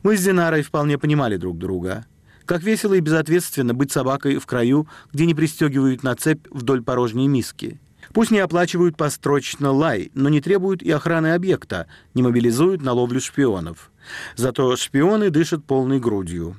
Мы 0.04 0.18
с 0.18 0.24
Динарой 0.24 0.62
вполне 0.62 0.98
понимали 0.98 1.38
друг 1.38 1.58
друга. 1.58 2.06
Как 2.52 2.64
весело 2.64 2.96
и 2.96 3.00
безответственно 3.00 3.74
быть 3.74 3.94
собакой 3.94 4.36
в 4.36 4.46
краю, 4.46 4.86
где 5.14 5.26
не 5.26 5.34
пристегивают 5.34 6.04
на 6.04 6.18
цепь 6.18 6.48
вдоль 6.50 6.84
порожней 6.84 7.28
миски. 7.28 7.80
Пусть 8.12 8.30
не 8.30 8.40
оплачивают 8.40 8.98
построчно 8.98 9.72
лай, 9.72 10.12
но 10.16 10.28
не 10.28 10.42
требуют 10.42 10.84
и 10.84 10.92
охраны 10.92 11.34
объекта, 11.34 11.88
не 12.14 12.24
мобилизуют 12.24 12.82
на 12.82 12.92
ловлю 12.92 13.22
шпионов. 13.22 13.90
Зато 14.36 14.76
шпионы 14.76 15.30
дышат 15.30 15.64
полной 15.64 16.02
грудью. 16.02 16.58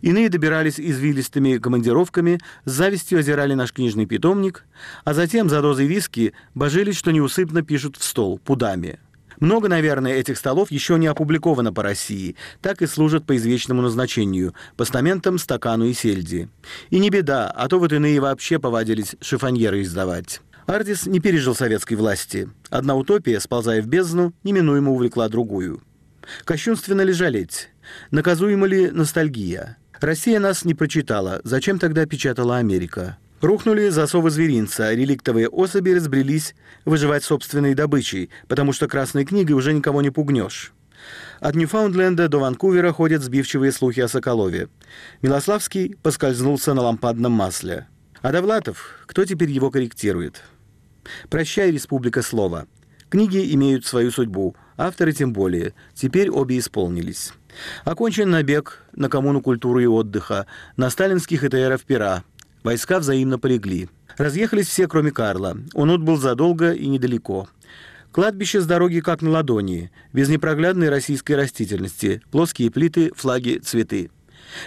Иные 0.00 0.30
добирались 0.30 0.80
извилистыми 0.80 1.58
командировками, 1.58 2.40
с 2.64 2.70
завистью 2.72 3.18
озирали 3.18 3.52
наш 3.52 3.74
книжный 3.74 4.06
питомник, 4.06 4.64
а 5.04 5.12
затем 5.12 5.50
за 5.50 5.60
дозой 5.60 5.84
виски 5.84 6.32
божились, 6.54 6.96
что 6.96 7.10
неусыпно 7.10 7.60
пишут 7.60 7.98
в 7.98 8.04
стол, 8.04 8.38
пудами. 8.38 8.98
Много, 9.44 9.68
наверное, 9.68 10.14
этих 10.14 10.38
столов 10.38 10.70
еще 10.70 10.98
не 10.98 11.06
опубликовано 11.06 11.70
по 11.70 11.82
России, 11.82 12.34
так 12.62 12.80
и 12.80 12.86
служат 12.86 13.26
по 13.26 13.36
извечному 13.36 13.82
назначению– 13.82 14.54
постаментам, 14.78 15.36
стакану 15.36 15.84
и 15.84 15.92
сельди. 15.92 16.48
И 16.88 16.98
не 16.98 17.10
беда, 17.10 17.50
а 17.50 17.68
то 17.68 17.78
вот 17.78 17.92
иные 17.92 18.20
вообще 18.20 18.58
повадились 18.58 19.16
шифоньеры 19.20 19.82
издавать. 19.82 20.40
Ардис 20.64 21.04
не 21.04 21.20
пережил 21.20 21.54
советской 21.54 21.92
власти. 21.92 22.48
Одна 22.70 22.94
утопия, 22.94 23.38
сползая 23.38 23.82
в 23.82 23.86
бездну, 23.86 24.32
неминуемо 24.44 24.92
увлекла 24.92 25.28
другую. 25.28 25.82
Кощунственно 26.46 27.02
ли 27.02 27.12
жалеть? 27.12 27.68
Наказуема 28.10 28.66
ли 28.66 28.90
ностальгия? 28.90 29.76
Россия 30.00 30.40
нас 30.40 30.64
не 30.64 30.72
прочитала, 30.72 31.42
зачем 31.44 31.78
тогда 31.78 32.06
печатала 32.06 32.56
Америка? 32.56 33.18
Рухнули 33.44 33.90
засовы 33.90 34.30
зверинца, 34.30 34.94
реликтовые 34.94 35.50
особи 35.50 35.90
разбрелись 35.90 36.54
выживать 36.86 37.24
собственной 37.24 37.74
добычей, 37.74 38.30
потому 38.48 38.72
что 38.72 38.88
красной 38.88 39.26
книгой 39.26 39.54
уже 39.54 39.74
никого 39.74 40.00
не 40.00 40.08
пугнешь. 40.08 40.72
От 41.40 41.54
Ньюфаундленда 41.54 42.28
до 42.28 42.38
Ванкувера 42.38 42.90
ходят 42.92 43.20
сбивчивые 43.20 43.70
слухи 43.72 44.00
о 44.00 44.08
Соколове. 44.08 44.70
Милославский 45.20 45.94
поскользнулся 46.02 46.72
на 46.72 46.80
лампадном 46.80 47.32
масле. 47.32 47.86
А 48.22 48.32
Довлатов, 48.32 49.04
кто 49.04 49.26
теперь 49.26 49.50
его 49.50 49.70
корректирует? 49.70 50.40
Прощай, 51.28 51.70
республика 51.70 52.22
слова. 52.22 52.66
Книги 53.10 53.52
имеют 53.54 53.84
свою 53.84 54.10
судьбу, 54.10 54.56
авторы 54.78 55.12
тем 55.12 55.34
более. 55.34 55.74
Теперь 55.92 56.30
обе 56.30 56.58
исполнились. 56.58 57.34
Окончен 57.84 58.30
набег 58.30 58.84
на 58.94 59.10
коммуну 59.10 59.42
культуры 59.42 59.82
и 59.82 59.86
отдыха, 59.86 60.46
на 60.78 60.88
сталинских 60.88 61.44
ИТРов 61.44 61.82
пера– 61.82 62.24
Войска 62.64 62.98
взаимно 62.98 63.38
полегли. 63.38 63.90
Разъехались 64.16 64.68
все, 64.68 64.88
кроме 64.88 65.10
Карла. 65.10 65.58
Он 65.74 65.90
отбыл 65.90 66.16
задолго 66.16 66.72
и 66.72 66.86
недалеко. 66.86 67.46
Кладбище 68.10 68.60
с 68.60 68.66
дороги 68.66 69.00
как 69.00 69.20
на 69.20 69.30
ладони, 69.30 69.90
без 70.14 70.30
непроглядной 70.30 70.88
российской 70.88 71.32
растительности, 71.32 72.22
плоские 72.30 72.70
плиты, 72.70 73.12
флаги, 73.14 73.58
цветы. 73.58 74.10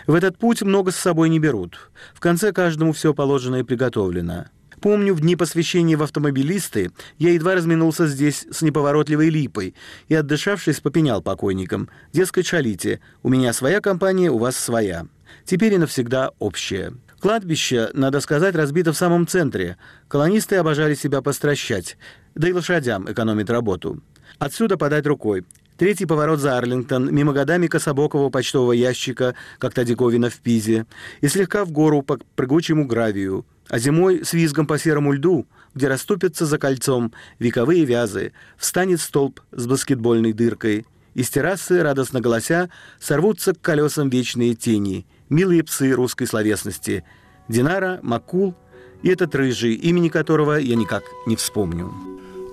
В 0.05 0.13
этот 0.13 0.37
путь 0.37 0.61
много 0.61 0.91
с 0.91 0.95
собой 0.95 1.29
не 1.29 1.39
берут. 1.39 1.89
В 2.13 2.19
конце 2.19 2.51
каждому 2.51 2.91
все 2.91 3.15
положено 3.15 3.55
и 3.57 3.63
приготовлено. 3.63 4.45
Помню, 4.79 5.15
в 5.15 5.21
дни 5.21 5.35
посвящения 5.35 5.97
в 5.97 6.03
автомобилисты 6.03 6.91
я 7.17 7.31
едва 7.31 7.55
разминулся 7.55 8.05
здесь 8.05 8.45
с 8.51 8.61
неповоротливой 8.61 9.29
липой 9.29 9.73
и, 10.07 10.13
отдышавшись, 10.13 10.81
попенял 10.81 11.23
покойникам. 11.23 11.89
Дескать, 12.13 12.45
шалите, 12.45 12.99
у 13.23 13.29
меня 13.29 13.53
своя 13.53 13.81
компания, 13.81 14.29
у 14.29 14.37
вас 14.37 14.55
своя. 14.55 15.07
Теперь 15.45 15.73
и 15.73 15.77
навсегда 15.79 16.31
общая. 16.37 16.93
Кладбище, 17.27 17.89
надо 17.93 18.21
сказать, 18.21 18.55
разбито 18.55 18.93
в 18.93 18.97
самом 18.97 19.27
центре. 19.27 19.75
Колонисты 20.07 20.55
обожали 20.55 20.95
себя 20.95 21.21
постращать, 21.21 21.97
да 22.35 22.47
и 22.47 22.53
лошадям 22.53 23.11
экономить 23.11 23.49
работу. 23.49 24.01
Отсюда 24.39 24.77
подать 24.77 25.05
рукой. 25.05 25.43
Третий 25.75 26.05
поворот 26.05 26.39
за 26.39 26.57
Арлингтон, 26.57 27.13
мимо 27.13 27.33
годами 27.33 27.67
кособокого 27.67 28.29
почтового 28.29 28.71
ящика, 28.71 29.35
как 29.59 29.73
та 29.73 29.83
диковина 29.83 30.29
в 30.29 30.37
Пизе, 30.37 30.85
и 31.19 31.27
слегка 31.27 31.65
в 31.65 31.71
гору 31.71 32.01
по 32.01 32.17
прыгучему 32.37 32.87
гравию. 32.87 33.45
А 33.67 33.77
зимой 33.77 34.23
с 34.23 34.31
визгом 34.31 34.65
по 34.65 34.79
серому 34.79 35.11
льду, 35.11 35.47
где 35.75 35.89
расступятся 35.89 36.45
за 36.45 36.57
кольцом 36.57 37.11
вековые 37.39 37.83
вязы, 37.83 38.31
встанет 38.55 39.01
столб 39.01 39.41
с 39.51 39.67
баскетбольной 39.67 40.31
дыркой. 40.31 40.85
Из 41.13 41.29
террасы, 41.29 41.83
радостно 41.83 42.21
голося, 42.21 42.69
сорвутся 43.01 43.53
к 43.53 43.59
колесам 43.59 44.07
вечные 44.09 44.55
тени– 44.55 45.05
милые 45.29 45.63
псы 45.63 45.91
русской 45.91 46.25
словесности 46.25 47.03
Динара, 47.47 47.99
Макул 48.03 48.55
и 49.01 49.09
этот 49.09 49.35
рыжий, 49.35 49.73
имени 49.75 50.09
которого 50.09 50.57
я 50.57 50.75
никак 50.75 51.03
не 51.25 51.35
вспомню. 51.35 51.91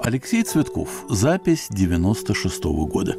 Алексей 0.01 0.43
Цветков. 0.43 0.89
Запись 1.09 1.69
96 1.71 2.65
-го 2.65 2.87
года. 2.87 3.17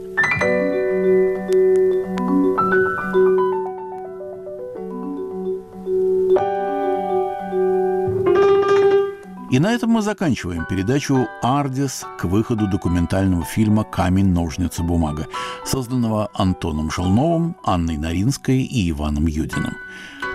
И 9.56 9.60
на 9.60 9.72
этом 9.72 9.92
мы 9.92 10.02
заканчиваем 10.02 10.66
передачу 10.66 11.30
«Ардис» 11.42 12.04
к 12.18 12.26
выходу 12.26 12.68
документального 12.68 13.46
фильма 13.46 13.86
«Камень, 13.86 14.34
ножницы, 14.34 14.84
бумага», 14.84 15.28
созданного 15.66 16.30
Антоном 16.34 16.92
Шелновым, 16.92 17.56
Анной 17.64 17.96
Наринской 17.96 18.64
и 18.64 18.92
Иваном 18.92 19.28
Юдиным. 19.28 19.78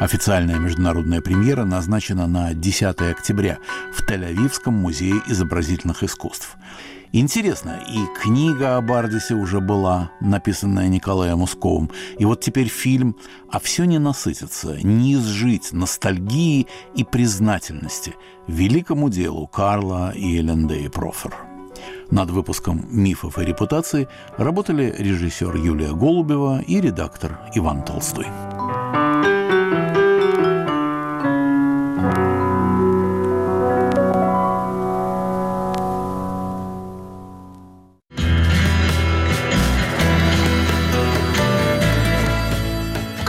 Официальная 0.00 0.58
международная 0.58 1.20
премьера 1.20 1.64
назначена 1.64 2.26
на 2.26 2.54
10 2.54 3.02
октября 3.02 3.58
в 3.92 4.08
Тель-Авивском 4.08 4.70
музее 4.70 5.20
изобразительных 5.26 6.02
искусств. 6.02 6.56
Интересно, 7.12 7.82
и 7.88 8.06
книга 8.22 8.76
о 8.76 8.80
Бардисе 8.80 9.34
уже 9.34 9.58
была, 9.58 10.12
написанная 10.20 10.86
Николаем 10.86 11.42
Усковым, 11.42 11.90
и 12.18 12.24
вот 12.24 12.40
теперь 12.40 12.68
фильм, 12.68 13.16
а 13.50 13.58
все 13.58 13.84
не 13.84 13.98
насытится, 13.98 14.76
не 14.84 15.14
изжить 15.14 15.72
ностальгии 15.72 16.68
и 16.94 17.02
признательности 17.02 18.14
великому 18.46 19.08
делу 19.08 19.48
Карла 19.48 20.12
и 20.14 20.38
Элендеи 20.38 20.86
Профер. 20.86 21.34
Над 22.12 22.30
выпуском 22.30 22.86
«Мифов 22.90 23.38
и 23.38 23.44
репутации» 23.44 24.06
работали 24.36 24.94
режиссер 24.96 25.56
Юлия 25.56 25.92
Голубева 25.92 26.60
и 26.60 26.80
редактор 26.80 27.40
Иван 27.56 27.84
Толстой. 27.84 28.26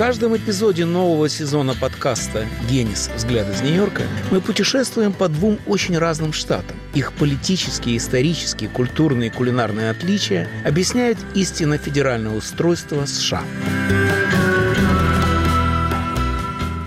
Каждом 0.01 0.35
эпизоде 0.35 0.83
нового 0.83 1.29
сезона 1.29 1.75
подкаста 1.75 2.47
«Генис. 2.67 3.11
Взгляд 3.15 3.47
из 3.53 3.61
Нью-Йорка» 3.61 4.01
мы 4.31 4.41
путешествуем 4.41 5.13
по 5.13 5.27
двум 5.27 5.59
очень 5.67 5.95
разным 5.95 6.33
штатам. 6.33 6.75
Их 6.95 7.13
политические, 7.13 7.97
исторические, 7.97 8.67
культурные 8.71 9.29
и 9.29 9.31
кулинарные 9.31 9.91
отличия 9.91 10.49
объясняют 10.65 11.19
истинно 11.35 11.77
федеральное 11.77 12.35
устройство 12.35 13.05
США. 13.05 13.43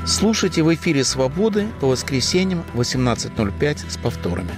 Слушайте 0.04 0.64
в 0.64 0.74
эфире 0.74 1.04
«Свободы» 1.04 1.68
по 1.80 1.86
воскресеньям 1.86 2.64
18.05 2.74 3.92
с 3.92 3.96
повторами. 3.96 4.50